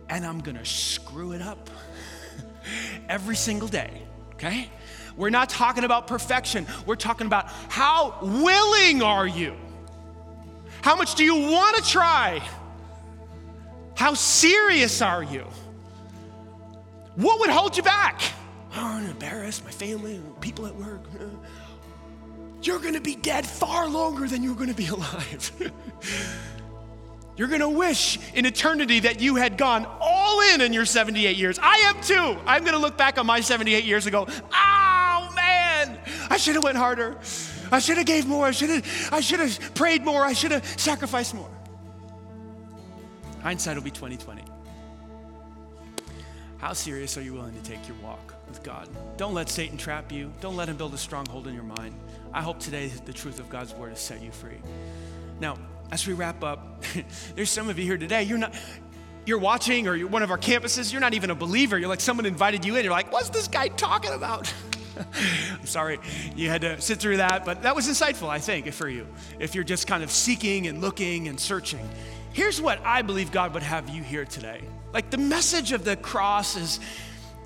And 0.09 0.25
I'm 0.25 0.41
going 0.41 0.57
to 0.57 0.65
screw 0.65 1.33
it 1.33 1.43
up 1.43 1.71
every 3.09 3.37
single 3.37 3.69
day, 3.69 4.03
okay? 4.35 4.71
We're 5.17 5.31
not 5.31 5.49
talking 5.49 5.83
about 5.83 6.07
perfection. 6.07 6.67
We're 6.87 6.97
talking 6.97 7.27
about 7.27 7.49
how 7.69 8.19
willing 8.23 9.03
are 9.03 9.27
you? 9.27 9.57
How 10.83 10.95
much 10.95 11.17
do 11.17 11.25
you 11.25 11.35
want 11.35 11.77
to 11.77 11.83
try? 11.83 12.43
How 13.97 14.15
serious 14.15 15.03
are 15.03 15.23
you? 15.23 15.47
What 17.17 17.41
would 17.41 17.51
hold 17.51 17.77
you 17.77 17.83
back? 17.83 18.23
I'm 18.73 19.07
embarrassed, 19.07 19.65
my 19.65 19.71
family, 19.71 20.21
people 20.41 20.67
at 20.67 20.75
work. 20.75 21.03
you're 22.63 22.79
to 22.95 23.01
be 23.01 23.17
dead 23.17 23.47
far 23.47 23.89
longer 23.89 24.29
than 24.29 24.43
you're 24.43 24.55
to 24.69 24.75
be 24.75 24.87
alive. 24.87 25.53
you're 27.37 27.49
to 27.61 27.69
wish 27.69 28.19
in 28.35 28.47
eternity 28.47 29.01
that 29.01 29.21
you 29.21 29.37
had 29.37 29.57
gone 29.57 29.87
all 30.01 30.41
in 30.55 30.61
in 30.61 30.73
your 30.73 30.85
78 30.85 31.37
years. 31.37 31.59
I 31.61 31.77
am 31.79 32.01
too. 32.03 32.41
I'm 32.47 32.63
to 32.75 32.81
look 32.81 32.97
back 32.97 33.19
on 33.19 33.27
my 33.27 33.41
78 33.41 33.85
years 33.85 34.07
and 34.07 34.13
go, 34.13 34.27
oh 34.53 35.33
man, 35.35 35.99
I 36.29 36.37
should 36.37 36.55
have 36.55 36.65
went 36.65 36.77
harder. 36.77 37.19
I 37.73 37.79
should 37.79 37.97
have 37.97 38.07
gave 38.07 38.27
more. 38.27 38.47
I 38.47 38.51
should 38.51 38.71
have 38.71 39.09
I 39.13 39.21
should 39.21 39.41
have 39.41 39.75
prayed 39.75 40.05
more. 40.05 40.25
I 40.25 40.33
should 40.33 40.51
have 40.51 40.65
sacrificed 40.79 41.35
more. 41.35 41.51
Hindsight 43.43 43.77
will 43.77 43.83
be 43.83 43.91
2020. 43.91 44.50
How 46.61 46.75
serious 46.75 47.17
are 47.17 47.23
you 47.23 47.33
willing 47.33 47.55
to 47.55 47.63
take 47.63 47.89
your 47.89 47.97
walk 48.03 48.35
with 48.47 48.63
God? 48.63 48.87
Don't 49.17 49.33
let 49.33 49.49
Satan 49.49 49.79
trap 49.79 50.13
you. 50.13 50.31
Don't 50.43 50.57
let 50.57 50.69
him 50.69 50.77
build 50.77 50.93
a 50.93 50.99
stronghold 50.99 51.47
in 51.47 51.55
your 51.55 51.63
mind. 51.63 51.95
I 52.35 52.43
hope 52.43 52.61
today 52.61 52.89
the 53.07 53.15
truth 53.15 53.41
of 53.41 53.49
God's 53.49 53.73
word 53.73 53.89
has 53.89 53.99
set 53.99 54.23
you 54.23 54.31
free. 54.31 54.59
Now, 55.41 55.57
as 55.91 56.07
we 56.07 56.13
wrap 56.13 56.45
up, 56.45 56.85
there's 57.35 57.49
some 57.49 57.71
of 57.71 57.79
you 57.79 57.87
here 57.87 57.97
today, 57.97 58.25
you're 58.25 58.37
not 58.37 58.55
you're 59.25 59.39
watching 59.39 59.89
or 59.89 59.97
you're 59.97 60.09
one 60.09 60.23
of 60.23 60.31
our 60.31 60.37
campuses, 60.37 60.93
you're 60.93 61.01
not 61.01 61.15
even 61.15 61.31
a 61.31 61.35
believer. 61.35 61.79
You're 61.79 61.89
like 61.89 62.01
someone 62.01 62.27
invited 62.27 62.63
you 62.67 62.77
in. 62.77 62.85
You're 62.85 62.93
like, 62.93 63.11
"What's 63.11 63.31
this 63.31 63.49
guy 63.49 63.69
talking 63.69 64.13
about?" 64.13 64.53
I'm 65.59 65.67
sorry 65.67 65.99
you 66.37 66.51
had 66.51 66.61
to 66.61 66.79
sit 66.79 66.99
through 66.99 67.19
that, 67.19 67.47
but 67.47 67.63
that 67.63 67.75
was 67.75 67.89
insightful, 67.89 68.29
I 68.29 68.39
think, 68.39 68.71
for 68.75 68.89
you. 68.89 69.07
If 69.39 69.55
you're 69.55 69.65
just 69.65 69.87
kind 69.87 70.03
of 70.03 70.11
seeking 70.11 70.67
and 70.67 70.83
looking 70.83 71.29
and 71.29 71.41
searching. 71.41 71.89
Here's 72.33 72.61
what 72.61 72.85
I 72.85 73.01
believe 73.01 73.33
God 73.33 73.55
would 73.55 73.63
have 73.63 73.89
you 73.89 74.03
hear 74.03 74.27
today. 74.27 74.63
Like 74.93 75.11
the 75.11 75.19
message 75.19 75.73
of 75.73 75.85
the 75.85 75.97
cross 75.97 76.57
is, 76.57 76.81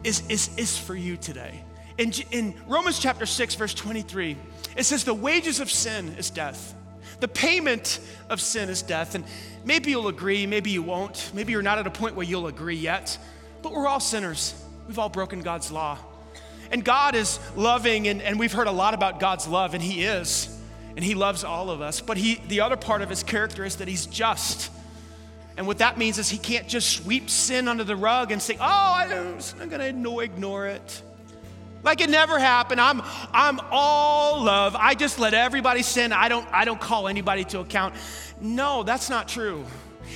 is, 0.02 0.22
is, 0.28 0.50
is 0.56 0.78
for 0.78 0.94
you 0.94 1.16
today. 1.16 1.62
In, 1.98 2.12
in 2.30 2.54
Romans 2.66 2.98
chapter 2.98 3.26
6, 3.26 3.54
verse 3.54 3.74
23, 3.74 4.36
it 4.76 4.84
says, 4.84 5.04
The 5.04 5.14
wages 5.14 5.60
of 5.60 5.70
sin 5.70 6.14
is 6.18 6.30
death. 6.30 6.74
The 7.20 7.28
payment 7.28 8.00
of 8.28 8.40
sin 8.40 8.68
is 8.68 8.82
death. 8.82 9.14
And 9.14 9.24
maybe 9.64 9.90
you'll 9.90 10.08
agree, 10.08 10.46
maybe 10.46 10.70
you 10.70 10.82
won't. 10.82 11.30
Maybe 11.34 11.52
you're 11.52 11.62
not 11.62 11.78
at 11.78 11.86
a 11.86 11.90
point 11.90 12.16
where 12.16 12.26
you'll 12.26 12.48
agree 12.48 12.76
yet. 12.76 13.16
But 13.62 13.72
we're 13.72 13.86
all 13.86 14.00
sinners. 14.00 14.54
We've 14.86 14.98
all 14.98 15.08
broken 15.08 15.40
God's 15.40 15.70
law. 15.70 15.98
And 16.70 16.84
God 16.84 17.14
is 17.14 17.38
loving, 17.54 18.08
and, 18.08 18.20
and 18.20 18.38
we've 18.38 18.52
heard 18.52 18.66
a 18.66 18.72
lot 18.72 18.94
about 18.94 19.20
God's 19.20 19.46
love, 19.46 19.74
and 19.74 19.82
He 19.82 20.02
is. 20.02 20.48
And 20.96 21.04
He 21.04 21.14
loves 21.14 21.44
all 21.44 21.70
of 21.70 21.80
us. 21.80 22.00
But 22.00 22.16
he, 22.16 22.40
the 22.48 22.62
other 22.62 22.76
part 22.76 23.02
of 23.02 23.08
His 23.08 23.22
character 23.22 23.64
is 23.64 23.76
that 23.76 23.88
He's 23.88 24.06
just. 24.06 24.70
And 25.56 25.66
what 25.66 25.78
that 25.78 25.98
means 25.98 26.18
is 26.18 26.28
he 26.28 26.38
can't 26.38 26.66
just 26.66 26.90
sweep 26.90 27.30
sin 27.30 27.68
under 27.68 27.84
the 27.84 27.96
rug 27.96 28.32
and 28.32 28.42
say, 28.42 28.56
oh, 28.56 28.60
I 28.60 29.04
am 29.04 29.68
going 29.68 30.02
to 30.02 30.18
ignore 30.20 30.66
it. 30.66 31.02
Like 31.84 32.00
it 32.00 32.08
never 32.10 32.38
happened. 32.38 32.80
I'm, 32.80 33.02
I'm 33.32 33.60
all 33.70 34.42
love. 34.42 34.74
I 34.74 34.94
just 34.94 35.18
let 35.18 35.34
everybody 35.34 35.82
sin. 35.82 36.12
I 36.12 36.28
don't, 36.28 36.48
I 36.50 36.64
don't 36.64 36.80
call 36.80 37.08
anybody 37.08 37.44
to 37.44 37.60
account. 37.60 37.94
No, 38.40 38.82
that's 38.82 39.10
not 39.10 39.28
true. 39.28 39.64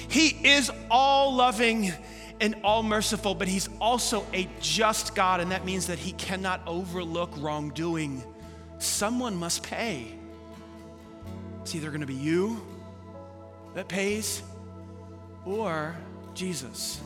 He 0.08 0.28
is 0.28 0.72
all 0.90 1.34
loving 1.34 1.92
and 2.40 2.56
all 2.64 2.82
merciful, 2.82 3.34
but 3.34 3.48
he's 3.48 3.68
also 3.80 4.24
a 4.32 4.48
just 4.60 5.14
God, 5.14 5.40
and 5.40 5.50
that 5.50 5.64
means 5.64 5.88
that 5.88 5.98
he 5.98 6.12
cannot 6.12 6.60
overlook 6.66 7.32
wrongdoing. 7.36 8.22
Someone 8.78 9.36
must 9.36 9.62
pay. 9.62 10.14
It's 11.62 11.74
either 11.74 11.88
going 11.88 12.00
to 12.00 12.06
be 12.06 12.14
you 12.14 12.64
that 13.74 13.88
pays 13.88 14.42
or 15.48 15.96
Jesus. 16.34 17.00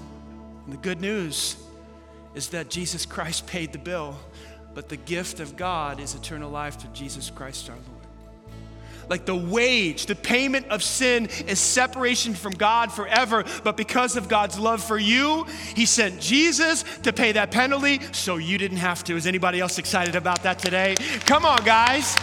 And 0.65 0.73
the 0.73 0.79
good 0.79 1.01
news 1.01 1.57
is 2.35 2.49
that 2.49 2.69
Jesus 2.69 3.07
Christ 3.07 3.47
paid 3.47 3.73
the 3.73 3.79
bill, 3.79 4.17
but 4.75 4.89
the 4.89 4.97
gift 4.97 5.41
of 5.41 5.57
God 5.57 6.01
is 6.01 6.15
eternal 6.15 6.51
life 6.51 6.81
through 6.81 6.93
Jesus 6.93 7.31
Christ 7.31 7.71
our 7.71 7.77
Lord. 7.77 7.89
Like 9.09 9.27
the 9.27 9.37
wage, 9.37 10.07
the 10.07 10.15
payment 10.15 10.67
of 10.69 10.83
sin 10.83 11.29
is 11.47 11.59
separation 11.59 12.35
from 12.35 12.53
God 12.53 12.91
forever, 12.91 13.45
but 13.63 13.77
because 13.77 14.17
of 14.17 14.29
God's 14.29 14.59
love 14.59 14.83
for 14.83 14.99
you, 14.99 15.45
He 15.75 15.87
sent 15.87 16.21
Jesus 16.21 16.85
to 17.03 17.13
pay 17.13 17.33
that 17.33 17.51
penalty 17.51 18.01
so 18.13 18.37
you 18.37 18.59
didn't 18.59 18.79
have 18.79 19.05
to. 19.05 19.17
Is 19.17 19.27
anybody 19.27 19.61
else 19.61 19.79
excited 19.79 20.15
about 20.15 20.43
that 20.45 20.59
today? 20.59 20.95
Come 21.27 21.45
on, 21.45 21.63
guys. 21.65 22.17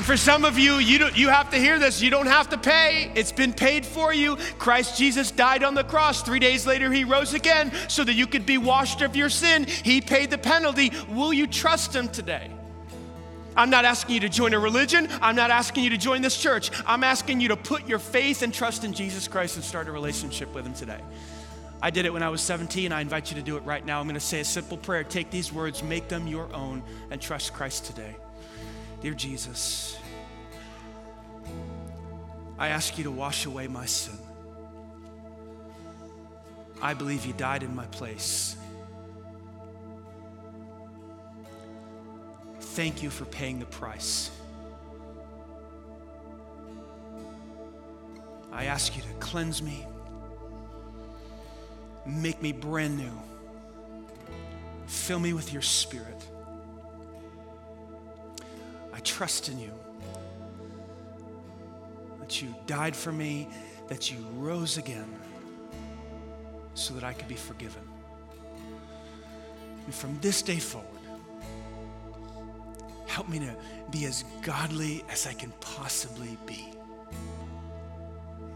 And 0.00 0.06
for 0.06 0.16
some 0.16 0.46
of 0.46 0.58
you, 0.58 0.76
you, 0.76 1.10
you 1.14 1.28
have 1.28 1.50
to 1.50 1.58
hear 1.58 1.78
this. 1.78 2.00
You 2.00 2.08
don't 2.08 2.24
have 2.24 2.48
to 2.48 2.56
pay, 2.56 3.12
it's 3.14 3.32
been 3.32 3.52
paid 3.52 3.84
for 3.84 4.14
you. 4.14 4.36
Christ 4.58 4.96
Jesus 4.96 5.30
died 5.30 5.62
on 5.62 5.74
the 5.74 5.84
cross. 5.84 6.22
Three 6.22 6.38
days 6.38 6.66
later, 6.66 6.90
he 6.90 7.04
rose 7.04 7.34
again 7.34 7.70
so 7.86 8.02
that 8.04 8.14
you 8.14 8.26
could 8.26 8.46
be 8.46 8.56
washed 8.56 9.02
of 9.02 9.14
your 9.14 9.28
sin. 9.28 9.66
He 9.66 10.00
paid 10.00 10.30
the 10.30 10.38
penalty. 10.38 10.90
Will 11.10 11.34
you 11.34 11.46
trust 11.46 11.94
him 11.94 12.08
today? 12.08 12.50
I'm 13.54 13.68
not 13.68 13.84
asking 13.84 14.14
you 14.14 14.20
to 14.20 14.30
join 14.30 14.54
a 14.54 14.58
religion. 14.58 15.06
I'm 15.20 15.36
not 15.36 15.50
asking 15.50 15.84
you 15.84 15.90
to 15.90 15.98
join 15.98 16.22
this 16.22 16.40
church. 16.40 16.70
I'm 16.86 17.04
asking 17.04 17.42
you 17.42 17.48
to 17.48 17.56
put 17.58 17.86
your 17.86 17.98
faith 17.98 18.40
and 18.40 18.54
trust 18.54 18.84
in 18.84 18.94
Jesus 18.94 19.28
Christ 19.28 19.56
and 19.56 19.64
start 19.66 19.86
a 19.86 19.92
relationship 19.92 20.54
with 20.54 20.64
him 20.64 20.72
today. 20.72 21.00
I 21.82 21.90
did 21.90 22.06
it 22.06 22.12
when 22.14 22.22
I 22.22 22.30
was 22.30 22.40
17. 22.40 22.90
I 22.90 23.02
invite 23.02 23.30
you 23.30 23.36
to 23.36 23.42
do 23.42 23.58
it 23.58 23.64
right 23.64 23.84
now. 23.84 24.00
I'm 24.00 24.06
going 24.06 24.14
to 24.14 24.20
say 24.20 24.40
a 24.40 24.46
simple 24.46 24.78
prayer. 24.78 25.04
Take 25.04 25.30
these 25.30 25.52
words, 25.52 25.82
make 25.82 26.08
them 26.08 26.26
your 26.26 26.50
own, 26.54 26.82
and 27.10 27.20
trust 27.20 27.52
Christ 27.52 27.84
today. 27.84 28.16
Dear 29.00 29.14
Jesus, 29.14 29.98
I 32.58 32.68
ask 32.68 32.98
you 32.98 33.04
to 33.04 33.10
wash 33.10 33.46
away 33.46 33.66
my 33.66 33.86
sin. 33.86 34.18
I 36.82 36.92
believe 36.92 37.24
you 37.24 37.32
died 37.32 37.62
in 37.62 37.74
my 37.74 37.86
place. 37.86 38.56
Thank 42.60 43.02
you 43.02 43.08
for 43.08 43.24
paying 43.24 43.58
the 43.58 43.66
price. 43.66 44.30
I 48.52 48.64
ask 48.66 48.96
you 48.96 49.02
to 49.02 49.08
cleanse 49.18 49.62
me, 49.62 49.86
make 52.04 52.42
me 52.42 52.52
brand 52.52 52.98
new, 52.98 53.12
fill 54.86 55.18
me 55.18 55.32
with 55.32 55.54
your 55.54 55.62
spirit. 55.62 56.19
I 59.00 59.02
trust 59.02 59.48
in 59.48 59.58
you. 59.58 59.72
That 62.18 62.42
you 62.42 62.54
died 62.66 62.94
for 62.94 63.10
me, 63.10 63.48
that 63.88 64.12
you 64.12 64.18
rose 64.36 64.76
again 64.76 65.08
so 66.74 66.92
that 66.92 67.02
I 67.02 67.14
could 67.14 67.26
be 67.26 67.34
forgiven. 67.34 67.80
And 69.86 69.94
from 69.94 70.18
this 70.20 70.42
day 70.42 70.58
forward, 70.58 70.86
help 73.06 73.26
me 73.30 73.38
to 73.38 73.56
be 73.90 74.04
as 74.04 74.26
godly 74.42 75.02
as 75.08 75.26
I 75.26 75.32
can 75.32 75.50
possibly 75.60 76.36
be. 76.44 76.74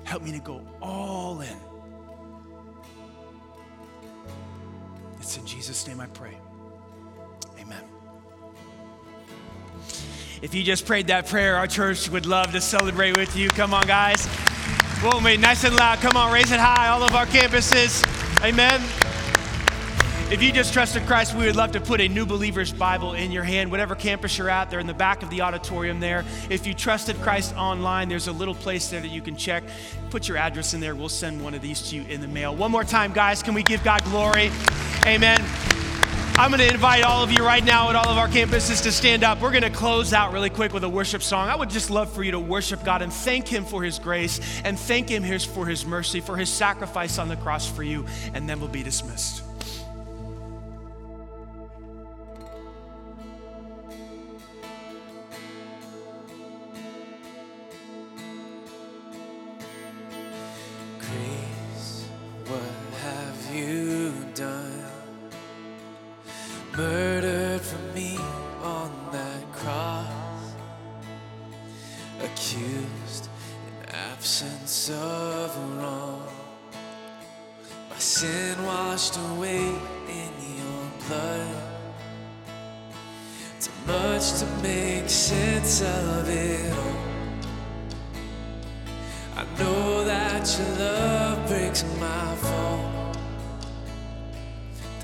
Help 0.05 0.22
me 0.22 0.30
to 0.32 0.40
go 0.40 0.61
all 0.82 1.40
in. 1.40 1.57
It's 5.20 5.38
in 5.38 5.47
Jesus' 5.47 5.86
name 5.86 6.01
I 6.01 6.07
pray. 6.09 6.36
If 10.43 10.55
you 10.55 10.62
just 10.62 10.87
prayed 10.87 11.07
that 11.09 11.26
prayer, 11.26 11.57
our 11.57 11.66
church 11.66 12.09
would 12.11 12.26
love 12.26 12.53
to 12.53 12.61
celebrate 12.61 13.16
with 13.16 13.37
you. 13.37 13.49
Come 13.49 13.72
on, 13.72 13.87
guys. 13.87 14.26
Whoa, 15.01 15.20
mate, 15.20 15.41
nice 15.41 15.64
and 15.64 15.76
loud. 15.76 15.99
Come 15.99 16.16
on, 16.16 16.32
raise 16.32 16.51
it 16.51 16.61
high, 16.61 16.89
all 16.89 17.03
of 17.03 17.14
our 17.14 17.26
campuses. 17.26 18.05
Amen. 18.43 18.80
If 20.30 20.43
you 20.43 20.51
just 20.53 20.72
trusted 20.72 21.05
Christ, 21.07 21.35
we 21.35 21.45
would 21.45 21.55
love 21.55 21.72
to 21.72 21.80
put 21.80 22.01
a 22.01 22.09
New 22.09 22.24
Believer's 22.24 22.72
Bible 22.72 23.12
in 23.12 23.30
your 23.30 23.45
hand, 23.45 23.70
whatever 23.70 23.95
campus 23.95 24.39
you're 24.39 24.49
at. 24.49 24.70
They're 24.70 24.80
in 24.80 24.87
the 24.87 24.95
back 24.95 25.22
of 25.22 25.28
the 25.28 25.43
auditorium 25.43 26.01
there. 26.01 26.24
If 26.49 26.66
you 26.66 26.72
trusted 26.72 27.16
Christ 27.16 27.55
online, 27.57 28.09
there's 28.09 28.26
a 28.26 28.32
little 28.32 28.55
place 28.55 28.89
there 28.89 29.03
that 29.03 29.09
you 29.09 29.20
can 29.20 29.37
check. 29.37 29.62
Put 30.09 30.26
your 30.26 30.39
address 30.39 30.72
in 30.72 30.80
there. 30.80 30.95
We'll 30.95 31.11
send 31.11 31.45
one 31.45 31.53
of 31.53 31.61
these 31.61 31.91
to 31.91 31.97
you 31.97 32.03
in 32.05 32.22
the 32.22 32.28
mail. 32.28 32.57
One 32.57 32.70
more 32.70 32.85
time, 32.85 33.12
guys, 33.12 33.43
can 33.43 33.53
we 33.53 33.62
give 33.62 33.85
God 33.85 34.03
glory? 34.05 34.51
Amen. 35.07 35.45
I'm 36.37 36.51
going 36.51 36.59
to 36.59 36.74
invite 36.74 37.05
all 37.05 37.22
of 37.22 37.30
you 37.30 37.47
right 37.47 37.64
now 37.64 37.91
at 37.91 37.95
all 37.95 38.09
of 38.09 38.18
our 38.18 38.26
campuses 38.26 38.82
to 38.82 38.91
stand 38.91 39.22
up. 39.22 39.41
We're 39.41 39.53
going 39.53 39.62
to 39.62 39.70
close 39.70 40.12
out 40.12 40.32
really 40.32 40.51
quick 40.51 40.72
with 40.72 40.82
a 40.82 40.89
worship 40.89 41.22
song. 41.22 41.49
I 41.49 41.55
would 41.55 41.70
just 41.70 41.91
love 41.91 42.12
for 42.12 42.24
you 42.24 42.32
to 42.32 42.41
worship 42.41 42.82
God 42.82 43.03
and 43.03 43.12
thank 43.12 43.47
Him 43.47 43.64
for 43.64 43.85
His 43.85 44.01
grace 44.01 44.41
and 44.64 44.76
thank 44.76 45.11
Him 45.11 45.22
for 45.45 45.64
His 45.64 45.87
mercy, 45.87 46.20
for 46.20 46.37
His 46.37 46.49
sacrifice 46.51 47.18
on 47.18 47.28
the 47.28 47.37
cross 47.37 47.70
for 47.70 47.85
you, 47.85 48.05
and 48.35 48.49
then 48.49 48.59
we'll 48.59 48.68
be 48.68 48.82
dismissed. 48.82 49.43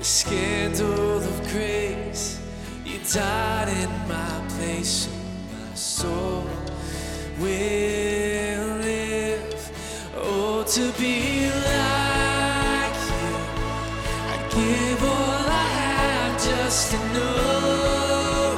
The 0.01 0.07
scandal 0.07 1.17
of 1.17 1.47
grace, 1.51 2.39
you 2.83 2.97
died 3.13 3.67
in 3.69 3.89
my 4.07 4.41
place, 4.57 5.05
so 5.05 5.11
my 5.53 5.75
soul 5.75 6.43
will 7.37 8.77
live. 8.81 9.71
Oh, 10.15 10.63
to 10.63 10.91
be 10.99 11.45
like 11.69 12.97
you, 13.11 13.29
I'd 14.33 14.43
give 14.49 15.03
all 15.03 15.45
I 15.45 15.69
have 15.77 16.33
just 16.49 16.91
to 16.93 16.97
know 17.13 18.57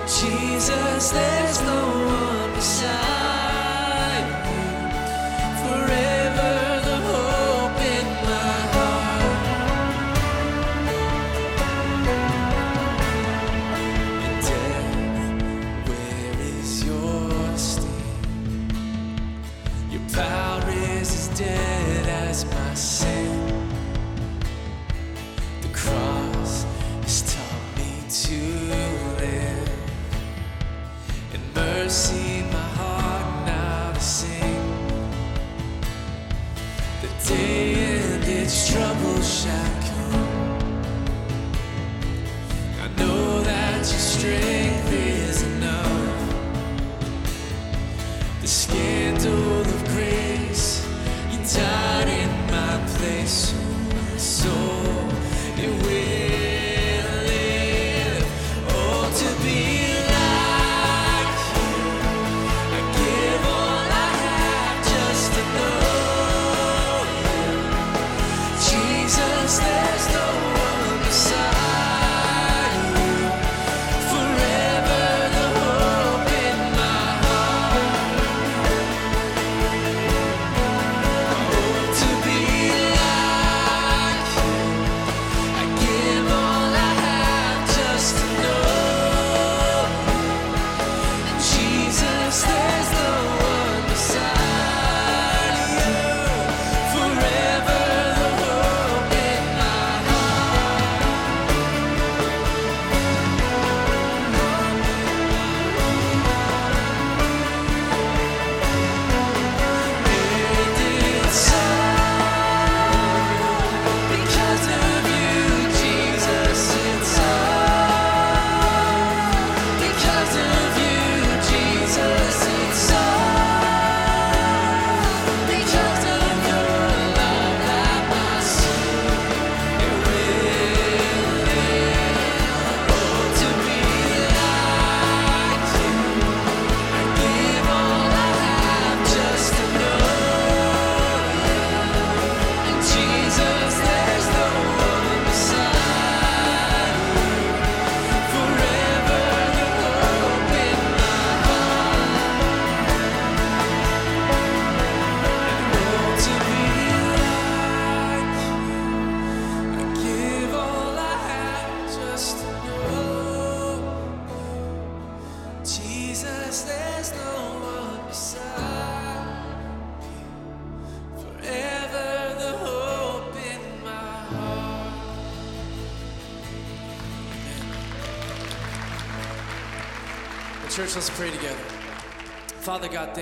you. 0.00 0.06
Jesus, 0.08 1.12
there's 1.12 1.60
no 1.62 1.93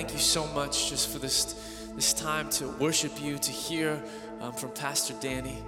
thank 0.03 0.15
you 0.15 0.19
so 0.19 0.49
much 0.49 0.91
just 0.91 1.11
for 1.11 1.21
this, 1.21 1.55
this 1.95 2.13
time 2.13 2.51
to 2.51 2.67
worship 2.81 3.23
you, 3.23 3.39
to 3.39 3.53
hear 3.53 4.03
um, 4.41 4.53
from 4.53 4.69
Pastor 4.73 5.15
Danny 5.21 5.59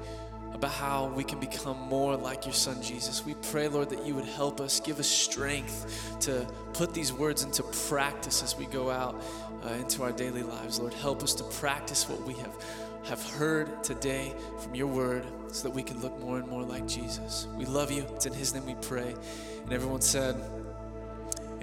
about 0.53 0.72
how 0.72 1.07
we 1.14 1.22
can 1.22 1.39
become 1.39 1.78
more 1.82 2.16
like 2.16 2.45
your 2.45 2.53
son 2.53 2.82
Jesus. 2.82 3.24
We 3.24 3.35
pray, 3.35 3.68
Lord, 3.68 3.91
that 3.91 4.05
you 4.05 4.12
would 4.16 4.24
help 4.24 4.61
us, 4.61 4.80
give 4.80 4.99
us 4.99 5.07
strength 5.07 6.16
to 6.22 6.45
put 6.72 6.93
these 6.93 7.12
words 7.12 7.45
into 7.45 7.62
practice 7.89 8.43
as 8.43 8.59
we 8.59 8.66
go 8.66 8.91
out 8.91 9.22
uh, 9.64 9.68
into 9.74 10.03
our 10.03 10.11
daily 10.11 10.43
lives. 10.43 10.80
Lord, 10.80 10.95
help 10.95 11.22
us 11.22 11.32
to 11.35 11.45
practice 11.45 12.09
what 12.09 12.20
we 12.22 12.35
have, 12.35 12.57
have 13.05 13.22
heard 13.35 13.85
today 13.85 14.35
from 14.59 14.74
your 14.74 14.89
word 14.89 15.24
so 15.53 15.68
that 15.68 15.74
we 15.76 15.85
can 15.85 16.01
look 16.01 16.18
more 16.18 16.39
and 16.39 16.49
more 16.49 16.64
like 16.64 16.89
Jesus. 16.89 17.47
We 17.57 17.66
love 17.66 17.93
you. 17.93 18.05
It's 18.16 18.26
in 18.26 18.32
his 18.32 18.53
name 18.53 18.66
we 18.66 18.74
pray. 18.82 19.14
And 19.62 19.72
everyone 19.72 20.01
said, 20.01 20.35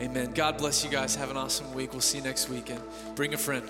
Amen. 0.01 0.31
God 0.33 0.57
bless 0.57 0.83
you 0.83 0.89
guys. 0.89 1.15
Have 1.15 1.29
an 1.29 1.37
awesome 1.37 1.71
week. 1.75 1.91
We'll 1.91 2.01
see 2.01 2.17
you 2.17 2.23
next 2.23 2.49
weekend. 2.49 2.81
Bring 3.13 3.35
a 3.35 3.37
friend. 3.37 3.63